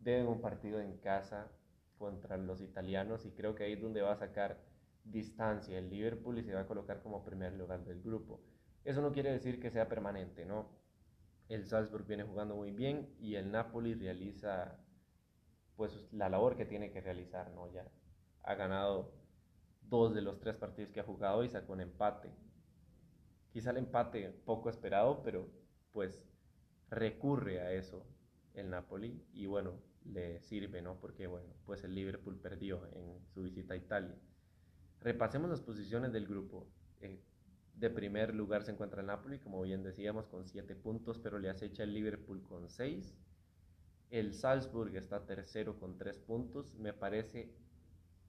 deben 0.00 0.26
un 0.26 0.40
partido 0.40 0.80
en 0.80 0.98
casa 0.98 1.50
contra 1.98 2.36
los 2.36 2.60
italianos 2.60 3.24
y 3.24 3.30
creo 3.30 3.54
que 3.54 3.64
ahí 3.64 3.72
es 3.72 3.80
donde 3.80 4.02
va 4.02 4.12
a 4.12 4.16
sacar 4.16 4.60
distancia 5.04 5.78
el 5.78 5.90
Liverpool 5.90 6.38
y 6.38 6.44
se 6.44 6.54
va 6.54 6.60
a 6.60 6.66
colocar 6.66 7.02
como 7.02 7.24
primer 7.24 7.54
lugar 7.54 7.84
del 7.84 8.02
grupo. 8.02 8.40
Eso 8.86 9.02
no 9.02 9.10
quiere 9.10 9.32
decir 9.32 9.58
que 9.58 9.72
sea 9.72 9.88
permanente, 9.88 10.46
¿no? 10.46 10.68
El 11.48 11.66
Salzburg 11.66 12.06
viene 12.06 12.22
jugando 12.22 12.54
muy 12.54 12.70
bien 12.70 13.12
y 13.18 13.34
el 13.34 13.50
Napoli 13.50 13.94
realiza 13.94 14.78
pues 15.74 16.06
la 16.12 16.28
labor 16.28 16.56
que 16.56 16.66
tiene 16.66 16.92
que 16.92 17.00
realizar, 17.00 17.50
¿no? 17.50 17.68
Ya 17.72 17.90
ha 18.44 18.54
ganado 18.54 19.12
dos 19.82 20.14
de 20.14 20.22
los 20.22 20.38
tres 20.38 20.54
partidos 20.54 20.92
que 20.92 21.00
ha 21.00 21.04
jugado 21.04 21.42
y 21.42 21.48
sacó 21.48 21.72
un 21.72 21.80
empate. 21.80 22.30
Quizá 23.52 23.70
el 23.70 23.78
empate 23.78 24.30
poco 24.44 24.70
esperado, 24.70 25.20
pero 25.24 25.50
pues 25.90 26.22
recurre 26.88 27.60
a 27.60 27.72
eso 27.72 28.06
el 28.54 28.70
Napoli 28.70 29.20
y 29.32 29.46
bueno, 29.46 29.82
le 30.04 30.38
sirve, 30.42 30.80
¿no? 30.80 31.00
Porque 31.00 31.26
bueno, 31.26 31.52
pues 31.64 31.82
el 31.82 31.92
Liverpool 31.92 32.38
perdió 32.38 32.86
en 32.92 33.26
su 33.34 33.42
visita 33.42 33.74
a 33.74 33.78
Italia. 33.78 34.14
Repasemos 35.00 35.50
las 35.50 35.60
posiciones 35.60 36.12
del 36.12 36.28
grupo. 36.28 36.68
Eh, 37.00 37.20
de 37.76 37.90
primer 37.90 38.34
lugar 38.34 38.62
se 38.64 38.72
encuentra 38.72 39.00
el 39.02 39.06
Napoli, 39.06 39.38
como 39.38 39.62
bien 39.62 39.82
decíamos, 39.82 40.26
con 40.26 40.46
7 40.46 40.74
puntos, 40.76 41.18
pero 41.18 41.38
le 41.38 41.50
acecha 41.50 41.82
el 41.82 41.92
Liverpool 41.92 42.42
con 42.42 42.68
6. 42.68 43.14
El 44.10 44.34
Salzburg 44.34 44.96
está 44.96 45.26
tercero 45.26 45.78
con 45.78 45.98
3 45.98 46.18
puntos. 46.20 46.74
Me 46.78 46.92
parece 46.92 47.50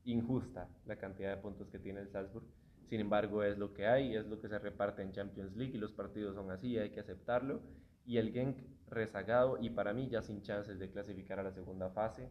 injusta 0.04 0.70
la 0.86 0.98
cantidad 0.98 1.36
de 1.36 1.42
puntos 1.42 1.70
que 1.70 1.80
tiene 1.80 2.02
el 2.02 2.10
Salzburg. 2.10 2.46
Sin 2.86 3.00
embargo, 3.00 3.44
es 3.44 3.58
lo 3.58 3.74
que 3.74 3.88
hay, 3.88 4.16
es 4.16 4.26
lo 4.28 4.40
que 4.40 4.48
se 4.48 4.60
reparte 4.60 5.02
en 5.02 5.12
Champions 5.12 5.56
League 5.56 5.76
y 5.76 5.80
los 5.80 5.92
partidos 5.92 6.36
son 6.36 6.52
así, 6.52 6.78
hay 6.78 6.92
que 6.92 7.02
aceptarlo 7.02 7.62
y 8.06 8.18
el 8.18 8.32
Genk 8.32 8.58
rezagado 8.90 9.58
y 9.62 9.70
para 9.70 9.94
mí 9.94 10.08
ya 10.10 10.22
sin 10.22 10.42
chances 10.42 10.80
de 10.80 10.90
clasificar 10.90 11.40
a 11.40 11.44
la 11.44 11.52
segunda 11.52 11.90
fase 11.90 12.30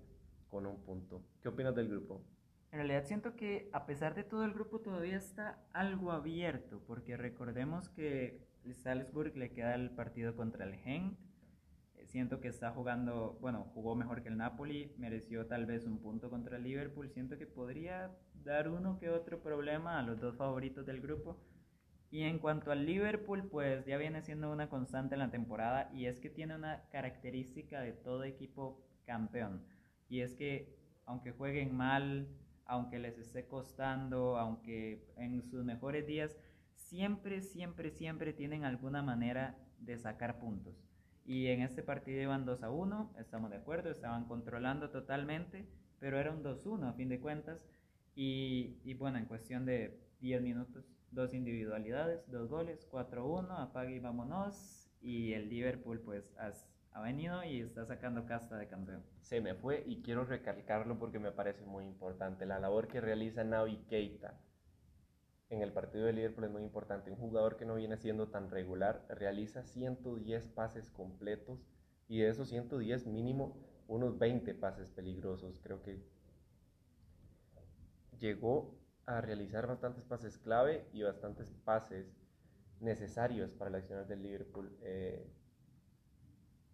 con 0.49 0.67
un 0.67 0.81
punto. 0.81 1.23
¿Qué 1.43 1.49
opinas 1.49 1.75
del 1.75 1.89
grupo? 1.89 2.23
En 2.73 2.79
realidad 2.79 3.05
siento 3.05 3.37
que 3.37 3.71
a 3.73 3.87
pesar 3.87 4.15
de 4.15 4.25
todo 4.25 4.45
el 4.45 4.53
grupo 4.53 4.81
todavía 4.81 5.17
está 5.17 5.59
algo 5.73 6.13
abierto, 6.13 6.83
porque 6.87 7.17
recordemos 7.17 7.89
que 7.89 8.47
Salzburg 8.83 9.37
le 9.37 9.53
queda 9.53 9.75
el 9.75 9.91
partido 9.91 10.37
contra 10.37 10.65
el 10.65 10.75
Genk. 10.77 11.19
Eh, 11.95 12.07
siento 12.07 12.41
que 12.41 12.49
está 12.49 12.73
jugando, 12.73 13.39
bueno, 13.41 13.71
jugó 13.73 13.95
mejor 13.95 14.23
que 14.23 14.29
el 14.29 14.37
Napoli, 14.37 14.95
mereció 14.99 15.47
tal 15.47 15.67
vez 15.67 15.87
un 15.87 15.99
punto 15.99 16.29
contra 16.29 16.57
el 16.57 16.65
Liverpool. 16.65 17.09
Siento 17.11 17.39
que 17.39 17.47
podría 17.47 18.11
dar 18.45 18.69
uno 18.69 18.99
que 18.99 19.11
otro 19.11 19.41
problema 19.43 19.99
a 19.99 20.03
los 20.03 20.21
dos 20.21 20.37
favoritos 20.37 20.85
del 20.85 21.01
grupo 21.01 21.41
y 22.11 22.23
en 22.23 22.39
cuanto 22.39 22.71
al 22.71 22.87
Liverpool, 22.87 23.49
pues 23.51 23.85
ya 23.85 23.97
viene 23.97 24.23
siendo 24.23 24.51
una 24.53 24.69
constante 24.69 25.15
en 25.15 25.19
la 25.19 25.31
temporada 25.31 25.91
y 25.93 26.07
es 26.07 26.21
que 26.21 26.31
tiene 26.31 26.55
una 26.55 26.85
característica 26.91 27.81
de 27.81 27.93
todo 27.93 28.25
equipo 28.25 28.81
campeón. 29.05 29.65
Y 30.09 30.21
es 30.21 30.35
que 30.35 30.77
aunque 31.05 31.33
jueguen 31.33 31.77
mal, 31.77 32.29
aunque 32.67 32.99
les 32.99 33.19
esté 33.19 33.47
costando, 33.47 34.37
aunque 34.37 35.13
en 35.17 35.43
sus 35.43 35.65
mejores 35.65 36.07
días, 36.07 36.37
siempre, 36.75 37.43
siempre, 37.43 37.91
siempre 37.91 38.33
tienen 38.33 38.65
alguna 38.65 39.03
manera 39.03 39.59
de 39.79 39.99
sacar 39.99 40.39
puntos. 40.39 40.75
Y 41.25 41.49
en 41.49 41.63
este 41.63 41.83
partido 41.83 42.23
iban 42.23 42.45
2 42.45 42.63
a 42.63 42.71
1, 42.71 43.15
estamos 43.19 43.51
de 43.51 43.57
acuerdo, 43.57 43.91
estaban 43.91 44.27
controlando 44.27 44.91
totalmente, 44.91 45.67
pero 45.99 46.19
era 46.19 46.31
un 46.31 46.45
2-1 46.45 46.89
a 46.89 46.93
fin 46.93 47.09
de 47.09 47.21
cuentas. 47.21 47.67
Y, 48.15 48.95
bueno, 48.95 49.19
en 49.19 49.27
cuestión 49.27 49.67
de 49.67 50.01
10 50.21 50.41
minutos, 50.43 50.85
dos 51.11 51.35
individualidades, 51.35 52.31
dos 52.31 52.49
goles, 52.49 52.89
4-1, 52.91 53.51
apague 53.59 53.97
y 53.97 53.99
vámonos. 54.01 54.89
Y 55.03 55.33
el 55.35 55.49
Liverpool 55.49 56.01
pues 56.01 56.33
ha 56.97 57.03
venido 57.03 57.45
y 57.45 57.61
está 57.61 57.85
sacando 57.85 58.25
casta 58.25 58.57
de 58.57 58.69
campeón. 58.69 59.05
Se 59.21 59.43
me 59.43 59.55
fue 59.55 59.85
y 59.87 60.01
quiero 60.01 60.25
recalcarlo 60.25 60.99
porque 60.99 61.19
me 61.19 61.31
parece 61.31 61.63
muy 61.67 61.85
importante. 61.85 62.47
La 62.47 62.59
labor 62.59 62.89
que 62.89 63.03
realiza 63.03 63.45
Navi 63.45 63.77
Keita 63.87 64.41
en 65.51 65.61
el 65.61 65.75
partido 65.75 66.07
de 66.07 66.15
Liverpool 66.15 66.45
es 66.45 66.51
muy 66.51 66.63
importante. 66.63 67.11
Un 67.11 67.19
jugador 67.19 67.59
que 67.59 67.67
no 67.67 67.75
viene 67.75 67.99
siendo 67.99 68.29
tan 68.29 68.51
regular 68.51 69.05
realiza 69.11 69.63
110 69.63 70.49
pases 70.49 70.89
completos 70.89 71.69
y 72.09 72.21
de 72.21 72.31
esos 72.31 72.49
110 72.49 73.07
mínimo 73.09 73.59
unos 73.89 74.19
20 74.19 74.55
pases 74.55 74.91
peligrosos. 74.91 75.61
Creo 75.63 75.83
que 75.83 76.03
llegó 78.19 78.75
a 79.05 79.21
realizar 79.21 79.67
bastantes 79.67 80.03
pases 80.05 80.39
clave 80.39 80.89
y 80.95 81.03
bastantes 81.03 81.51
pases 81.63 82.17
necesarios 82.81 83.53
para 83.53 83.71
las 83.71 83.83
acciones 83.83 84.09
del 84.09 84.23
Liverpool. 84.23 84.75
Eh, 84.81 85.31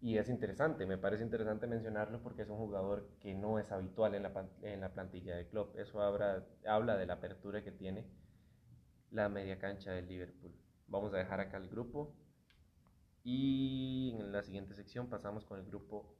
y 0.03 0.17
es 0.17 0.27
interesante, 0.27 0.85
me 0.85 0.97
parece 0.97 1.23
interesante 1.23 1.65
mencionarlo 1.65 2.21
porque 2.21 2.41
es 2.41 2.49
un 2.49 2.57
jugador 2.57 3.07
que 3.21 3.33
no 3.33 3.57
es 3.57 3.71
habitual 3.71 4.13
en 4.15 4.23
la, 4.23 4.49
en 4.61 4.81
la 4.81 4.93
plantilla 4.93 5.33
de 5.37 5.47
club. 5.47 5.73
Eso 5.77 6.01
habla, 6.01 6.45
habla 6.67 6.97
de 6.97 7.05
la 7.05 7.13
apertura 7.13 7.63
que 7.63 7.71
tiene 7.71 8.05
la 9.11 9.29
media 9.29 9.57
cancha 9.59 9.93
del 9.93 10.09
Liverpool. 10.09 10.51
Vamos 10.87 11.13
a 11.13 11.17
dejar 11.19 11.39
acá 11.39 11.55
el 11.55 11.69
grupo 11.69 12.13
y 13.23 14.13
en 14.19 14.33
la 14.33 14.43
siguiente 14.43 14.73
sección 14.73 15.07
pasamos 15.07 15.45
con 15.45 15.57
el 15.59 15.65
grupo 15.65 16.13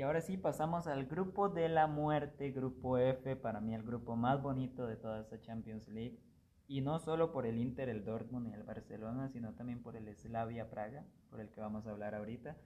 Y 0.00 0.02
ahora 0.02 0.22
sí 0.22 0.38
pasamos 0.38 0.86
al 0.86 1.04
grupo 1.04 1.50
de 1.50 1.68
la 1.68 1.86
muerte, 1.86 2.52
grupo 2.52 2.96
F, 2.96 3.36
para 3.36 3.60
mí 3.60 3.74
el 3.74 3.82
grupo 3.82 4.16
más 4.16 4.40
bonito 4.40 4.86
de 4.86 4.96
toda 4.96 5.20
esta 5.20 5.42
Champions 5.42 5.86
League. 5.88 6.18
Y 6.66 6.80
no 6.80 6.98
solo 7.00 7.32
por 7.32 7.44
el 7.44 7.58
Inter, 7.58 7.90
el 7.90 8.02
Dortmund 8.06 8.48
y 8.48 8.54
el 8.54 8.62
Barcelona, 8.62 9.28
sino 9.28 9.52
también 9.52 9.82
por 9.82 9.96
el 9.96 10.08
Slavia 10.16 10.70
Praga, 10.70 11.04
por 11.28 11.38
el 11.38 11.50
que 11.50 11.60
vamos 11.60 11.86
a 11.86 11.90
hablar 11.90 12.14
ahorita. 12.14 12.56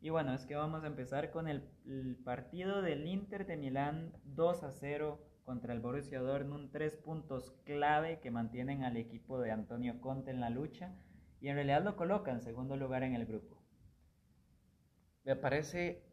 Y 0.00 0.08
bueno, 0.08 0.32
es 0.32 0.46
que 0.46 0.56
vamos 0.56 0.82
a 0.82 0.86
empezar 0.86 1.30
con 1.30 1.48
el, 1.48 1.60
partido 2.24 2.80
del 2.80 3.06
Inter 3.06 3.46
de 3.46 3.58
Milán 3.58 4.14
2 4.24 4.62
a 4.62 4.72
0 4.72 5.20
contra 5.44 5.74
el 5.74 5.80
Borussia 5.80 6.22
Dortmund, 6.22 6.70
tres 6.72 6.96
puntos 6.96 7.52
clave 7.66 8.20
que 8.20 8.30
mantienen 8.30 8.84
al 8.84 8.96
equipo 8.96 9.38
de 9.38 9.50
Antonio 9.50 10.00
Conte 10.00 10.30
en 10.30 10.40
la 10.40 10.48
lucha 10.48 10.94
y 11.42 11.48
en 11.48 11.56
realidad 11.56 11.84
lo 11.84 11.96
colocan 11.96 12.36
en 12.36 12.40
segundo 12.40 12.74
lugar 12.78 13.02
en 13.02 13.16
el 13.16 13.26
grupo. 13.26 13.58
Me 15.24 15.36
parece 15.36 16.09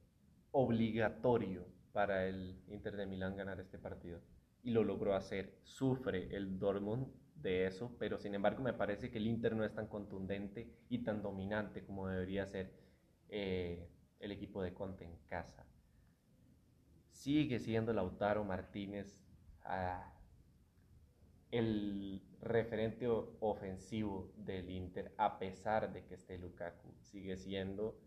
obligatorio 0.52 1.66
para 1.91 2.28
el 2.28 2.62
Inter 2.68 2.95
de 2.95 3.06
Milán 3.06 3.36
ganar 3.36 3.60
este 3.60 3.80
partido. 3.80 4.22
Y 4.64 4.72
lo 4.72 4.84
logró 4.84 5.16
hacer. 5.16 5.60
Sufre 5.64 6.36
el 6.36 6.60
Dortmund 6.60 7.08
de 7.36 7.68
eso, 7.68 7.95
pero 8.00 8.18
sin 8.18 8.36
embargo 8.36 8.64
me 8.64 8.74
parece 8.74 9.10
que 9.10 9.18
el 9.18 9.28
Inter 9.28 9.56
no 9.56 9.64
es 9.64 9.74
tan 9.74 9.88
contundente 9.88 10.72
y 10.89 11.04
tan 11.04 11.22
dominante 11.22 11.84
como 11.86 12.08
debería 12.08 12.45
ser 12.45 12.74
eh, 13.30 13.89
el 14.20 14.32
equipo 14.32 14.62
de 14.62 14.74
Conte 14.74 15.06
en 15.06 15.18
casa. 15.28 15.66
Sigue 17.12 17.60
siendo 17.60 17.93
Lautaro 17.93 18.43
Martínez 18.43 19.26
ah, 19.64 20.14
el 21.52 22.22
referente 22.41 23.08
ofensivo 23.08 24.32
del 24.38 24.70
Inter, 24.70 25.14
a 25.18 25.39
pesar 25.39 25.91
de 25.93 26.06
que 26.06 26.16
esté 26.16 26.38
Lukaku. 26.38 26.93
Sigue 27.02 27.38
siendo 27.38 28.00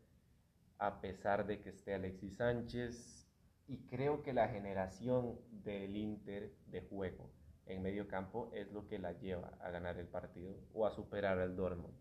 a 0.81 1.01
pesar 1.03 1.47
de 1.47 1.61
que 1.61 1.69
esté 1.69 1.95
Alexis 1.95 2.37
Sánchez. 2.39 3.29
Y 3.69 3.87
creo 3.87 4.23
que 4.23 4.33
la 4.33 4.49
generación 4.49 5.39
del 5.51 5.95
Inter 5.97 6.53
de 6.67 6.81
juego 6.81 7.31
en 7.67 7.83
medio 7.83 8.09
campo 8.09 8.51
es 8.53 8.73
lo 8.73 8.89
que 8.89 8.99
la 8.99 9.13
lleva 9.13 9.57
a 9.61 9.71
ganar 9.71 9.99
el 9.99 10.09
partido 10.09 10.57
o 10.73 10.87
a 10.87 10.91
superar 10.91 11.39
al 11.39 11.55
Dortmund 11.55 11.95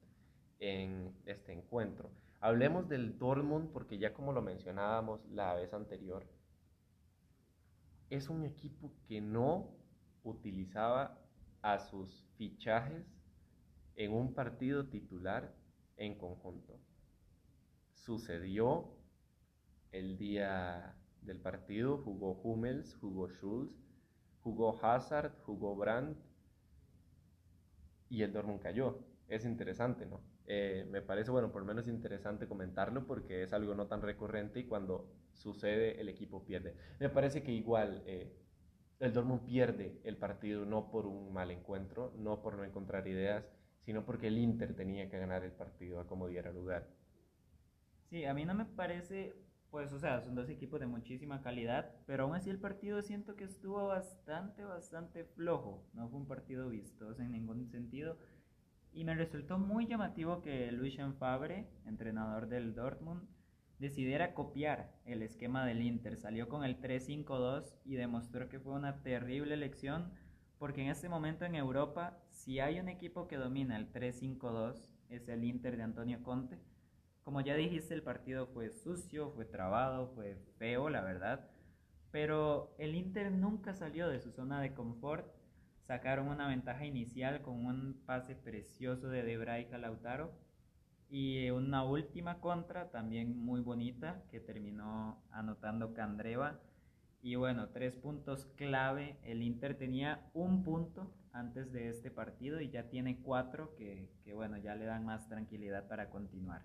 en 0.59 1.13
este 1.25 1.51
encuentro. 1.53 2.09
Hablemos 2.39 2.87
del 2.87 3.19
Dortmund 3.19 3.71
porque 3.71 3.99
ya 3.99 4.13
como 4.13 4.31
lo 4.31 4.41
mencionábamos 4.41 5.23
la 5.29 5.53
vez 5.53 5.73
anterior, 5.73 6.25
es 8.09 8.29
un 8.29 8.45
equipo 8.45 8.91
que 9.07 9.21
no 9.21 9.75
utilizaba 10.23 11.19
a 11.61 11.79
sus 11.79 12.25
fichajes 12.37 13.05
en 13.95 14.13
un 14.13 14.33
partido 14.33 14.87
titular 14.87 15.53
en 15.97 16.17
conjunto 16.17 16.79
sucedió 17.99 18.89
el 19.91 20.17
día 20.17 20.95
del 21.21 21.39
partido. 21.39 21.97
Jugó 21.97 22.33
Hummels, 22.41 22.95
jugó 22.95 23.29
Schulz, 23.29 23.71
jugó 24.41 24.79
Hazard, 24.81 25.33
jugó 25.43 25.75
Brandt 25.75 26.17
y 28.09 28.23
el 28.23 28.33
Dortmund 28.33 28.61
cayó. 28.61 28.99
Es 29.27 29.45
interesante, 29.45 30.05
¿no? 30.05 30.21
Eh, 30.45 30.87
me 30.89 31.01
parece, 31.01 31.29
bueno, 31.29 31.51
por 31.51 31.61
lo 31.61 31.67
menos 31.67 31.87
interesante 31.87 32.47
comentarlo 32.47 33.05
porque 33.05 33.43
es 33.43 33.53
algo 33.53 33.75
no 33.75 33.85
tan 33.85 34.01
recurrente 34.01 34.59
y 34.59 34.65
cuando 34.65 35.07
sucede 35.33 36.01
el 36.01 36.09
equipo 36.09 36.43
pierde. 36.43 36.75
Me 36.99 37.09
parece 37.09 37.43
que 37.43 37.51
igual 37.51 38.01
eh, 38.07 38.35
el 38.99 39.13
Dortmund 39.13 39.45
pierde 39.45 40.01
el 40.03 40.17
partido 40.17 40.65
no 40.65 40.89
por 40.89 41.05
un 41.05 41.31
mal 41.31 41.51
encuentro, 41.51 42.13
no 42.17 42.41
por 42.41 42.55
no 42.57 42.63
encontrar 42.63 43.07
ideas, 43.07 43.45
sino 43.81 44.05
porque 44.05 44.27
el 44.27 44.37
Inter 44.39 44.75
tenía 44.75 45.09
que 45.09 45.19
ganar 45.19 45.43
el 45.43 45.51
partido 45.51 45.99
a 45.99 46.07
como 46.07 46.27
diera 46.27 46.51
lugar. 46.51 46.87
Sí, 48.09 48.25
a 48.25 48.33
mí 48.33 48.43
no 48.43 48.55
me 48.55 48.65
parece, 48.65 49.35
pues, 49.69 49.93
o 49.93 49.99
sea, 49.99 50.21
son 50.21 50.33
dos 50.33 50.49
equipos 50.49 50.79
de 50.79 50.87
muchísima 50.87 51.41
calidad, 51.41 51.91
pero 52.07 52.23
aún 52.23 52.35
así 52.35 52.49
el 52.49 52.59
partido 52.59 53.03
siento 53.03 53.35
que 53.35 53.43
estuvo 53.43 53.87
bastante, 53.87 54.63
bastante 54.63 55.25
flojo. 55.25 55.85
No 55.93 56.09
fue 56.09 56.19
un 56.19 56.27
partido 56.27 56.69
vistoso 56.69 57.21
en 57.21 57.31
ningún 57.31 57.67
sentido. 57.67 58.17
Y 58.91 59.03
me 59.03 59.13
resultó 59.13 59.59
muy 59.59 59.85
llamativo 59.85 60.41
que 60.41 60.71
Lucien 60.71 61.13
Favre, 61.13 61.67
entrenador 61.85 62.47
del 62.47 62.73
Dortmund, 62.73 63.27
decidiera 63.77 64.33
copiar 64.33 64.91
el 65.05 65.21
esquema 65.21 65.63
del 65.65 65.83
Inter. 65.83 66.17
Salió 66.17 66.49
con 66.49 66.63
el 66.63 66.81
3-5-2 66.81 67.75
y 67.85 67.95
demostró 67.95 68.49
que 68.49 68.59
fue 68.59 68.73
una 68.73 69.03
terrible 69.03 69.53
elección 69.53 70.11
porque 70.57 70.81
en 70.81 70.89
este 70.89 71.09
momento 71.09 71.45
en 71.45 71.55
Europa, 71.55 72.17
si 72.31 72.59
hay 72.59 72.79
un 72.79 72.89
equipo 72.89 73.27
que 73.27 73.37
domina 73.37 73.77
el 73.77 73.91
3-5-2, 73.91 74.89
es 75.09 75.29
el 75.29 75.43
Inter 75.43 75.77
de 75.77 75.83
Antonio 75.83 76.23
Conte. 76.23 76.59
Como 77.29 77.41
ya 77.41 77.53
dijiste, 77.53 77.93
el 77.93 78.01
partido 78.01 78.47
fue 78.47 78.71
sucio, 78.71 79.29
fue 79.29 79.45
trabado, 79.45 80.07
fue 80.15 80.35
feo, 80.57 80.89
la 80.89 81.01
verdad. 81.01 81.47
Pero 82.09 82.73
el 82.79 82.95
Inter 82.95 83.31
nunca 83.31 83.75
salió 83.75 84.09
de 84.09 84.19
su 84.19 84.31
zona 84.31 84.59
de 84.59 84.73
confort. 84.73 85.27
Sacaron 85.85 86.29
una 86.29 86.47
ventaja 86.47 86.87
inicial 86.87 87.43
con 87.43 87.67
un 87.67 88.01
pase 88.07 88.33
precioso 88.33 89.09
de 89.09 89.21
Debray 89.21 89.69
Lautaro 89.69 90.31
y 91.07 91.51
una 91.51 91.83
última 91.83 92.39
contra 92.39 92.89
también 92.89 93.37
muy 93.37 93.61
bonita 93.61 94.23
que 94.31 94.39
terminó 94.39 95.21
anotando 95.29 95.93
Candreva. 95.93 96.59
Y 97.21 97.35
bueno, 97.35 97.69
tres 97.69 97.95
puntos 97.95 98.47
clave. 98.55 99.19
El 99.21 99.43
Inter 99.43 99.77
tenía 99.77 100.27
un 100.33 100.63
punto 100.63 101.13
antes 101.31 101.71
de 101.71 101.89
este 101.89 102.09
partido 102.09 102.59
y 102.59 102.71
ya 102.71 102.89
tiene 102.89 103.19
cuatro 103.21 103.75
que, 103.75 104.09
que 104.23 104.33
bueno, 104.33 104.57
ya 104.57 104.73
le 104.73 104.85
dan 104.85 105.05
más 105.05 105.29
tranquilidad 105.29 105.87
para 105.87 106.09
continuar. 106.09 106.63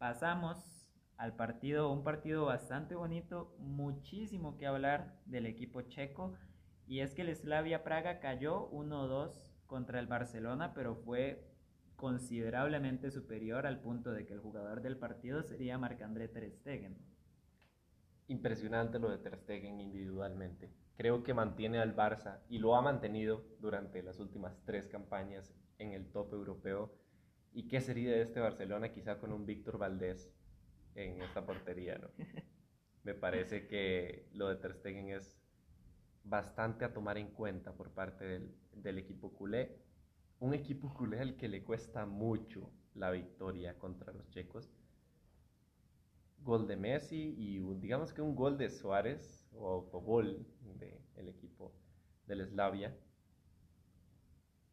Pasamos 0.00 0.56
al 1.18 1.36
partido, 1.36 1.92
un 1.92 2.02
partido 2.02 2.46
bastante 2.46 2.94
bonito, 2.94 3.54
muchísimo 3.58 4.56
que 4.56 4.66
hablar 4.66 5.20
del 5.26 5.44
equipo 5.44 5.82
checo. 5.82 6.32
Y 6.86 7.00
es 7.00 7.12
que 7.12 7.20
el 7.20 7.36
Slavia 7.36 7.84
Praga 7.84 8.18
cayó 8.18 8.70
1-2 8.70 9.30
contra 9.66 10.00
el 10.00 10.06
Barcelona, 10.06 10.72
pero 10.72 10.96
fue 10.96 11.52
considerablemente 11.96 13.10
superior 13.10 13.66
al 13.66 13.82
punto 13.82 14.10
de 14.12 14.24
que 14.24 14.32
el 14.32 14.40
jugador 14.40 14.80
del 14.80 14.96
partido 14.96 15.42
sería 15.42 15.76
Marc-André 15.76 16.28
Ter 16.28 16.50
Stegen. 16.50 16.96
Impresionante 18.28 18.98
lo 18.98 19.10
de 19.10 19.18
Ter 19.18 19.36
Stegen 19.36 19.82
individualmente. 19.82 20.72
Creo 20.96 21.22
que 21.22 21.34
mantiene 21.34 21.78
al 21.78 21.94
Barça 21.94 22.38
y 22.48 22.58
lo 22.58 22.74
ha 22.74 22.80
mantenido 22.80 23.44
durante 23.60 24.02
las 24.02 24.18
últimas 24.18 24.64
tres 24.64 24.88
campañas 24.88 25.52
en 25.76 25.92
el 25.92 26.10
top 26.10 26.32
europeo 26.32 26.90
¿Y 27.52 27.68
qué 27.68 27.80
sería 27.80 28.12
de 28.12 28.22
este 28.22 28.40
Barcelona 28.40 28.92
quizá 28.92 29.18
con 29.18 29.32
un 29.32 29.44
Víctor 29.46 29.78
Valdés 29.78 30.32
en 30.94 31.20
esta 31.22 31.44
portería? 31.44 31.98
¿no? 31.98 32.08
Me 33.02 33.14
parece 33.14 33.66
que 33.66 34.28
lo 34.32 34.48
de 34.48 34.56
Ter 34.56 34.74
Stegen 34.74 35.08
es 35.10 35.40
bastante 36.22 36.84
a 36.84 36.92
tomar 36.92 37.18
en 37.18 37.28
cuenta 37.28 37.72
por 37.72 37.90
parte 37.90 38.24
del, 38.24 38.54
del 38.72 38.98
equipo 38.98 39.32
culé. 39.32 39.78
Un 40.38 40.54
equipo 40.54 40.92
culé 40.94 41.20
al 41.20 41.36
que 41.36 41.48
le 41.48 41.64
cuesta 41.64 42.06
mucho 42.06 42.70
la 42.94 43.10
victoria 43.10 43.78
contra 43.78 44.12
los 44.12 44.28
checos. 44.30 44.70
gol 46.42 46.66
de 46.66 46.76
Messi 46.76 47.34
y 47.36 47.58
digamos 47.80 48.12
que 48.12 48.22
un 48.22 48.34
gol 48.34 48.56
de 48.58 48.70
Suárez 48.70 49.48
o 49.52 49.68
autogol 49.68 50.46
del 51.14 51.28
equipo 51.28 51.72
del 52.26 52.46
Slavia. 52.46 52.96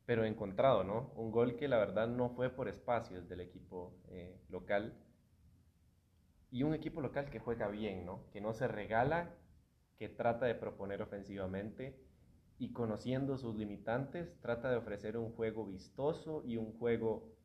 Pero 0.08 0.26
encontrado, 0.26 0.84
¿no? 0.86 1.12
Un 1.16 1.32
gol 1.32 1.58
que 1.58 1.68
la 1.68 1.78
verdad 1.78 2.08
no 2.08 2.30
fue 2.30 2.50
por 2.50 2.70
espacios 2.70 3.28
del 3.28 3.42
equipo 3.42 3.94
eh, 4.08 4.42
local. 4.50 4.98
Y 6.50 6.64
un 6.64 6.74
equipo 6.74 7.02
local 7.02 7.30
que 7.30 7.40
juega 7.40 7.68
bien, 7.68 8.06
¿no? 8.06 8.24
Que 8.32 8.40
no 8.40 8.54
se 8.54 8.70
regala, 8.70 9.36
que 9.98 10.08
trata 10.08 10.46
de 10.46 10.56
proponer 10.56 11.02
ofensivamente 11.02 12.00
y 12.58 12.72
conociendo 12.72 13.38
sus 13.38 13.58
limitantes, 13.58 14.40
trata 14.40 14.72
de 14.72 14.78
ofrecer 14.78 15.18
un 15.18 15.34
juego 15.34 15.66
vistoso 15.66 16.42
y 16.46 16.56
un 16.56 16.72
juego 16.80 17.36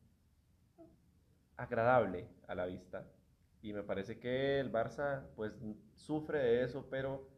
agradable 1.57 2.29
a 2.47 2.55
la 2.55 2.65
vista. 2.65 3.11
Y 3.61 3.73
me 3.73 3.83
parece 3.83 4.19
que 4.19 4.61
el 4.61 4.71
Barça 4.71 5.27
pues 5.35 5.53
sufre 5.95 6.39
de 6.39 6.63
eso, 6.63 6.87
pero 6.89 7.32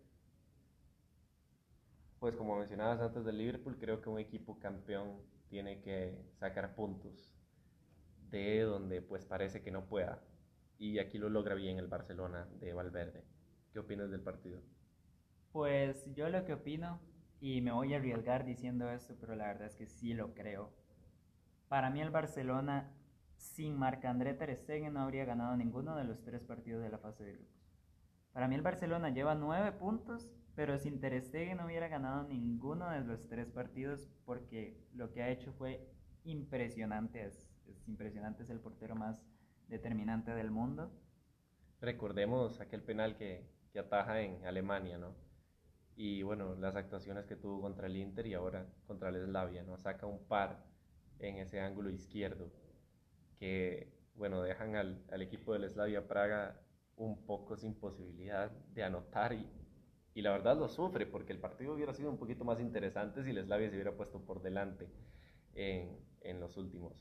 pues 2.19 2.35
como 2.35 2.57
mencionabas 2.57 3.01
antes 3.01 3.25
del 3.25 3.37
Liverpool, 3.37 3.77
creo 3.79 4.01
que 4.01 4.09
un 4.09 4.19
equipo 4.19 4.59
campeón 4.59 5.21
tiene 5.49 5.81
que 5.81 6.17
sacar 6.33 6.75
puntos 6.75 7.31
de 8.29 8.61
donde 8.61 9.01
pues 9.01 9.25
parece 9.25 9.61
que 9.61 9.71
no 9.71 9.85
pueda. 9.85 10.21
Y 10.77 10.99
aquí 10.99 11.17
lo 11.17 11.29
logra 11.29 11.55
bien 11.55 11.77
el 11.77 11.87
Barcelona 11.87 12.47
de 12.59 12.73
Valverde. 12.73 13.23
¿Qué 13.71 13.79
opinas 13.79 14.09
del 14.11 14.21
partido? 14.21 14.61
Pues 15.51 16.13
yo 16.13 16.29
lo 16.29 16.43
que 16.43 16.53
opino, 16.53 16.99
y 17.39 17.61
me 17.61 17.71
voy 17.71 17.93
a 17.93 17.97
arriesgar 17.97 18.45
diciendo 18.45 18.89
esto, 18.89 19.15
pero 19.19 19.35
la 19.35 19.47
verdad 19.47 19.67
es 19.67 19.75
que 19.75 19.87
sí 19.87 20.13
lo 20.13 20.33
creo. 20.33 20.73
Para 21.67 21.89
mí 21.89 22.01
el 22.01 22.09
Barcelona 22.09 22.91
sin 23.37 23.77
Marc-André 23.77 24.33
Ter 24.33 24.55
Stegen 24.55 24.93
no 24.93 25.01
habría 25.01 25.25
ganado 25.25 25.55
ninguno 25.55 25.95
de 25.95 26.03
los 26.03 26.23
tres 26.23 26.43
partidos 26.43 26.81
de 26.81 26.89
la 26.89 26.97
fase 26.97 27.23
de 27.23 27.33
grupos. 27.33 27.55
Para 28.33 28.47
mí 28.47 28.55
el 28.55 28.61
Barcelona 28.61 29.09
lleva 29.09 29.35
nueve 29.35 29.71
puntos, 29.71 30.29
pero 30.55 30.77
sin 30.77 30.99
Ter 30.99 31.21
Stegen 31.21 31.57
no 31.57 31.65
hubiera 31.65 31.87
ganado 31.89 32.23
ninguno 32.23 32.89
de 32.89 33.01
los 33.01 33.27
tres 33.27 33.49
partidos 33.49 34.07
porque 34.25 34.77
lo 34.93 35.11
que 35.11 35.21
ha 35.21 35.29
hecho 35.29 35.51
fue 35.53 35.85
impresionante. 36.23 37.25
Es, 37.25 37.51
impresionante, 37.87 38.43
es 38.43 38.49
el 38.49 38.59
portero 38.59 38.95
más 38.95 39.23
determinante 39.67 40.33
del 40.33 40.49
mundo. 40.49 40.91
Recordemos 41.81 42.61
aquel 42.61 42.81
penal 42.81 43.17
que, 43.17 43.47
que 43.73 43.79
ataja 43.79 44.21
en 44.21 44.45
Alemania, 44.45 44.97
¿no? 44.97 45.13
Y 45.95 46.23
bueno, 46.23 46.55
las 46.55 46.75
actuaciones 46.75 47.25
que 47.25 47.35
tuvo 47.35 47.61
contra 47.61 47.87
el 47.87 47.97
Inter 47.97 48.25
y 48.27 48.33
ahora 48.33 48.65
contra 48.87 49.09
el 49.09 49.25
Slavia, 49.25 49.63
¿no? 49.63 49.77
Saca 49.77 50.05
un 50.05 50.25
par 50.25 50.65
en 51.19 51.37
ese 51.37 51.59
ángulo 51.59 51.89
izquierdo 51.89 52.51
que, 53.37 53.93
bueno, 54.15 54.41
dejan 54.41 54.75
al, 54.75 55.03
al 55.11 55.21
equipo 55.21 55.53
del 55.53 55.69
Slavia 55.69 56.07
Praga 56.07 56.59
un 56.97 57.25
poco 57.25 57.57
sin 57.57 57.75
posibilidad 57.75 58.51
de 58.73 58.83
anotar 58.83 59.33
y, 59.33 59.47
y, 60.15 60.21
la 60.21 60.31
verdad 60.31 60.57
lo 60.57 60.67
sufre 60.67 61.05
porque 61.05 61.33
el 61.33 61.39
partido 61.39 61.73
hubiera 61.73 61.93
sido 61.93 62.09
un 62.09 62.17
poquito 62.17 62.43
más 62.43 62.59
interesante 62.59 63.23
si 63.23 63.29
el 63.29 63.43
Slavia 63.43 63.69
se 63.69 63.75
hubiera 63.75 63.95
puesto 63.95 64.19
por 64.19 64.41
delante 64.41 64.87
en, 65.53 65.99
en, 66.21 66.39
los 66.39 66.57
últimos 66.57 66.93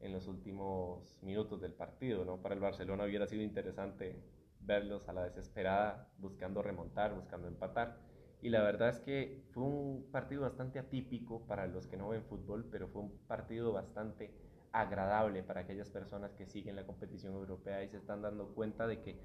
en 0.00 0.12
los 0.12 0.26
últimos 0.26 1.18
minutos 1.22 1.60
del 1.60 1.74
partido, 1.74 2.24
¿no? 2.24 2.40
Para 2.40 2.54
el 2.54 2.60
Barcelona 2.60 3.04
hubiera 3.04 3.26
sido 3.26 3.42
interesante 3.42 4.16
verlos 4.60 5.08
a 5.08 5.12
la 5.12 5.24
desesperada 5.24 6.08
buscando 6.18 6.62
remontar, 6.62 7.14
buscando 7.14 7.48
empatar. 7.48 7.98
Y 8.42 8.48
la 8.48 8.62
verdad 8.62 8.88
es 8.88 8.98
que 9.00 9.42
fue 9.50 9.64
un 9.64 10.08
partido 10.10 10.42
bastante 10.42 10.78
atípico 10.78 11.46
para 11.46 11.66
los 11.66 11.86
que 11.86 11.98
no 11.98 12.08
ven 12.08 12.24
fútbol, 12.24 12.66
pero 12.70 12.88
fue 12.88 13.02
un 13.02 13.18
partido 13.26 13.72
bastante 13.72 14.32
agradable 14.72 15.42
para 15.42 15.62
aquellas 15.62 15.90
personas 15.90 16.32
que 16.34 16.46
siguen 16.46 16.76
la 16.76 16.86
competición 16.86 17.34
europea 17.34 17.82
y 17.82 17.88
se 17.88 17.98
están 17.98 18.22
dando 18.22 18.54
cuenta 18.54 18.86
de 18.86 19.00
que, 19.02 19.18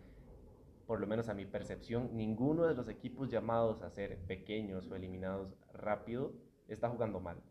por 0.85 0.99
lo 0.99 1.07
menos 1.07 1.29
a 1.29 1.33
mi 1.33 1.45
percepción, 1.45 2.09
ninguno 2.15 2.65
de 2.65 2.75
los 2.75 2.87
equipos 2.87 3.29
llamados 3.29 3.81
a 3.81 3.89
ser 3.89 4.17
pequeños 4.27 4.89
o 4.89 4.95
eliminados 4.95 5.55
rápido 5.73 6.33
está 6.67 6.89
jugando 6.89 7.19
mal. 7.19 7.41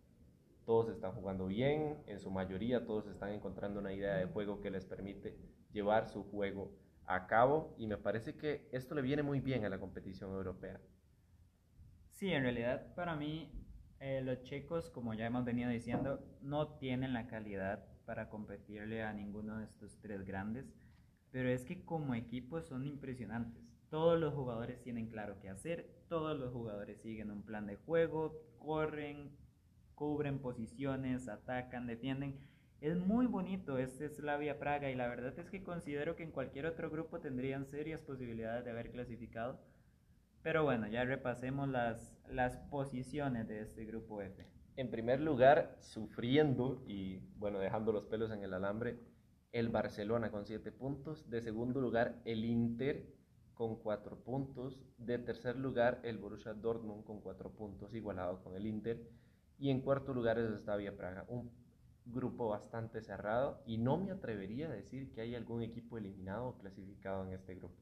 Todos 0.64 0.89
están 0.89 1.12
jugando 1.12 1.47
bien, 1.47 2.03
en 2.07 2.20
su 2.20 2.30
mayoría 2.30 2.87
todos 2.87 3.07
están 3.07 3.32
encontrando 3.32 3.80
una 3.80 3.93
idea 3.93 4.14
de 4.16 4.26
juego 4.26 4.61
que 4.61 4.70
les 4.70 4.87
permite 4.87 5.37
llevar 5.72 6.09
su 6.09 6.24
juego 6.24 6.72
a 7.07 7.26
cabo 7.26 7.74
y 7.76 7.87
me 7.87 7.99
parece 7.99 8.37
que 8.37 8.68
esto 8.72 8.95
le 8.95 9.03
viene 9.03 9.22
muy 9.22 9.41
bien 9.41 9.64
a 9.64 9.68
la 9.68 9.78
competición 9.78 10.32
europea. 10.32 10.80
Sí, 12.12 12.32
en 12.32 12.43
realidad 12.43 12.95
para 12.95 13.16
mí 13.16 13.51
eh, 14.01 14.22
los 14.22 14.43
checos, 14.43 14.91
como 14.91 15.14
ya 15.14 15.26
hemos 15.26 15.45
venido 15.45 15.70
diciendo, 15.70 16.24
no 16.41 16.76
tienen 16.76 17.12
la 17.12 17.26
calidad 17.26 17.85
para 18.07 18.28
competirle 18.28 19.03
a 19.03 19.12
ninguno 19.12 19.59
de 19.59 19.64
estos 19.64 19.99
tres 20.01 20.24
grandes, 20.24 20.72
pero 21.35 21.49
es 21.49 21.64
que 21.64 21.85
como 21.85 22.14
equipo 22.14 22.62
son 22.62 22.87
impresionantes. 22.87 23.61
Todos 23.91 24.20
los 24.20 24.32
jugadores 24.35 24.80
tienen 24.85 25.09
claro 25.09 25.41
qué 25.41 25.49
hacer, 25.49 25.91
todos 26.09 26.39
los 26.39 26.53
jugadores 26.53 27.01
siguen 27.01 27.32
un 27.32 27.43
plan 27.43 27.66
de 27.66 27.74
juego, 27.74 28.41
corren, 28.61 29.32
cubren 29.97 30.39
posiciones, 30.39 31.26
atacan, 31.26 31.89
defienden. 31.89 32.39
Es 32.80 32.97
muy 32.97 33.26
bonito 33.26 33.78
este 33.78 34.09
Slavia 34.11 34.61
Praga 34.61 34.93
y 34.93 34.95
la 34.95 35.09
verdad 35.09 35.37
es 35.37 35.51
que 35.51 35.64
considero 35.64 36.14
que 36.14 36.22
en 36.22 36.30
cualquier 36.30 36.66
otro 36.66 36.89
grupo 36.89 37.18
tendrían 37.18 37.66
serias 37.66 38.01
posibilidades 38.01 38.64
de 38.64 38.70
haber 38.70 38.93
clasificado 38.93 39.59
pero 40.45 40.62
bueno, 40.62 40.87
ya 40.89 41.05
repasemos 41.05 41.66
las, 41.70 42.14
las 42.28 42.59
posiciones 42.70 43.49
de 43.49 43.62
este 43.62 43.87
grupo 43.87 44.20
F. 44.20 44.47
En 44.76 44.91
primer 44.91 45.18
lugar, 45.20 45.74
sufriendo 45.80 46.85
y 46.87 47.16
bueno, 47.39 47.59
dejando 47.59 47.93
los 47.93 48.05
pelos 48.05 48.30
en 48.30 48.43
el 48.43 48.53
alambre, 48.53 48.99
el 49.55 49.69
Barcelona 49.69 50.33
con 50.33 50.45
7 50.45 50.73
puntos. 50.73 51.31
De 51.31 51.41
segundo 51.41 51.81
lugar, 51.81 52.21
el 52.25 52.45
Inter 52.45 53.07
con 53.55 53.77
4 53.77 54.17
puntos. 54.25 54.83
De 54.99 55.17
tercer 55.19 55.57
lugar, 55.57 56.01
el 56.03 56.19
Borussia 56.19 56.55
Dortmund 56.55 57.05
con 57.05 57.21
4 57.21 57.51
puntos, 57.53 57.95
igualado 57.95 58.43
con 58.43 58.57
el 58.57 58.67
Inter. 58.67 59.09
Y 59.57 59.71
en 59.71 59.81
cuarto 59.81 60.13
lugar 60.13 60.41
es 60.41 60.61
Slavia 60.61 60.97
Praga. 60.97 61.25
Un 61.29 61.53
grupo 62.05 62.49
bastante 62.49 63.01
cerrado 63.01 63.63
y 63.65 63.79
no 63.79 63.97
me 63.97 64.11
atrevería 64.11 64.67
a 64.67 64.73
decir 64.73 65.13
que 65.13 65.21
hay 65.21 65.37
algún 65.37 65.63
equipo 65.63 65.99
eliminado 65.99 66.49
o 66.49 66.59
clasificado 66.59 67.25
en 67.25 67.33
este 67.33 67.55
grupo. 67.55 67.81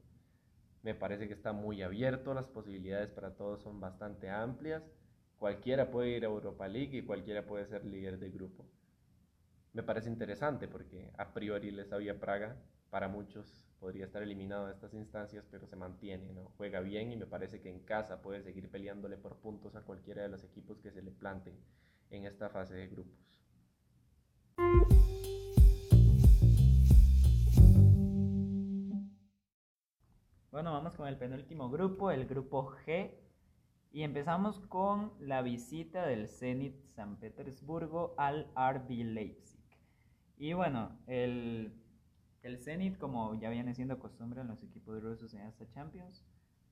Me 0.83 0.93
parece 0.93 1.27
que 1.27 1.33
está 1.33 1.53
muy 1.53 1.81
abierto, 1.81 2.35
las 2.35 2.47
posibilidades 2.47 3.09
para 3.09 3.35
todos 3.35 3.63
son 3.63 3.79
bastante 3.79 4.29
amplias. 4.29 4.83
Cualquiera 5.39 5.89
puede 5.89 6.17
ir 6.17 6.23
a 6.23 6.27
Europa 6.27 6.67
League 6.67 6.95
y 6.99 7.03
cualquiera 7.03 7.47
puede 7.47 7.65
ser 7.65 7.83
líder 7.83 8.19
de 8.19 8.29
grupo. 8.29 8.63
Me 9.73 9.81
parece 9.81 10.07
interesante 10.07 10.67
porque 10.67 11.11
a 11.17 11.33
priori 11.33 11.71
les 11.71 11.91
había 11.91 12.19
Praga, 12.19 12.55
para 12.91 13.07
muchos 13.07 13.65
podría 13.79 14.05
estar 14.05 14.21
eliminado 14.21 14.67
de 14.67 14.73
estas 14.73 14.93
instancias, 14.93 15.47
pero 15.49 15.65
se 15.65 15.75
mantiene, 15.75 16.31
¿no? 16.31 16.51
juega 16.57 16.79
bien 16.79 17.11
y 17.11 17.17
me 17.17 17.25
parece 17.25 17.59
que 17.59 17.71
en 17.71 17.79
casa 17.79 18.21
puede 18.21 18.43
seguir 18.43 18.69
peleándole 18.69 19.17
por 19.17 19.37
puntos 19.37 19.75
a 19.75 19.81
cualquiera 19.81 20.21
de 20.21 20.29
los 20.29 20.43
equipos 20.43 20.79
que 20.79 20.91
se 20.91 21.01
le 21.01 21.09
planten 21.09 21.57
en 22.11 22.25
esta 22.25 22.51
fase 22.51 22.75
de 22.75 22.87
grupos. 22.87 23.41
Bueno, 30.51 30.71
vamos 30.71 30.95
con 30.95 31.07
el 31.07 31.17
penúltimo 31.17 31.71
grupo, 31.71 32.11
el 32.11 32.27
grupo 32.27 32.69
G. 32.85 33.09
Y 33.91 34.03
empezamos 34.03 34.59
con 34.59 35.13
la 35.19 35.41
visita 35.41 36.05
del 36.05 36.27
Zenit 36.27 36.85
San 36.85 37.19
Petersburgo 37.19 38.13
al 38.17 38.51
RB 38.55 39.03
Leipzig. 39.03 39.62
Y 40.37 40.53
bueno, 40.53 40.97
el, 41.07 41.73
el 42.41 42.59
Zenit, 42.59 42.97
como 42.97 43.35
ya 43.35 43.49
viene 43.49 43.73
siendo 43.73 43.99
costumbre 43.99 44.41
en 44.41 44.47
los 44.47 44.61
equipos 44.63 45.01
rusos 45.01 45.33
en 45.33 45.41
esta 45.41 45.67
Champions, 45.69 46.23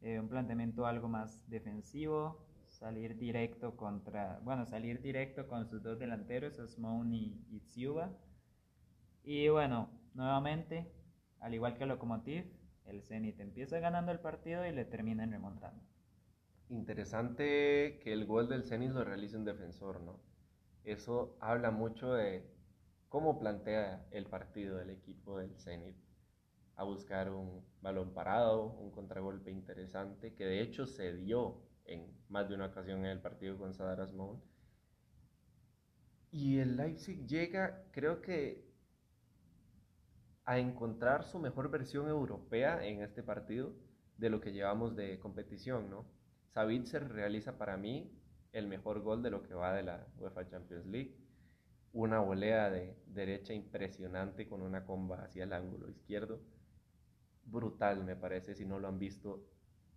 eh, 0.01 0.19
un 0.19 0.27
planteamiento 0.27 0.85
algo 0.85 1.07
más 1.07 1.47
defensivo, 1.49 2.45
salir 2.67 3.17
directo 3.17 3.75
contra, 3.77 4.39
bueno, 4.43 4.65
salir 4.65 5.01
directo 5.01 5.47
con 5.47 5.67
sus 5.67 5.83
dos 5.83 5.99
delanteros, 5.99 6.57
Osmon 6.59 7.13
y. 7.13 7.39
Y 9.23 9.49
bueno, 9.49 9.89
nuevamente, 10.13 10.91
al 11.39 11.53
igual 11.53 11.77
que 11.77 11.85
Lokomotiv, 11.85 12.45
el 12.85 13.03
Zenit 13.03 13.39
empieza 13.39 13.79
ganando 13.79 14.11
el 14.11 14.19
partido 14.19 14.65
y 14.65 14.71
le 14.71 14.85
terminan 14.85 15.31
remontando. 15.31 15.83
Interesante 16.69 17.99
que 18.03 18.13
el 18.13 18.25
gol 18.25 18.49
del 18.49 18.63
Zenit 18.63 18.91
lo 18.91 19.03
realice 19.03 19.37
un 19.37 19.45
defensor, 19.45 20.01
¿no? 20.01 20.19
Eso 20.83 21.37
habla 21.39 21.69
mucho 21.69 22.13
de 22.13 22.49
cómo 23.11 23.37
plantea 23.37 24.07
el 24.11 24.25
partido 24.25 24.77
del 24.77 24.89
equipo 24.89 25.37
del 25.37 25.53
Zenit 25.57 25.97
a 26.77 26.85
buscar 26.85 27.29
un 27.29 27.61
balón 27.81 28.13
parado, 28.13 28.63
un 28.63 28.89
contragolpe 28.89 29.51
interesante, 29.51 30.33
que 30.33 30.45
de 30.45 30.61
hecho 30.61 30.87
se 30.87 31.17
dio 31.17 31.61
en 31.83 32.07
más 32.29 32.47
de 32.47 32.55
una 32.55 32.67
ocasión 32.67 32.99
en 32.99 33.07
el 33.07 33.19
partido 33.19 33.57
con 33.57 33.73
Sadar. 33.73 34.07
Y 36.31 36.59
el 36.59 36.77
Leipzig 36.77 37.27
llega, 37.27 37.83
creo 37.91 38.21
que 38.21 38.65
a 40.45 40.57
encontrar 40.57 41.25
su 41.25 41.37
mejor 41.37 41.69
versión 41.69 42.07
europea 42.07 42.85
en 42.87 43.01
este 43.01 43.23
partido 43.23 43.75
de 44.17 44.29
lo 44.29 44.39
que 44.39 44.53
llevamos 44.53 44.95
de 44.95 45.19
competición, 45.19 45.89
¿no? 45.89 46.05
Savitzer 46.53 47.09
realiza 47.09 47.57
para 47.57 47.75
mí 47.75 48.09
el 48.53 48.67
mejor 48.67 49.01
gol 49.01 49.21
de 49.21 49.31
lo 49.31 49.43
que 49.43 49.53
va 49.53 49.73
de 49.73 49.83
la 49.83 50.07
UEFA 50.17 50.47
Champions 50.47 50.85
League. 50.85 51.20
Una 51.93 52.19
volea 52.19 52.69
de 52.69 52.95
derecha 53.07 53.53
impresionante 53.53 54.47
con 54.47 54.61
una 54.61 54.85
comba 54.85 55.23
hacia 55.23 55.43
el 55.43 55.53
ángulo 55.53 55.89
izquierdo. 55.89 56.39
brutal, 57.45 58.03
me 58.05 58.15
parece. 58.15 58.55
Si 58.55 58.65
no 58.65 58.79
lo 58.79 58.87
han 58.87 58.99
visto, 58.99 59.45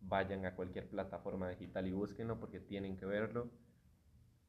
vayan 0.01 0.45
a 0.47 0.55
cualquier 0.57 0.89
plataforma 0.89 1.49
digital 1.51 1.87
y 1.87 1.93
búsquenlo 1.93 2.39
porque 2.41 2.61
tienen 2.61 2.97
que 2.97 3.07
verlo. 3.07 3.51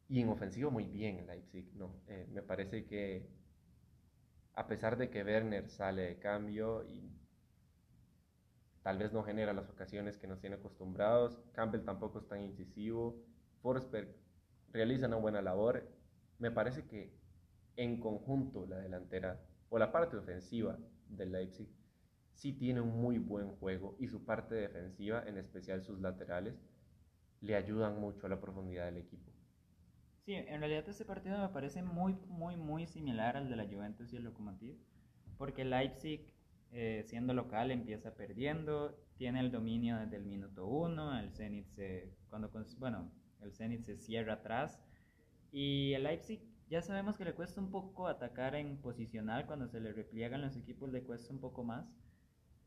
Y 0.08 0.22
en 0.22 0.30
ofensivo 0.30 0.72
muy 0.72 0.86
bien 0.86 1.26
Leipzig, 1.28 1.74
¿no? 1.76 1.96
Eh, 2.08 2.28
me 2.32 2.42
parece 2.42 2.86
que 2.86 3.28
a 4.56 4.68
pesar 4.68 4.98
de 4.98 5.10
que 5.10 5.24
Werner 5.24 5.70
sale 5.70 6.04
de 6.04 6.20
cambio 6.20 6.84
y 6.86 7.12
tal 8.84 8.98
vez 8.98 9.12
no 9.12 9.24
genera 9.24 9.54
las 9.54 9.70
ocasiones 9.70 10.18
que 10.18 10.28
nos 10.28 10.40
tiene 10.40 10.56
acostumbrados, 10.56 11.40
Campbell 11.54 11.84
tampoco 11.84 12.20
es 12.20 12.28
tan 12.28 12.42
incisivo, 12.42 13.22
Forsberg 13.62 14.16
realiza 14.72 15.08
una 15.08 15.18
buena 15.18 15.42
labor, 15.42 15.84
me 16.40 16.52
parece 16.52 16.86
que 16.86 17.14
en 17.78 18.00
conjunto 18.00 18.66
la 18.66 18.78
delantera 18.78 19.42
o 19.70 19.78
la 19.78 19.92
parte 19.92 20.18
ofensiva 20.18 20.78
del 21.10 21.32
Leipzig 21.32 21.68
sí 22.34 22.54
tiene 22.54 22.82
un 22.82 23.02
muy 23.02 23.18
buen 23.18 23.50
juego 23.56 23.96
y 24.00 24.08
su 24.08 24.26
parte 24.26 24.56
defensiva, 24.56 25.24
en 25.26 25.38
especial 25.38 25.82
sus 25.82 26.00
laterales, 26.00 26.56
le 27.42 27.56
ayudan 27.56 28.00
mucho 28.00 28.26
a 28.26 28.30
la 28.30 28.40
profundidad 28.40 28.86
del 28.86 28.98
equipo. 28.98 29.32
Sí, 30.26 30.34
en 30.34 30.60
realidad 30.60 30.88
este 30.90 31.06
partido 31.06 31.38
me 31.38 31.50
parece 31.50 31.84
muy, 31.84 32.16
muy, 32.28 32.58
muy 32.58 32.88
similar 32.88 33.38
al 33.38 33.50
de 33.50 33.56
la 33.56 33.66
Juventus 33.66 34.12
y 34.12 34.18
el 34.18 34.24
Lokomotiv, 34.24 34.76
porque 35.38 35.64
Leipzig, 35.64 36.34
eh, 36.72 37.04
siendo 37.06 37.34
local, 37.34 37.72
empieza 37.72 38.16
perdiendo, 38.16 38.98
tiene 39.18 39.40
el 39.40 39.52
dominio 39.52 39.98
desde 39.98 40.18
el 40.18 40.26
minuto 40.26 40.66
uno, 40.66 41.18
el 41.20 41.32
Zenit 41.32 41.68
se, 41.70 42.12
cuando, 42.30 42.52
bueno, 42.80 43.12
el 43.42 43.54
Zenit 43.54 43.84
se 43.84 43.98
cierra 43.98 44.34
atrás, 44.34 44.82
y 45.52 45.94
el 45.94 46.04
Leipzig 46.04 46.42
ya 46.70 46.82
sabemos 46.82 47.18
que 47.18 47.26
le 47.26 47.34
cuesta 47.34 47.62
un 47.62 47.72
poco 47.72 48.08
atacar 48.08 48.56
en 48.56 48.78
posicional, 48.78 49.46
cuando 49.46 49.68
se 49.68 49.80
le 49.80 49.94
repliegan 49.94 50.42
los 50.42 50.56
equipos 50.56 50.92
le 50.92 51.04
cuesta 51.04 51.34
un 51.34 51.40
poco 51.40 51.64
más, 51.64 51.86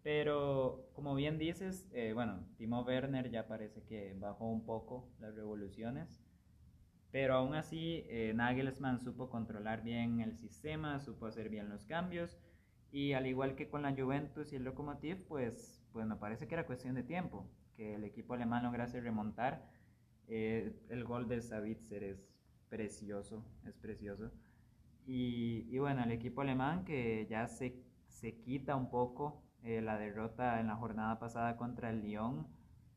pero 0.02 0.88
como 0.94 1.14
bien 1.14 1.38
dices, 1.38 1.88
eh, 1.92 2.12
bueno, 2.12 2.46
Timo 2.56 2.82
Werner 2.82 3.30
ya 3.30 3.46
parece 3.46 3.82
que 3.82 4.14
bajó 4.18 4.46
un 4.48 4.64
poco 4.64 5.10
las 5.18 5.34
revoluciones, 5.34 6.20
pero 7.10 7.34
aún 7.34 7.54
así, 7.54 8.04
eh, 8.08 8.32
Nagelsmann 8.34 9.00
supo 9.00 9.30
controlar 9.30 9.82
bien 9.82 10.20
el 10.20 10.36
sistema, 10.36 11.00
supo 11.00 11.26
hacer 11.26 11.48
bien 11.48 11.68
los 11.68 11.86
cambios. 11.86 12.38
Y 12.90 13.12
al 13.12 13.26
igual 13.26 13.54
que 13.54 13.68
con 13.68 13.82
la 13.82 13.94
Juventus 13.94 14.52
y 14.52 14.56
el 14.56 14.64
Lokomotiv, 14.64 15.26
pues, 15.26 15.82
pues 15.92 16.06
me 16.06 16.16
parece 16.16 16.46
que 16.48 16.54
era 16.54 16.66
cuestión 16.66 16.94
de 16.94 17.02
tiempo 17.02 17.50
que 17.76 17.94
el 17.94 18.04
equipo 18.04 18.34
alemán 18.34 18.64
lograse 18.64 19.00
remontar. 19.00 19.70
Eh, 20.26 20.74
el 20.90 21.04
gol 21.04 21.28
de 21.28 21.40
Savitzer 21.40 22.02
es 22.02 22.37
precioso, 22.68 23.44
es 23.66 23.76
precioso. 23.76 24.30
Y, 25.06 25.66
y, 25.70 25.78
bueno, 25.78 26.02
el 26.04 26.12
equipo 26.12 26.42
alemán 26.42 26.84
que 26.84 27.26
ya 27.30 27.48
se, 27.48 27.82
se 28.08 28.36
quita 28.40 28.76
un 28.76 28.90
poco 28.90 29.42
eh, 29.62 29.80
la 29.80 29.98
derrota 29.98 30.60
en 30.60 30.68
la 30.68 30.76
jornada 30.76 31.18
pasada 31.18 31.56
contra 31.56 31.90
el 31.90 32.02
Lyon 32.02 32.46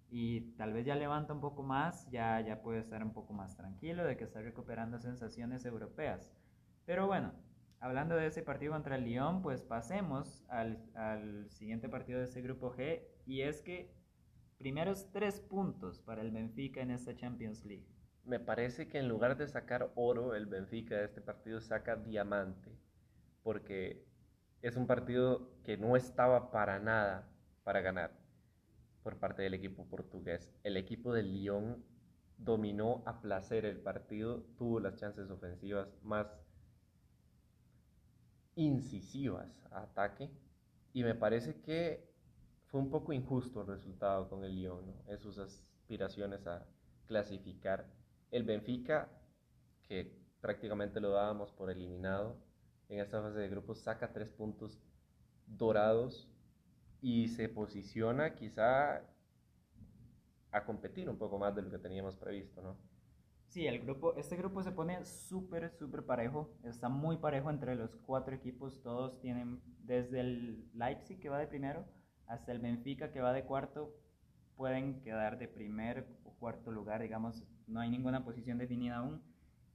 y 0.09 0.41
tal 0.57 0.73
vez 0.73 0.85
ya 0.85 0.95
levanta 0.95 1.33
un 1.33 1.39
poco 1.39 1.63
más, 1.63 2.09
ya, 2.11 2.39
ya 2.41 2.61
puede 2.61 2.79
estar 2.79 3.01
un 3.03 3.13
poco 3.13 3.33
más 3.33 3.55
tranquilo 3.55 4.03
de 4.03 4.17
que 4.17 4.25
está 4.25 4.41
recuperando 4.41 4.99
sensaciones 4.99 5.65
europeas. 5.65 6.33
Pero 6.85 7.07
bueno, 7.07 7.33
hablando 7.79 8.15
de 8.15 8.27
ese 8.27 8.43
partido 8.43 8.73
contra 8.73 8.97
el 8.97 9.05
Lyon, 9.05 9.41
pues 9.41 9.61
pasemos 9.63 10.43
al, 10.49 10.83
al 10.95 11.49
siguiente 11.49 11.87
partido 11.87 12.19
de 12.19 12.25
ese 12.25 12.41
grupo 12.41 12.73
G 12.73 13.01
y 13.25 13.41
es 13.41 13.61
que 13.61 13.93
primeros 14.57 15.09
tres 15.11 15.39
puntos 15.39 15.99
para 15.99 16.21
el 16.21 16.31
Benfica 16.31 16.81
en 16.81 16.91
esta 16.91 17.15
Champions 17.15 17.65
League. 17.65 17.90
Me 18.23 18.39
parece 18.39 18.87
que 18.87 18.99
en 18.99 19.07
lugar 19.07 19.37
de 19.37 19.47
sacar 19.47 19.91
oro, 19.95 20.35
el 20.35 20.45
Benfica 20.45 20.95
de 20.95 21.05
este 21.05 21.21
partido 21.21 21.59
saca 21.59 21.95
diamante, 21.95 22.71
porque 23.43 24.05
es 24.61 24.75
un 24.75 24.87
partido 24.87 25.49
que 25.63 25.77
no 25.77 25.95
estaba 25.95 26.51
para 26.51 26.79
nada 26.79 27.27
para 27.63 27.81
ganar 27.81 28.11
por 29.03 29.17
parte 29.17 29.41
del 29.41 29.55
equipo 29.55 29.85
portugués. 29.85 30.53
El 30.63 30.77
equipo 30.77 31.13
del 31.13 31.33
Lyon 31.33 31.83
dominó 32.37 33.03
a 33.05 33.21
placer 33.21 33.65
el 33.65 33.79
partido, 33.79 34.43
tuvo 34.57 34.79
las 34.79 34.95
chances 34.95 35.29
ofensivas 35.29 35.89
más 36.03 36.27
incisivas 38.55 39.63
a 39.71 39.83
ataque 39.83 40.29
y 40.93 41.03
me 41.03 41.15
parece 41.15 41.61
que 41.61 42.07
fue 42.67 42.79
un 42.79 42.89
poco 42.89 43.13
injusto 43.13 43.61
el 43.61 43.67
resultado 43.67 44.29
con 44.29 44.43
el 44.43 44.55
Lyon, 44.55 44.93
en 45.07 45.17
sus 45.19 45.37
aspiraciones 45.37 46.45
a 46.47 46.65
clasificar. 47.07 48.00
El 48.31 48.43
Benfica, 48.43 49.09
que 49.87 50.11
prácticamente 50.39 50.99
lo 50.99 51.11
dábamos 51.11 51.51
por 51.51 51.69
eliminado 51.69 52.37
en 52.89 52.99
esta 52.99 53.21
fase 53.21 53.39
de 53.39 53.49
grupos, 53.49 53.79
saca 53.79 54.11
tres 54.11 54.31
puntos 54.31 54.81
dorados 55.45 56.29
y 57.01 57.27
se 57.27 57.49
posiciona 57.49 58.35
quizá 58.35 59.01
a 60.51 60.65
competir 60.65 61.09
un 61.09 61.17
poco 61.17 61.37
más 61.37 61.55
de 61.55 61.61
lo 61.61 61.69
que 61.69 61.77
teníamos 61.77 62.15
previsto, 62.15 62.61
¿no? 62.61 62.77
Sí, 63.47 63.67
el 63.67 63.79
grupo, 63.81 64.15
este 64.15 64.37
grupo 64.37 64.63
se 64.63 64.71
pone 64.71 65.03
súper, 65.03 65.71
súper 65.71 66.05
parejo, 66.05 66.49
está 66.63 66.87
muy 66.87 67.17
parejo 67.17 67.49
entre 67.49 67.75
los 67.75 67.95
cuatro 67.97 68.33
equipos, 68.33 68.81
todos 68.81 69.19
tienen 69.19 69.61
desde 69.83 70.21
el 70.21 70.69
Leipzig 70.73 71.19
que 71.19 71.27
va 71.27 71.37
de 71.37 71.47
primero 71.47 71.85
hasta 72.27 72.53
el 72.53 72.59
Benfica 72.59 73.11
que 73.11 73.19
va 73.19 73.33
de 73.33 73.43
cuarto, 73.43 73.93
pueden 74.55 75.01
quedar 75.01 75.37
de 75.37 75.49
primer 75.49 76.07
o 76.23 76.31
cuarto 76.35 76.71
lugar, 76.71 77.01
digamos, 77.01 77.43
no 77.71 77.79
hay 77.79 77.89
ninguna 77.89 78.23
posición 78.23 78.57
definida 78.57 78.97
aún. 78.97 79.21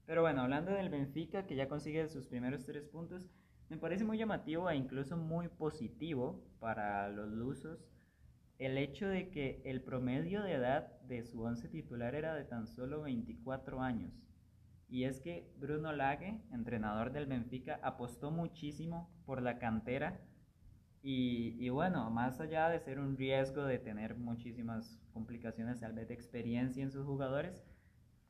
Pero 0.07 0.23
bueno, 0.23 0.43
hablando 0.43 0.71
del 0.71 0.89
Benfica 0.89 1.47
que 1.47 1.57
ya 1.57 1.69
consigue 1.69 2.09
sus 2.09 2.27
primeros 2.27 2.65
tres 2.65 2.87
puntos, 2.87 3.29
me 3.69 3.77
parece 3.77 4.05
muy 4.05 4.19
llamativo 4.19 4.71
e 4.71 4.77
incluso 4.77 5.17
muy 5.17 5.49
positivo 5.49 6.45
para 6.61 7.09
los 7.09 7.33
lusos 7.33 7.89
el 8.59 8.79
hecho 8.79 9.07
de 9.09 9.29
que 9.31 9.61
el 9.65 9.83
promedio 9.83 10.43
de 10.43 10.55
edad 10.55 11.01
de 11.03 11.23
su 11.23 11.43
once 11.43 11.69
titular 11.69 12.15
era 12.15 12.35
de 12.35 12.45
tan 12.45 12.67
solo 12.67 13.03
24 13.03 13.81
años. 13.83 14.13
Y 14.89 15.05
es 15.05 15.21
que 15.21 15.53
Bruno 15.59 15.93
Lage, 15.93 16.41
entrenador 16.53 17.13
del 17.13 17.27
Benfica, 17.27 17.81
apostó 17.83 18.31
muchísimo 18.31 19.11
por 19.27 19.43
la 19.43 19.59
cantera. 19.59 20.21
Y, 21.03 21.57
y, 21.59 21.69
bueno, 21.69 22.11
más 22.11 22.41
allá 22.41 22.69
de 22.69 22.81
ser 22.81 22.99
un 22.99 23.17
riesgo 23.17 23.65
de 23.65 23.79
tener 23.79 24.17
muchísimas 24.17 24.99
complicaciones, 25.13 25.81
tal 25.81 25.93
vez 25.93 26.09
de 26.09 26.15
experiencia 26.15 26.83
en 26.83 26.91
sus 26.91 27.05
jugadores, 27.05 27.63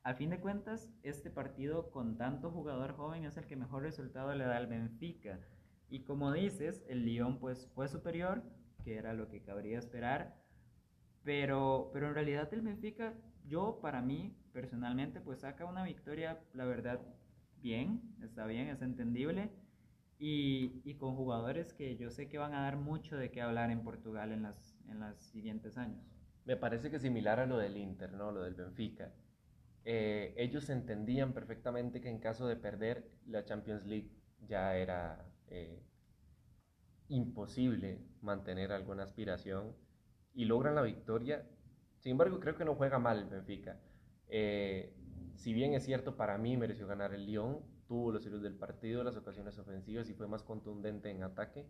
al 0.07 0.15
fin 0.15 0.31
de 0.31 0.39
cuentas, 0.39 0.89
este 1.03 1.31
partido 1.31 1.91
con 1.91 2.17
tanto 2.17 2.53
jugador 2.53 2.93
joven 2.93 3.25
es 3.25 3.37
el 3.37 3.47
que 3.49 3.57
mejor 3.57 3.83
resultado 3.83 4.33
le 4.37 4.45
da 4.45 4.57
al 4.57 4.69
Benfica. 4.69 5.41
Y 5.91 6.05
como 6.05 6.31
dices, 6.33 6.85
el 6.87 7.05
Lyon 7.05 7.41
pues 7.41 7.69
fue 7.75 7.89
superior, 7.89 8.45
que 8.85 8.99
era 8.99 9.15
lo 9.15 9.29
que 9.29 9.43
cabría 9.43 9.81
esperar. 9.81 10.37
Pero, 11.25 11.91
pero 11.93 12.07
en 12.07 12.15
realidad 12.15 12.49
el 12.55 12.61
Benfica, 12.61 13.15
yo 13.49 13.81
para 13.83 14.01
mí 14.01 14.33
personalmente 14.53 15.21
pues 15.21 15.41
saca 15.41 15.65
una 15.65 15.83
victoria, 15.83 16.39
la 16.55 16.67
verdad, 16.67 17.01
bien, 17.61 18.01
está 18.23 18.47
bien, 18.47 18.69
es 18.69 18.83
entendible. 18.83 19.51
Y, 20.21 20.83
y, 20.85 20.95
con 20.95 21.17
jugadores 21.17 21.73
que 21.73 21.97
yo 21.97 22.13
sé 22.13 22.29
que 22.29 22.39
van 22.39 22.55
a 22.55 22.63
dar 22.63 22.77
mucho 22.77 23.17
de 23.17 23.33
qué 23.33 23.43
hablar 23.43 23.73
en 23.73 23.83
Portugal 23.83 24.31
en, 24.31 24.45
las, 24.45 24.79
los 24.87 25.19
siguientes 25.19 25.77
años. 25.77 26.01
Me 26.45 26.57
parece 26.57 26.93
que 26.93 27.01
similar 27.01 27.41
a 27.41 27.47
lo 27.47 27.59
del 27.59 27.77
Inter, 27.77 28.13
¿no? 28.13 28.31
Lo 28.31 28.45
del 28.45 28.55
Benfica. 28.55 29.13
Eh, 29.89 30.35
ellos 30.37 30.69
entendían 30.69 31.33
perfectamente 31.33 32.01
que 32.01 32.09
en 32.09 32.19
caso 32.19 32.49
de 32.49 32.57
perder 32.57 33.09
la 33.25 33.45
Champions 33.45 33.87
League 33.87 34.11
ya 34.49 34.77
era 34.77 35.25
eh, 35.47 35.81
imposible 37.07 38.01
mantener 38.21 38.73
alguna 38.73 39.05
aspiración 39.05 39.77
y 40.35 40.47
logran 40.47 40.75
la 40.75 40.83
victoria. 40.83 41.47
Sin 42.01 42.13
embargo, 42.13 42.41
creo 42.41 42.57
que 42.57 42.65
no 42.65 42.75
juega 42.75 42.99
mal 42.99 43.29
Benfica. 43.31 43.81
Eh, 44.27 44.93
si 45.37 45.53
bien 45.53 45.75
es 45.75 45.85
cierto, 45.85 46.17
para 46.17 46.37
mí 46.37 46.57
mereció 46.57 46.89
ganar 46.89 47.15
el 47.15 47.25
Lyon, 47.25 47.61
tuvo 47.87 48.11
los 48.11 48.27
hilos 48.27 48.43
del 48.43 48.57
partido, 48.57 49.05
las 49.05 49.17
ocasiones 49.17 49.57
ofensivas 49.57 50.11
y 50.11 50.15
fue 50.15 50.27
más 50.27 50.43
contundente 50.43 51.11
en 51.11 51.23
ataque. 51.23 51.65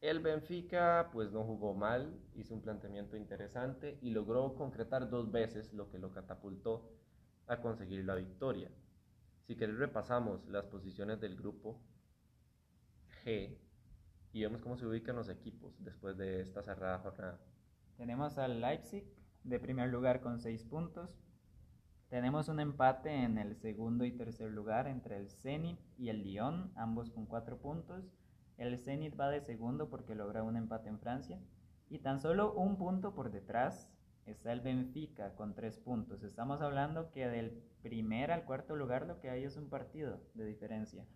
El 0.00 0.20
Benfica 0.20 1.10
pues 1.12 1.30
no 1.30 1.44
jugó 1.44 1.74
mal, 1.74 2.18
hizo 2.34 2.54
un 2.54 2.62
planteamiento 2.62 3.18
interesante 3.18 3.98
y 4.00 4.10
logró 4.10 4.54
concretar 4.54 5.10
dos 5.10 5.30
veces 5.30 5.74
lo 5.74 5.90
que 5.90 5.98
lo 5.98 6.10
catapultó 6.10 6.90
a 7.46 7.60
conseguir 7.60 8.06
la 8.06 8.14
victoria. 8.14 8.70
Si 9.46 9.56
queréis 9.56 9.78
repasamos 9.78 10.46
las 10.48 10.64
posiciones 10.64 11.20
del 11.20 11.36
grupo 11.36 11.82
G 13.24 13.58
y 14.32 14.40
vemos 14.40 14.62
cómo 14.62 14.78
se 14.78 14.86
ubican 14.86 15.16
los 15.16 15.28
equipos 15.28 15.74
después 15.84 16.16
de 16.16 16.40
esta 16.40 16.62
cerrada 16.62 17.00
jornada. 17.00 17.38
Tenemos 17.98 18.38
al 18.38 18.60
Leipzig 18.62 19.04
de 19.44 19.60
primer 19.60 19.90
lugar 19.90 20.22
con 20.22 20.40
6 20.40 20.64
puntos. 20.64 21.10
Tenemos 22.08 22.48
un 22.48 22.60
empate 22.60 23.12
en 23.12 23.36
el 23.36 23.54
segundo 23.56 24.06
y 24.06 24.12
tercer 24.12 24.50
lugar 24.50 24.86
entre 24.86 25.18
el 25.18 25.28
Zenit 25.28 25.78
y 25.98 26.08
el 26.08 26.22
Lyon, 26.22 26.72
ambos 26.74 27.10
con 27.10 27.26
4 27.26 27.58
puntos. 27.58 28.04
El 28.60 28.76
Zenit 28.76 29.18
va 29.18 29.30
de 29.30 29.40
segundo 29.40 29.88
porque 29.88 30.14
logra 30.14 30.42
un 30.42 30.54
empate 30.54 30.90
en 30.90 30.98
Francia. 30.98 31.40
Y 31.88 32.00
tan 32.00 32.20
solo 32.20 32.52
un 32.52 32.76
punto 32.76 33.14
por 33.14 33.30
detrás 33.30 33.88
está 34.26 34.52
el 34.52 34.60
Benfica 34.60 35.34
con 35.34 35.54
tres 35.54 35.78
puntos. 35.78 36.22
Estamos 36.22 36.60
hablando 36.60 37.10
que 37.10 37.26
del 37.26 37.62
primer 37.80 38.30
al 38.30 38.44
cuarto 38.44 38.76
lugar 38.76 39.06
lo 39.06 39.18
que 39.18 39.30
hay 39.30 39.44
es 39.44 39.56
un 39.56 39.70
partido 39.70 40.20
de 40.34 40.44
diferencia. 40.44 41.06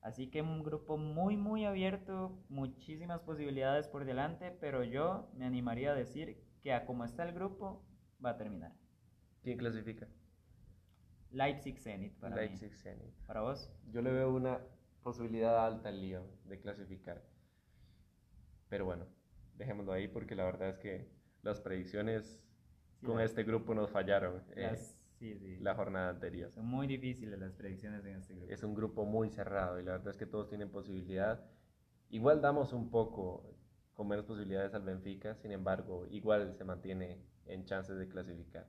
Así 0.00 0.30
que 0.30 0.40
un 0.40 0.62
grupo 0.62 0.96
muy, 0.96 1.36
muy 1.36 1.66
abierto, 1.66 2.42
muchísimas 2.48 3.20
posibilidades 3.20 3.86
por 3.86 4.06
delante, 4.06 4.50
pero 4.50 4.82
yo 4.82 5.28
me 5.34 5.44
animaría 5.44 5.92
a 5.92 5.94
decir 5.94 6.42
que 6.62 6.72
a 6.72 6.86
como 6.86 7.04
está 7.04 7.24
el 7.24 7.34
grupo, 7.34 7.84
va 8.24 8.30
a 8.30 8.36
terminar. 8.38 8.72
¿Quién 9.42 9.58
clasifica? 9.58 10.08
Leipzig 11.30 11.78
Zenit 11.78 12.14
para 12.18 12.36
Leipzig 12.36 12.74
Zenit. 12.74 13.12
¿Para 13.26 13.42
vos? 13.42 13.70
Yo 13.92 14.00
le 14.00 14.12
veo 14.12 14.34
una 14.34 14.62
posibilidad 15.02 15.64
alta 15.64 15.88
al 15.88 16.00
Lyon 16.00 16.26
de 16.44 16.60
clasificar. 16.60 17.22
Pero 18.68 18.84
bueno, 18.84 19.06
dejémoslo 19.56 19.92
ahí 19.92 20.08
porque 20.08 20.34
la 20.34 20.44
verdad 20.44 20.70
es 20.70 20.78
que 20.78 21.10
las 21.42 21.60
predicciones 21.60 22.40
con 23.04 23.20
este 23.20 23.44
grupo 23.44 23.74
nos 23.74 23.90
fallaron. 23.90 24.42
Eh, 24.54 24.76
sí, 25.18 25.38
sí. 25.38 25.56
La 25.60 25.74
jornada 25.74 26.10
anterior. 26.10 26.50
Son 26.52 26.66
muy 26.66 26.86
difíciles 26.86 27.38
las 27.38 27.52
predicciones 27.52 28.04
en 28.04 28.16
este 28.16 28.34
grupo. 28.34 28.52
Es 28.52 28.62
un 28.62 28.74
grupo 28.74 29.04
muy 29.04 29.30
cerrado 29.30 29.80
y 29.80 29.84
la 29.84 29.92
verdad 29.92 30.08
es 30.08 30.16
que 30.16 30.26
todos 30.26 30.48
tienen 30.48 30.70
posibilidad. 30.70 31.44
Igual 32.10 32.40
damos 32.40 32.72
un 32.72 32.90
poco 32.90 33.56
con 33.94 34.08
menos 34.08 34.24
posibilidades 34.24 34.74
al 34.74 34.82
Benfica, 34.82 35.34
sin 35.34 35.52
embargo, 35.52 36.06
igual 36.10 36.54
se 36.56 36.64
mantiene 36.64 37.22
en 37.46 37.64
chances 37.64 37.98
de 37.98 38.08
clasificar. 38.08 38.66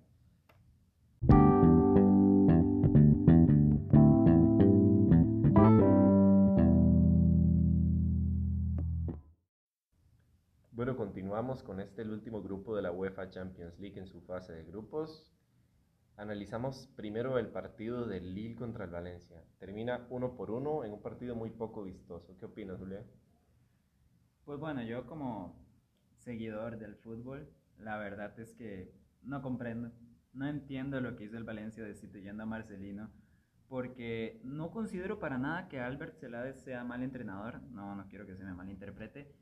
Continuamos 11.11 11.61
con 11.61 11.81
este 11.81 12.03
último 12.03 12.41
grupo 12.41 12.73
de 12.73 12.83
la 12.83 12.93
UEFA 12.93 13.29
Champions 13.29 13.77
League 13.81 13.99
en 13.99 14.07
su 14.07 14.21
fase 14.21 14.53
de 14.53 14.63
grupos. 14.63 15.29
Analizamos 16.15 16.87
primero 16.95 17.37
el 17.37 17.47
partido 17.47 18.05
del 18.05 18.33
Lille 18.33 18.55
contra 18.55 18.85
el 18.85 18.91
Valencia. 18.91 19.43
Termina 19.59 20.07
uno 20.09 20.37
por 20.37 20.51
uno 20.51 20.85
en 20.85 20.93
un 20.93 21.01
partido 21.01 21.35
muy 21.35 21.49
poco 21.49 21.83
vistoso. 21.83 22.37
¿Qué 22.37 22.45
opinas, 22.45 22.77
Julián? 22.79 23.03
Pues 24.45 24.57
bueno, 24.57 24.83
yo 24.83 25.05
como 25.05 25.61
seguidor 26.15 26.77
del 26.77 26.95
fútbol, 26.95 27.51
la 27.77 27.97
verdad 27.97 28.39
es 28.39 28.53
que 28.53 28.95
no 29.21 29.41
comprendo, 29.41 29.91
no 30.31 30.47
entiendo 30.47 31.01
lo 31.01 31.17
que 31.17 31.25
hizo 31.25 31.35
el 31.35 31.43
Valencia 31.43 31.83
destituyendo 31.83 32.43
a 32.43 32.45
Marcelino, 32.45 33.11
porque 33.67 34.39
no 34.45 34.71
considero 34.71 35.19
para 35.19 35.37
nada 35.37 35.67
que 35.67 35.81
Albert 35.81 36.15
Celades 36.15 36.61
sea 36.61 36.85
mal 36.85 37.03
entrenador, 37.03 37.61
no, 37.63 37.97
no 37.97 38.07
quiero 38.07 38.25
que 38.25 38.37
se 38.37 38.45
me 38.45 38.53
malinterprete, 38.53 39.40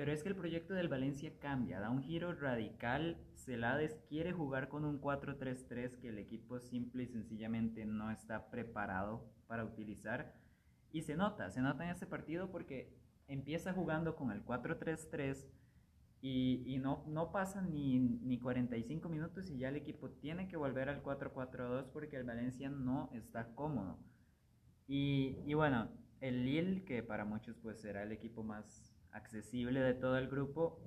pero 0.00 0.12
es 0.12 0.22
que 0.22 0.30
el 0.30 0.34
proyecto 0.34 0.72
del 0.72 0.88
Valencia 0.88 1.30
cambia, 1.40 1.78
da 1.78 1.90
un 1.90 2.02
giro 2.02 2.32
radical. 2.32 3.18
Celades 3.34 4.00
quiere 4.08 4.32
jugar 4.32 4.70
con 4.70 4.86
un 4.86 4.98
4-3-3 4.98 5.98
que 5.98 6.08
el 6.08 6.16
equipo 6.16 6.58
simple 6.58 7.02
y 7.02 7.06
sencillamente 7.06 7.84
no 7.84 8.10
está 8.10 8.50
preparado 8.50 9.30
para 9.46 9.62
utilizar. 9.62 10.32
Y 10.90 11.02
se 11.02 11.16
nota, 11.16 11.50
se 11.50 11.60
nota 11.60 11.84
en 11.84 11.90
este 11.90 12.06
partido 12.06 12.50
porque 12.50 12.96
empieza 13.28 13.74
jugando 13.74 14.16
con 14.16 14.30
el 14.30 14.42
4-3-3 14.42 15.46
y, 16.22 16.62
y, 16.64 16.78
no, 16.78 17.04
no 17.06 17.30
pasan 17.30 17.70
ni, 17.70 17.98
ni 17.98 18.38
45 18.38 19.06
minutos 19.10 19.50
y 19.50 19.58
ya 19.58 19.68
el 19.68 19.76
equipo 19.76 20.08
tiene 20.08 20.48
que 20.48 20.56
volver 20.56 20.88
al 20.88 21.02
4-4-2 21.02 21.90
porque 21.92 22.16
el 22.16 22.24
Valencia 22.24 22.70
no 22.70 23.10
está 23.12 23.54
cómodo. 23.54 23.98
Y, 24.88 25.36
y 25.44 25.52
bueno, 25.52 25.90
el 26.22 26.46
Lille, 26.46 26.84
que 26.86 27.02
para 27.02 27.26
muchos 27.26 27.58
pues 27.58 27.82
será 27.82 28.02
el 28.02 28.12
equipo 28.12 28.42
más 28.42 28.89
accesible 29.12 29.80
de 29.80 29.94
todo 29.94 30.18
el 30.18 30.28
grupo, 30.28 30.80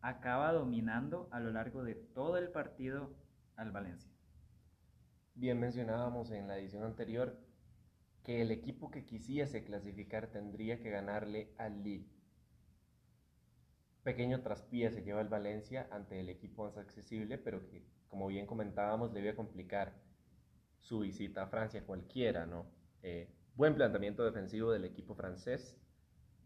acaba 0.00 0.52
dominando 0.52 1.28
a 1.30 1.40
lo 1.40 1.50
largo 1.50 1.82
de 1.82 1.94
todo 1.94 2.36
el 2.36 2.48
partido 2.50 3.14
al 3.56 3.72
Valencia. 3.72 4.10
Bien 5.34 5.58
mencionábamos 5.58 6.30
en 6.30 6.46
la 6.46 6.58
edición 6.58 6.84
anterior 6.84 7.38
que 8.22 8.40
el 8.40 8.50
equipo 8.50 8.90
que 8.90 9.04
quisiese 9.04 9.64
clasificar 9.64 10.28
tendría 10.28 10.80
que 10.80 10.90
ganarle 10.90 11.52
al 11.58 11.82
Lille. 11.82 12.08
Pequeño 14.02 14.42
traspié 14.42 14.90
se 14.90 15.02
lleva 15.02 15.20
el 15.20 15.28
Valencia 15.28 15.88
ante 15.90 16.20
el 16.20 16.28
equipo 16.28 16.64
más 16.64 16.76
accesible, 16.76 17.38
pero 17.38 17.66
que, 17.66 17.86
como 18.08 18.26
bien 18.26 18.46
comentábamos, 18.46 19.12
debe 19.12 19.34
complicar 19.34 19.94
su 20.78 21.00
visita 21.00 21.44
a 21.44 21.46
Francia 21.46 21.84
cualquiera, 21.86 22.44
¿no? 22.44 22.66
Eh, 23.02 23.30
buen 23.54 23.74
planteamiento 23.74 24.24
defensivo 24.24 24.70
del 24.70 24.84
equipo 24.84 25.14
francés, 25.14 25.78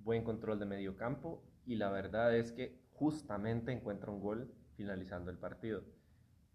buen 0.08 0.24
control 0.24 0.58
de 0.58 0.64
medio 0.64 0.96
campo 0.96 1.44
y 1.66 1.76
la 1.76 1.90
verdad 1.90 2.34
es 2.34 2.50
que 2.50 2.80
justamente 2.92 3.72
encuentra 3.72 4.10
un 4.10 4.20
gol 4.20 4.50
finalizando 4.74 5.30
el 5.30 5.36
partido. 5.36 5.84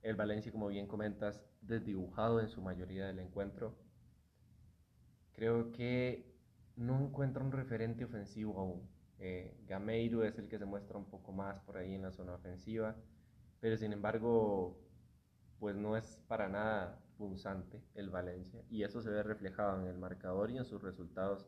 El 0.01 0.15
Valencia, 0.15 0.51
como 0.51 0.69
bien 0.69 0.87
comentas, 0.87 1.39
desdibujado 1.61 2.39
en 2.39 2.47
su 2.47 2.63
mayoría 2.63 3.05
del 3.05 3.19
encuentro. 3.19 3.77
Creo 5.33 5.71
que 5.71 6.33
no 6.75 6.99
encuentra 6.99 7.43
un 7.43 7.51
referente 7.51 8.05
ofensivo 8.05 8.59
aún. 8.59 8.89
Eh, 9.19 9.55
Gameiro 9.67 10.23
es 10.23 10.39
el 10.39 10.47
que 10.47 10.57
se 10.57 10.65
muestra 10.65 10.97
un 10.97 11.05
poco 11.05 11.31
más 11.31 11.59
por 11.59 11.77
ahí 11.77 11.93
en 11.93 12.01
la 12.01 12.11
zona 12.11 12.33
ofensiva, 12.33 12.95
pero 13.59 13.77
sin 13.77 13.93
embargo, 13.93 14.81
pues 15.59 15.75
no 15.75 15.95
es 15.95 16.19
para 16.27 16.49
nada 16.49 16.99
punzante 17.19 17.83
el 17.93 18.09
Valencia 18.09 18.63
y 18.71 18.81
eso 18.81 19.03
se 19.03 19.11
ve 19.11 19.21
reflejado 19.21 19.79
en 19.79 19.85
el 19.85 19.99
marcador 19.99 20.49
y 20.49 20.57
en 20.57 20.65
sus 20.65 20.81
resultados 20.81 21.45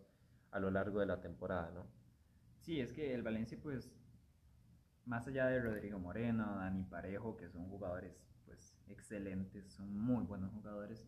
a 0.55 0.59
lo 0.59 0.71
largo 0.71 1.01
de 1.01 1.05
la 1.05 1.19
temporada, 1.19 1.69
¿no? 1.71 1.85
Sí, 2.61 2.79
es 2.79 2.93
que 2.93 3.13
el 3.13 3.23
Valencia, 3.23 3.59
pues, 3.61 3.91
más 5.05 5.27
allá 5.27 5.47
de 5.47 5.59
Rodrigo 5.59 5.99
Moreno, 5.99 6.55
Dani 6.55 6.83
Parejo, 6.85 7.35
que 7.35 7.49
son 7.49 7.67
jugadores, 7.67 8.25
pues, 8.45 8.73
excelentes, 8.87 9.73
son 9.73 9.93
muy 9.93 10.23
buenos 10.23 10.53
jugadores, 10.53 11.05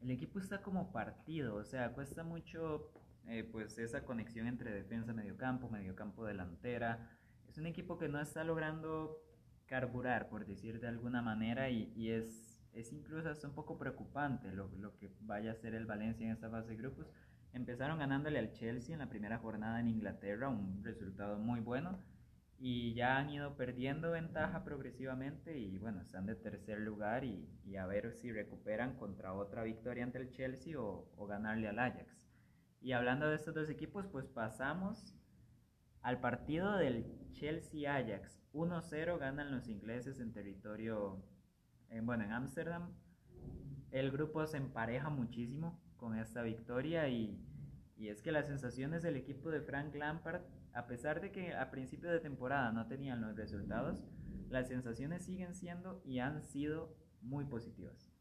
el 0.00 0.10
equipo 0.10 0.38
está 0.38 0.62
como 0.62 0.92
partido, 0.92 1.56
o 1.56 1.64
sea, 1.64 1.92
cuesta 1.92 2.24
mucho, 2.24 2.90
eh, 3.26 3.44
pues, 3.44 3.76
esa 3.76 4.02
conexión 4.02 4.46
entre 4.46 4.72
defensa, 4.72 5.12
mediocampo, 5.12 5.68
mediocampo, 5.68 6.24
delantera. 6.24 7.10
Es 7.48 7.58
un 7.58 7.66
equipo 7.66 7.98
que 7.98 8.08
no 8.08 8.18
está 8.18 8.44
logrando 8.44 9.22
carburar, 9.66 10.30
por 10.30 10.46
decir 10.46 10.80
de 10.80 10.88
alguna 10.88 11.20
manera, 11.20 11.68
y, 11.68 12.10
es, 12.10 12.64
es 12.72 12.94
incluso 12.94 13.28
hasta 13.28 13.46
un 13.46 13.54
poco 13.54 13.76
preocupante 13.76 14.52
lo, 14.52 14.70
lo 14.78 14.96
que 14.96 15.10
vaya 15.20 15.50
a 15.50 15.52
hacer 15.52 15.74
el 15.74 15.84
Valencia 15.84 16.24
en 16.24 16.32
esta 16.32 16.48
fase 16.48 16.70
de 16.70 16.76
grupos 16.76 17.06
Empezaron 17.56 17.98
ganándole 17.98 18.38
al 18.38 18.52
Chelsea 18.52 18.92
en 18.92 18.98
la 18.98 19.08
primera 19.08 19.38
jornada 19.38 19.80
en 19.80 19.88
Inglaterra, 19.88 20.50
un 20.50 20.84
resultado 20.84 21.38
muy 21.38 21.60
bueno. 21.60 21.98
Y 22.58 22.92
ya 22.92 23.16
han 23.16 23.30
ido 23.30 23.56
perdiendo 23.56 24.10
ventaja 24.10 24.62
progresivamente 24.62 25.58
y 25.58 25.78
bueno, 25.78 26.02
están 26.02 26.26
de 26.26 26.34
tercer 26.34 26.80
lugar 26.80 27.24
y, 27.24 27.48
a 27.76 27.86
ver 27.86 28.12
si 28.12 28.30
recuperan 28.30 28.98
contra 28.98 29.32
otra 29.32 29.62
victoria 29.62 30.04
ante 30.04 30.18
el 30.18 30.30
Chelsea 30.32 30.78
o, 30.78 31.10
o 31.16 31.26
ganarle 31.26 31.68
al 31.68 31.78
Ajax. 31.78 32.28
Y 32.82 32.92
hablando 32.92 33.26
de 33.26 33.36
estos 33.36 33.54
dos 33.54 33.70
equipos, 33.70 34.06
pues 34.06 34.26
pasamos 34.26 35.14
al 36.02 36.20
partido 36.20 36.76
del 36.76 37.06
Chelsea-Ajax. 37.32 38.38
1-0 38.52 39.18
ganan 39.18 39.50
los 39.50 39.66
ingleses 39.68 40.20
en 40.20 40.34
territorio, 40.34 41.24
en, 41.88 42.04
bueno, 42.04 42.24
en 42.24 42.32
Ámsterdam. 42.32 42.92
El 43.92 44.10
grupo 44.10 44.46
se 44.46 44.58
empareja 44.58 45.08
muchísimo 45.08 45.80
con 45.96 46.18
esta 46.18 46.42
victoria 46.42 47.08
y, 47.08 47.42
y 47.96 48.08
es 48.08 48.22
que 48.22 48.32
las 48.32 48.46
sensaciones 48.46 49.02
del 49.02 49.16
equipo 49.16 49.50
de 49.50 49.60
Frank 49.60 49.94
Lampard, 49.94 50.42
a 50.72 50.86
pesar 50.86 51.20
de 51.20 51.32
que 51.32 51.54
a 51.54 51.70
principio 51.70 52.10
de 52.10 52.20
temporada 52.20 52.70
no 52.72 52.86
tenían 52.86 53.20
los 53.20 53.36
resultados, 53.36 54.04
las 54.48 54.68
sensaciones 54.68 55.24
siguen 55.24 55.54
siendo 55.54 56.02
y 56.04 56.18
han 56.18 56.42
sido 56.42 56.94
muy 57.22 57.46
positivas. 57.46 58.12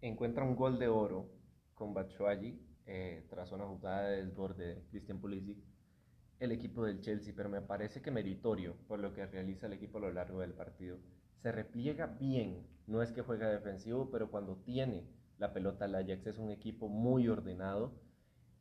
Encuentra 0.00 0.44
un 0.44 0.54
gol 0.54 0.78
de 0.78 0.88
oro 0.88 1.30
con 1.74 1.94
Batshuayi 1.94 2.60
eh, 2.86 3.26
tras 3.30 3.50
una 3.52 3.66
jugada 3.66 4.08
de 4.08 4.24
desborde 4.24 4.74
de 4.74 4.84
Christian 4.88 5.20
Pulisic 5.20 5.58
el 6.38 6.52
equipo 6.52 6.84
del 6.84 7.00
Chelsea, 7.00 7.34
pero 7.36 7.48
me 7.48 7.62
parece 7.62 8.00
que 8.00 8.12
meritorio 8.12 8.76
por 8.86 9.00
lo 9.00 9.12
que 9.12 9.26
realiza 9.26 9.66
el 9.66 9.72
equipo 9.72 9.98
a 9.98 10.02
lo 10.02 10.12
largo 10.12 10.40
del 10.40 10.54
partido. 10.54 10.98
Se 11.38 11.50
repliega 11.50 12.06
bien, 12.06 12.64
no 12.86 13.02
es 13.02 13.10
que 13.10 13.22
juega 13.22 13.48
defensivo, 13.48 14.08
pero 14.10 14.30
cuando 14.30 14.56
tiene 14.56 15.08
la 15.38 15.52
pelota 15.52 15.86
el 15.86 15.94
Ajax 15.96 16.26
es 16.26 16.38
un 16.38 16.50
equipo 16.50 16.88
muy 16.88 17.28
ordenado 17.28 17.92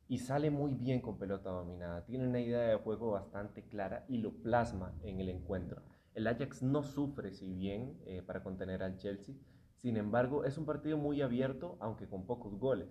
y 0.10 0.20
sale 0.20 0.50
muy 0.50 0.74
bien 0.74 1.02
con 1.02 1.18
pelota 1.18 1.50
dominada. 1.50 2.06
Tiene 2.06 2.28
una 2.28 2.40
idea 2.40 2.62
de 2.62 2.76
juego 2.78 3.12
bastante 3.12 3.64
clara 3.64 4.06
y 4.08 4.20
lo 4.20 4.32
plasma 4.32 4.94
en 5.04 5.20
el 5.20 5.30
encuentro. 5.30 5.82
El 6.14 6.28
Ajax 6.28 6.64
no 6.64 6.82
sufre 6.84 7.32
si 7.32 7.52
bien 7.52 8.00
eh, 8.06 8.22
para 8.22 8.42
contener 8.42 8.84
al 8.84 8.98
Chelsea. 8.98 9.36
Sin 9.76 9.98
embargo, 9.98 10.46
es 10.46 10.58
un 10.58 10.66
partido 10.66 10.98
muy 10.98 11.22
abierto, 11.22 11.78
aunque 11.80 12.08
con 12.08 12.26
pocos 12.26 12.58
goles. 12.58 12.90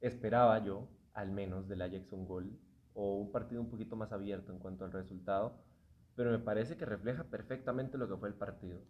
Esperaba 0.00 0.64
yo, 0.64 0.88
al 1.12 1.30
menos, 1.30 1.68
del 1.68 1.82
Ajax 1.82 2.12
un 2.12 2.26
gol 2.26 2.58
o 2.94 3.16
un 3.16 3.32
partido 3.32 3.60
un 3.60 3.68
poquito 3.68 3.96
más 3.96 4.12
abierto 4.12 4.52
en 4.52 4.58
cuanto 4.58 4.84
al 4.84 4.92
resultado, 4.92 5.62
pero 6.14 6.30
me 6.30 6.38
parece 6.38 6.76
que 6.76 6.84
refleja 6.84 7.24
perfectamente 7.24 7.98
lo 7.98 8.08
que 8.08 8.16
fue 8.16 8.28
el 8.28 8.34
partido. 8.34 8.80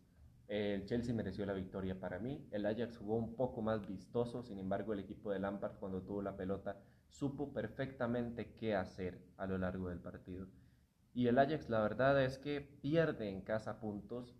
El 0.48 0.84
Chelsea 0.84 1.14
mereció 1.14 1.46
la 1.46 1.52
victoria 1.52 1.98
para 1.98 2.18
mí. 2.18 2.46
El 2.50 2.66
Ajax 2.66 2.98
jugó 2.98 3.16
un 3.16 3.34
poco 3.36 3.62
más 3.62 3.86
vistoso, 3.86 4.42
sin 4.42 4.58
embargo 4.58 4.92
el 4.92 5.00
equipo 5.00 5.30
de 5.32 5.38
Lampard 5.38 5.78
cuando 5.78 6.02
tuvo 6.02 6.20
la 6.20 6.36
pelota 6.36 6.80
supo 7.12 7.52
perfectamente 7.52 8.54
qué 8.56 8.74
hacer 8.74 9.22
a 9.36 9.46
lo 9.46 9.58
largo 9.58 9.88
del 9.90 10.00
partido. 10.00 10.48
Y 11.14 11.28
el 11.28 11.38
Ajax 11.38 11.68
la 11.68 11.82
verdad 11.82 12.22
es 12.24 12.38
que 12.38 12.60
pierde 12.60 13.28
en 13.28 13.42
casa 13.42 13.80
puntos, 13.80 14.34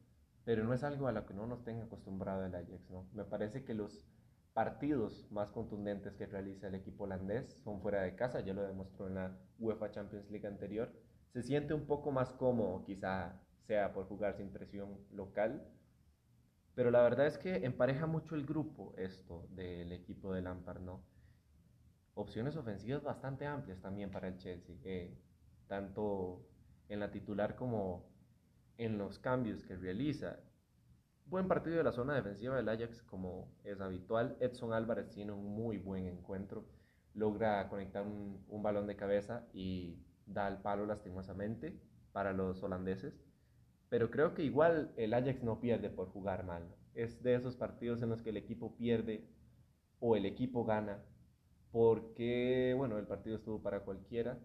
pero 0.44 0.64
no 0.64 0.72
es 0.72 0.82
algo 0.82 1.06
a 1.06 1.12
lo 1.12 1.26
que 1.26 1.34
no 1.34 1.46
nos 1.46 1.62
tenga 1.64 1.84
acostumbrado 1.84 2.44
el 2.44 2.54
Ajax, 2.54 2.90
¿no? 2.90 3.08
Me 3.12 3.24
parece 3.24 3.64
que 3.64 3.74
los 3.74 4.08
partidos 4.54 5.30
más 5.30 5.50
contundentes 5.50 6.14
que 6.14 6.26
realiza 6.26 6.68
el 6.68 6.74
equipo 6.74 7.04
holandés 7.04 7.60
son 7.62 7.80
fuera 7.80 8.02
de 8.02 8.16
casa, 8.16 8.40
ya 8.40 8.54
lo 8.54 8.62
demostró 8.62 9.06
en 9.06 9.14
la 9.14 9.38
UEFA 9.58 9.90
Champions 9.90 10.30
League 10.30 10.46
anterior. 10.46 10.92
Se 11.32 11.42
siente 11.42 11.74
un 11.74 11.86
poco 11.86 12.10
más 12.10 12.32
cómodo, 12.32 12.84
quizá 12.84 13.38
sea 13.66 13.92
por 13.92 14.06
jugar 14.06 14.34
sin 14.34 14.50
presión 14.50 14.98
local, 15.10 15.62
pero 16.74 16.90
la 16.90 17.02
verdad 17.02 17.26
es 17.26 17.36
que 17.36 17.64
empareja 17.66 18.06
mucho 18.06 18.34
el 18.34 18.46
grupo 18.46 18.94
esto 18.96 19.46
del 19.50 19.92
equipo 19.92 20.32
de 20.32 20.42
Lampard, 20.42 20.80
¿no? 20.80 21.11
Opciones 22.14 22.56
ofensivas 22.56 23.02
bastante 23.02 23.46
amplias 23.46 23.80
también 23.80 24.10
para 24.10 24.28
el 24.28 24.36
Chelsea, 24.36 24.76
eh, 24.84 25.18
tanto 25.66 26.46
en 26.88 27.00
la 27.00 27.10
titular 27.10 27.56
como 27.56 28.06
en 28.76 28.98
los 28.98 29.18
cambios 29.18 29.64
que 29.64 29.76
realiza. 29.76 30.38
Buen 31.24 31.48
partido 31.48 31.76
de 31.76 31.84
la 31.84 31.92
zona 31.92 32.14
defensiva 32.14 32.56
del 32.56 32.68
Ajax, 32.68 33.02
como 33.02 33.50
es 33.64 33.80
habitual. 33.80 34.36
Edson 34.40 34.74
Álvarez 34.74 35.08
tiene 35.08 35.32
un 35.32 35.54
muy 35.54 35.78
buen 35.78 36.06
encuentro. 36.06 36.66
Logra 37.14 37.66
conectar 37.70 38.06
un, 38.06 38.44
un 38.46 38.62
balón 38.62 38.86
de 38.86 38.96
cabeza 38.96 39.46
y 39.54 40.04
da 40.26 40.48
el 40.48 40.58
palo 40.58 40.84
lastimosamente 40.84 41.80
para 42.12 42.34
los 42.34 42.62
holandeses. 42.62 43.14
Pero 43.88 44.10
creo 44.10 44.34
que 44.34 44.42
igual 44.42 44.92
el 44.96 45.14
Ajax 45.14 45.42
no 45.42 45.60
pierde 45.60 45.88
por 45.88 46.08
jugar 46.08 46.44
mal. 46.44 46.76
Es 46.92 47.22
de 47.22 47.36
esos 47.36 47.56
partidos 47.56 48.02
en 48.02 48.10
los 48.10 48.20
que 48.20 48.30
el 48.30 48.36
equipo 48.36 48.76
pierde 48.76 49.26
o 49.98 50.16
el 50.16 50.26
equipo 50.26 50.66
gana 50.66 51.02
porque, 51.72 52.74
bueno, 52.76 52.98
el 52.98 53.06
partido 53.06 53.36
estuvo 53.36 53.62
para 53.62 53.80
cualquiera. 53.80 54.38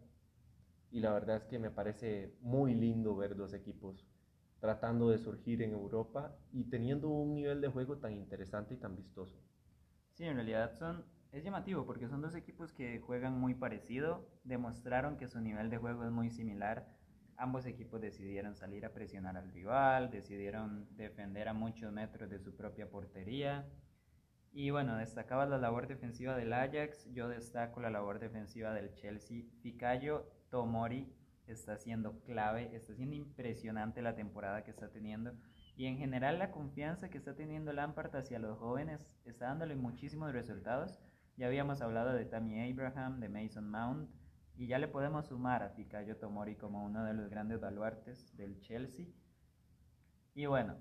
Y 0.89 1.01
la 1.01 1.11
verdad 1.11 1.37
es 1.37 1.43
que 1.45 1.59
me 1.59 1.69
parece 1.69 2.33
muy 2.41 2.73
lindo 2.73 3.15
ver 3.15 3.35
dos 3.35 3.53
equipos 3.53 4.07
tratando 4.59 5.09
de 5.09 5.19
surgir 5.19 5.61
en 5.61 5.71
Europa 5.71 6.35
y 6.51 6.63
teniendo 6.65 7.09
un 7.09 7.35
nivel 7.35 7.61
de 7.61 7.67
juego 7.67 7.97
tan 7.97 8.13
interesante 8.13 8.73
y 8.73 8.77
tan 8.77 8.95
vistoso. 8.95 9.37
Sí, 10.13 10.25
en 10.25 10.35
realidad 10.35 10.73
son, 10.73 11.05
es 11.31 11.43
llamativo 11.43 11.85
porque 11.85 12.07
son 12.07 12.21
dos 12.21 12.33
equipos 12.33 12.71
que 12.71 12.99
juegan 12.99 13.39
muy 13.39 13.53
parecido, 13.53 14.27
demostraron 14.43 15.17
que 15.17 15.27
su 15.27 15.39
nivel 15.39 15.69
de 15.69 15.77
juego 15.77 16.03
es 16.03 16.11
muy 16.11 16.31
similar. 16.31 16.87
Ambos 17.35 17.67
equipos 17.67 18.01
decidieron 18.01 18.55
salir 18.55 18.85
a 18.85 18.93
presionar 18.93 19.37
al 19.37 19.51
rival, 19.51 20.09
decidieron 20.09 20.87
defender 20.95 21.47
a 21.47 21.53
muchos 21.53 21.91
metros 21.91 22.29
de 22.31 22.39
su 22.39 22.55
propia 22.55 22.89
portería. 22.89 23.67
Y 24.59 24.71
bueno, 24.71 24.97
destacaba 24.97 25.45
la 25.45 25.59
labor 25.59 25.85
defensiva 25.85 26.35
del 26.35 26.51
Ajax, 26.51 27.07
yo 27.13 27.29
destaco 27.29 27.79
la 27.79 27.91
labor 27.91 28.17
defensiva 28.17 28.73
del 28.73 28.91
Chelsea. 28.95 29.43
Ficayo 29.61 30.31
Tomori 30.49 31.13
está 31.45 31.77
siendo 31.77 32.21
clave, 32.21 32.75
está 32.75 32.95
siendo 32.95 33.15
impresionante 33.15 34.01
la 34.01 34.15
temporada 34.15 34.63
que 34.63 34.71
está 34.71 34.89
teniendo 34.89 35.35
y 35.75 35.85
en 35.85 35.99
general 35.99 36.39
la 36.39 36.49
confianza 36.49 37.11
que 37.11 37.19
está 37.19 37.35
teniendo 37.35 37.71
Lampard 37.71 38.15
hacia 38.15 38.39
los 38.39 38.57
jóvenes 38.57 39.19
está 39.25 39.45
dándole 39.45 39.75
muchísimos 39.75 40.33
resultados. 40.33 40.97
Ya 41.35 41.45
habíamos 41.45 41.81
hablado 41.81 42.13
de 42.13 42.25
Tammy 42.25 42.71
Abraham, 42.71 43.19
de 43.19 43.29
Mason 43.29 43.69
Mount 43.69 44.09
y 44.55 44.65
ya 44.65 44.79
le 44.79 44.87
podemos 44.87 45.27
sumar 45.27 45.61
a 45.61 45.69
Fikayo 45.69 46.17
Tomori 46.17 46.55
como 46.55 46.83
uno 46.83 47.03
de 47.03 47.13
los 47.13 47.29
grandes 47.29 47.59
baluartes 47.59 48.35
del 48.35 48.59
Chelsea. 48.61 49.05
Y 50.33 50.47
bueno, 50.47 50.77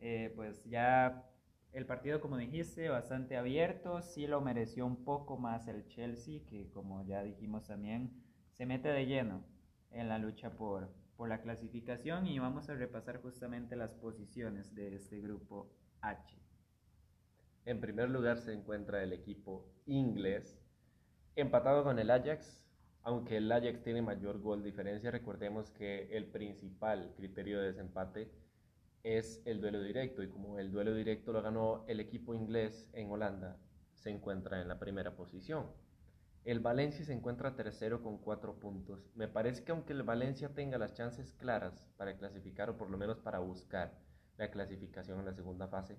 eh, 0.00 0.32
pues 0.34 0.64
ya 0.64 1.29
el 1.72 1.86
partido, 1.86 2.20
como 2.20 2.36
dijiste, 2.36 2.88
bastante 2.88 3.36
abierto, 3.36 4.02
sí 4.02 4.26
lo 4.26 4.40
mereció 4.40 4.86
un 4.86 5.04
poco 5.04 5.36
más 5.36 5.68
el 5.68 5.86
Chelsea, 5.86 6.40
que 6.46 6.68
como 6.70 7.04
ya 7.06 7.22
dijimos 7.22 7.68
también, 7.68 8.10
se 8.52 8.66
mete 8.66 8.88
de 8.88 9.06
lleno 9.06 9.44
en 9.92 10.08
la 10.08 10.18
lucha 10.18 10.50
por, 10.50 10.90
por 11.16 11.28
la 11.28 11.40
clasificación 11.40 12.26
y 12.26 12.38
vamos 12.38 12.68
a 12.68 12.74
repasar 12.74 13.22
justamente 13.22 13.76
las 13.76 13.94
posiciones 13.94 14.74
de 14.74 14.96
este 14.96 15.20
grupo 15.20 15.70
H. 16.00 16.36
En 17.66 17.80
primer 17.80 18.10
lugar 18.10 18.38
se 18.38 18.52
encuentra 18.52 19.02
el 19.02 19.12
equipo 19.12 19.68
inglés, 19.86 20.58
empatado 21.36 21.84
con 21.84 21.98
el 22.00 22.10
Ajax, 22.10 22.64
aunque 23.02 23.36
el 23.36 23.50
Ajax 23.50 23.82
tiene 23.82 24.02
mayor 24.02 24.40
gol 24.40 24.64
diferencia, 24.64 25.10
recordemos 25.10 25.70
que 25.70 26.16
el 26.16 26.26
principal 26.26 27.12
criterio 27.16 27.60
de 27.60 27.68
desempate 27.68 28.30
es 29.02 29.40
el 29.44 29.60
duelo 29.60 29.82
directo 29.82 30.22
y 30.22 30.28
como 30.28 30.58
el 30.58 30.70
duelo 30.70 30.94
directo 30.94 31.32
lo 31.32 31.42
ganó 31.42 31.84
el 31.88 32.00
equipo 32.00 32.34
inglés 32.34 32.88
en 32.92 33.10
Holanda, 33.10 33.58
se 33.94 34.10
encuentra 34.10 34.60
en 34.60 34.68
la 34.68 34.78
primera 34.78 35.16
posición. 35.16 35.66
El 36.44 36.60
Valencia 36.60 37.04
se 37.04 37.12
encuentra 37.12 37.54
tercero 37.54 38.02
con 38.02 38.18
cuatro 38.18 38.58
puntos. 38.58 39.10
Me 39.14 39.28
parece 39.28 39.62
que 39.62 39.72
aunque 39.72 39.92
el 39.92 40.02
Valencia 40.02 40.54
tenga 40.54 40.78
las 40.78 40.94
chances 40.94 41.32
claras 41.34 41.88
para 41.96 42.16
clasificar 42.16 42.70
o 42.70 42.76
por 42.78 42.90
lo 42.90 42.96
menos 42.96 43.18
para 43.18 43.38
buscar 43.40 43.98
la 44.38 44.50
clasificación 44.50 45.18
en 45.18 45.26
la 45.26 45.34
segunda 45.34 45.68
fase, 45.68 45.98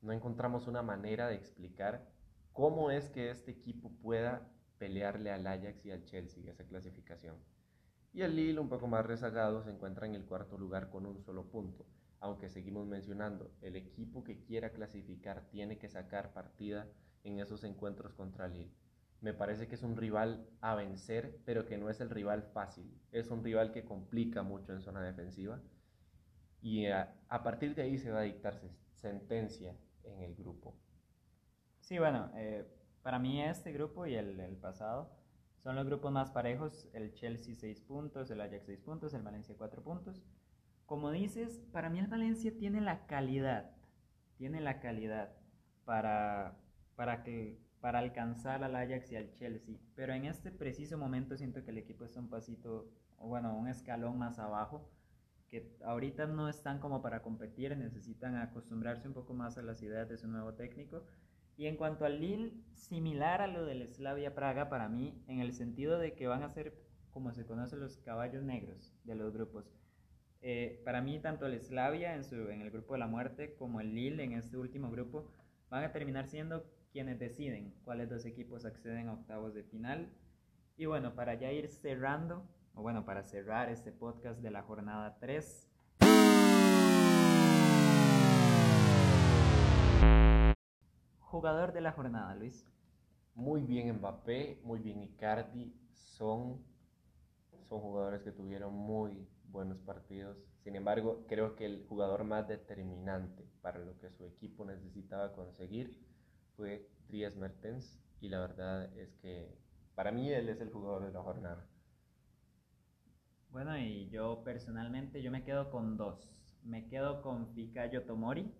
no 0.00 0.12
encontramos 0.12 0.66
una 0.66 0.82
manera 0.82 1.28
de 1.28 1.34
explicar 1.34 2.08
cómo 2.52 2.90
es 2.90 3.10
que 3.10 3.30
este 3.30 3.50
equipo 3.50 3.92
pueda 4.02 4.50
pelearle 4.78 5.30
al 5.30 5.46
Ajax 5.46 5.84
y 5.84 5.90
al 5.90 6.04
Chelsea 6.04 6.50
esa 6.50 6.64
clasificación. 6.64 7.36
Y 8.12 8.22
el 8.22 8.34
Lille, 8.34 8.58
un 8.58 8.68
poco 8.70 8.86
más 8.86 9.04
rezagado, 9.04 9.62
se 9.62 9.70
encuentra 9.70 10.06
en 10.06 10.14
el 10.14 10.24
cuarto 10.24 10.56
lugar 10.56 10.88
con 10.88 11.04
un 11.04 11.20
solo 11.20 11.44
punto. 11.50 11.86
Aunque 12.20 12.48
seguimos 12.48 12.86
mencionando, 12.86 13.50
el 13.62 13.76
equipo 13.76 14.22
que 14.22 14.42
quiera 14.42 14.70
clasificar 14.70 15.48
tiene 15.50 15.78
que 15.78 15.88
sacar 15.88 16.32
partida 16.32 16.86
en 17.24 17.40
esos 17.40 17.64
encuentros 17.64 18.14
contra 18.14 18.48
Lille. 18.48 18.72
Me 19.20 19.34
parece 19.34 19.68
que 19.68 19.74
es 19.74 19.82
un 19.82 19.96
rival 19.96 20.46
a 20.60 20.74
vencer, 20.74 21.40
pero 21.44 21.66
que 21.66 21.76
no 21.76 21.90
es 21.90 22.00
el 22.00 22.08
rival 22.08 22.42
fácil. 22.42 22.90
Es 23.12 23.30
un 23.30 23.44
rival 23.44 23.72
que 23.72 23.84
complica 23.84 24.42
mucho 24.42 24.72
en 24.72 24.80
zona 24.80 25.02
defensiva. 25.02 25.60
Y 26.62 26.86
a, 26.86 27.14
partir 27.42 27.74
de 27.74 27.82
ahí 27.82 27.98
se 27.98 28.10
va 28.10 28.20
a 28.20 28.22
dictar 28.22 28.60
sentencia 28.94 29.76
en 30.04 30.20
el 30.20 30.34
grupo. 30.34 30.74
Sí, 31.80 31.98
bueno, 31.98 32.30
eh, 32.34 32.66
para 33.02 33.18
mí 33.18 33.42
este 33.42 33.72
grupo 33.72 34.06
y 34.06 34.14
el, 34.14 34.56
pasado 34.56 35.10
son 35.62 35.76
los 35.76 35.86
grupos 35.86 36.12
más 36.12 36.30
parejos. 36.30 36.88
El 36.94 37.12
Chelsea 37.14 37.54
6 37.54 37.80
puntos, 37.82 38.30
el 38.30 38.40
Ajax 38.40 38.66
6 38.66 38.80
puntos, 38.80 39.12
el 39.14 39.22
Valencia 39.22 39.54
4 39.56 39.82
puntos. 39.82 40.22
Como 40.90 41.12
dices, 41.12 41.62
para 41.70 41.88
mí 41.88 42.00
el 42.00 42.08
Valencia 42.08 42.52
tiene 42.58 42.80
la 42.80 43.06
calidad, 43.06 43.70
tiene 44.38 44.60
la 44.60 44.80
calidad 44.80 45.32
para, 45.84 46.58
para 46.96 47.22
que 47.22 47.60
para 47.80 48.00
alcanzar 48.00 48.64
al 48.64 48.74
Ajax 48.74 49.12
y 49.12 49.14
al 49.14 49.32
Chelsea. 49.34 49.78
Pero 49.94 50.14
en 50.14 50.24
este 50.24 50.50
preciso 50.50 50.98
momento 50.98 51.36
siento 51.36 51.62
que 51.62 51.70
el 51.70 51.78
equipo 51.78 52.04
está 52.04 52.18
un 52.18 52.28
pasito, 52.28 52.90
bueno, 53.18 53.56
un 53.56 53.68
escalón 53.68 54.18
más 54.18 54.40
abajo, 54.40 54.90
que 55.48 55.78
ahorita 55.84 56.26
no 56.26 56.48
están 56.48 56.80
como 56.80 57.02
para 57.02 57.22
competir, 57.22 57.76
necesitan 57.76 58.34
acostumbrarse 58.34 59.06
un 59.06 59.14
poco 59.14 59.32
más 59.32 59.58
a 59.58 59.62
las 59.62 59.80
ideas 59.82 60.08
de 60.08 60.18
su 60.18 60.26
nuevo 60.26 60.54
técnico. 60.54 61.04
Y 61.56 61.66
en 61.66 61.76
cuanto 61.76 62.04
al 62.04 62.18
Lille, 62.18 62.64
similar 62.74 63.42
a 63.42 63.46
lo 63.46 63.64
del 63.64 63.86
Slavia 63.86 64.34
Praga 64.34 64.68
para 64.68 64.88
mí, 64.88 65.22
en 65.28 65.38
el 65.38 65.52
sentido 65.52 66.00
de 66.00 66.16
que 66.16 66.26
van 66.26 66.42
a 66.42 66.50
ser 66.50 66.74
como 67.12 67.32
se 67.32 67.46
conocen 67.46 67.78
los 67.78 67.98
caballos 67.98 68.42
negros 68.42 68.92
de 69.04 69.14
los 69.14 69.32
grupos. 69.32 69.72
Eh, 70.42 70.80
para 70.86 71.02
mí, 71.02 71.18
tanto 71.18 71.44
el 71.44 71.60
Slavia 71.60 72.14
en, 72.14 72.24
su, 72.24 72.48
en 72.48 72.62
el 72.62 72.70
grupo 72.70 72.94
de 72.94 73.00
la 73.00 73.06
muerte 73.06 73.54
como 73.56 73.80
el 73.82 73.94
Lille 73.94 74.24
en 74.24 74.32
este 74.32 74.56
último 74.56 74.90
grupo 74.90 75.30
van 75.68 75.84
a 75.84 75.92
terminar 75.92 76.26
siendo 76.28 76.64
quienes 76.92 77.18
deciden 77.18 77.74
cuáles 77.84 78.08
dos 78.08 78.24
equipos 78.24 78.64
acceden 78.64 79.08
a 79.08 79.12
octavos 79.12 79.52
de 79.52 79.64
final. 79.64 80.10
Y 80.78 80.86
bueno, 80.86 81.14
para 81.14 81.34
ya 81.34 81.52
ir 81.52 81.68
cerrando, 81.68 82.42
o 82.74 82.80
bueno, 82.80 83.04
para 83.04 83.22
cerrar 83.22 83.68
este 83.68 83.92
podcast 83.92 84.40
de 84.40 84.50
la 84.50 84.62
jornada 84.62 85.18
3. 85.20 85.68
Jugador 91.20 91.72
de 91.74 91.80
la 91.82 91.92
jornada, 91.92 92.34
Luis. 92.34 92.66
Muy 93.34 93.62
bien 93.62 93.94
Mbappé, 93.96 94.58
muy 94.64 94.80
bien 94.80 95.02
Icardi, 95.02 95.72
son, 95.92 96.64
son 97.68 97.80
jugadores 97.80 98.22
que 98.22 98.32
tuvieron 98.32 98.74
muy 98.74 99.28
buenos 99.50 99.78
partidos. 99.78 100.36
Sin 100.62 100.76
embargo, 100.76 101.24
creo 101.28 101.56
que 101.56 101.66
el 101.66 101.86
jugador 101.88 102.24
más 102.24 102.48
determinante 102.48 103.44
para 103.62 103.78
lo 103.78 103.98
que 103.98 104.10
su 104.10 104.24
equipo 104.24 104.64
necesitaba 104.64 105.32
conseguir 105.32 105.98
fue 106.56 106.88
Dries 107.08 107.36
Mertens 107.36 107.98
y 108.20 108.28
la 108.28 108.40
verdad 108.40 108.96
es 108.96 109.14
que 109.16 109.58
para 109.94 110.12
mí 110.12 110.30
él 110.30 110.48
es 110.48 110.60
el 110.60 110.70
jugador 110.70 111.06
de 111.06 111.12
la 111.12 111.22
jornada. 111.22 111.66
Bueno, 113.50 113.76
y 113.76 114.08
yo 114.10 114.42
personalmente 114.44 115.22
yo 115.22 115.30
me 115.30 115.42
quedo 115.42 115.70
con 115.70 115.96
dos. 115.96 116.36
Me 116.62 116.86
quedo 116.86 117.22
con 117.22 117.52
Fikayo 117.54 118.04
Tomori, 118.04 118.52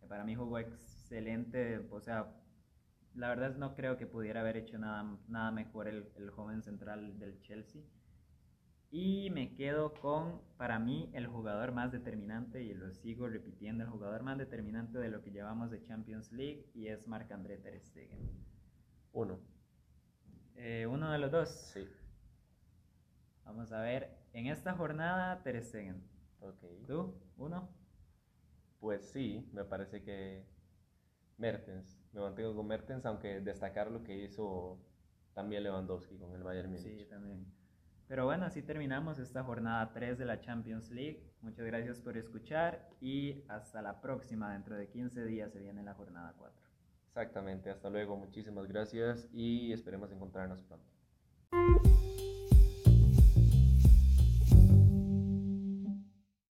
que 0.00 0.06
para 0.06 0.24
mí 0.24 0.34
jugó 0.34 0.58
excelente, 0.58 1.86
o 1.90 2.00
sea, 2.00 2.34
la 3.14 3.28
verdad 3.28 3.56
no 3.56 3.74
creo 3.74 3.98
que 3.98 4.06
pudiera 4.06 4.40
haber 4.40 4.56
hecho 4.56 4.78
nada, 4.78 5.18
nada 5.28 5.50
mejor 5.52 5.86
el, 5.88 6.10
el 6.16 6.30
joven 6.30 6.62
central 6.62 7.18
del 7.18 7.40
Chelsea. 7.42 7.82
Y 8.94 9.30
me 9.30 9.54
quedo 9.54 9.94
con, 9.94 10.42
para 10.58 10.78
mí, 10.78 11.10
el 11.14 11.26
jugador 11.26 11.72
más 11.72 11.90
determinante, 11.90 12.62
y 12.62 12.74
lo 12.74 12.92
sigo 12.92 13.26
repitiendo, 13.26 13.84
el 13.84 13.90
jugador 13.90 14.22
más 14.22 14.36
determinante 14.36 14.98
de 14.98 15.08
lo 15.08 15.22
que 15.22 15.30
llevamos 15.30 15.70
de 15.70 15.82
Champions 15.82 16.30
League, 16.30 16.70
y 16.74 16.88
es 16.88 17.08
Marc-André 17.08 17.56
Ter 17.56 17.80
Stegen. 17.80 18.20
Uno. 19.12 19.40
Eh, 20.56 20.86
¿Uno 20.86 21.10
de 21.10 21.18
los 21.18 21.32
dos? 21.32 21.48
Sí. 21.48 21.88
Vamos 23.44 23.72
a 23.72 23.80
ver, 23.80 24.10
en 24.34 24.46
esta 24.46 24.74
jornada, 24.74 25.42
Ter 25.42 25.64
Stegen. 25.64 26.02
Ok. 26.40 26.62
¿Tú? 26.86 27.14
¿Uno? 27.38 27.70
Pues 28.78 29.10
sí, 29.10 29.48
me 29.54 29.64
parece 29.64 30.02
que 30.02 30.44
Mertens 31.38 31.98
me 32.12 32.20
mantengo 32.20 32.54
con 32.54 32.66
Mertens, 32.66 33.06
aunque 33.06 33.40
destacar 33.40 33.90
lo 33.90 34.04
que 34.04 34.22
hizo 34.22 34.78
también 35.32 35.62
Lewandowski 35.62 36.18
con 36.18 36.34
el 36.34 36.42
Bayern 36.42 36.70
Múnich. 36.70 36.84
Sí, 36.84 37.06
también. 37.08 37.61
Pero 38.12 38.26
bueno, 38.26 38.44
así 38.44 38.60
terminamos 38.60 39.18
esta 39.18 39.42
jornada 39.42 39.90
3 39.94 40.18
de 40.18 40.26
la 40.26 40.38
Champions 40.38 40.90
League. 40.90 41.32
Muchas 41.40 41.64
gracias 41.64 41.98
por 41.98 42.18
escuchar 42.18 42.90
y 43.00 43.42
hasta 43.48 43.80
la 43.80 44.02
próxima. 44.02 44.52
Dentro 44.52 44.76
de 44.76 44.86
15 44.86 45.24
días 45.24 45.50
se 45.50 45.60
viene 45.60 45.82
la 45.82 45.94
jornada 45.94 46.34
4. 46.36 46.54
Exactamente, 47.06 47.70
hasta 47.70 47.88
luego, 47.88 48.18
muchísimas 48.18 48.66
gracias 48.66 49.30
y 49.32 49.72
esperemos 49.72 50.12
encontrarnos 50.12 50.62
pronto. 50.62 50.84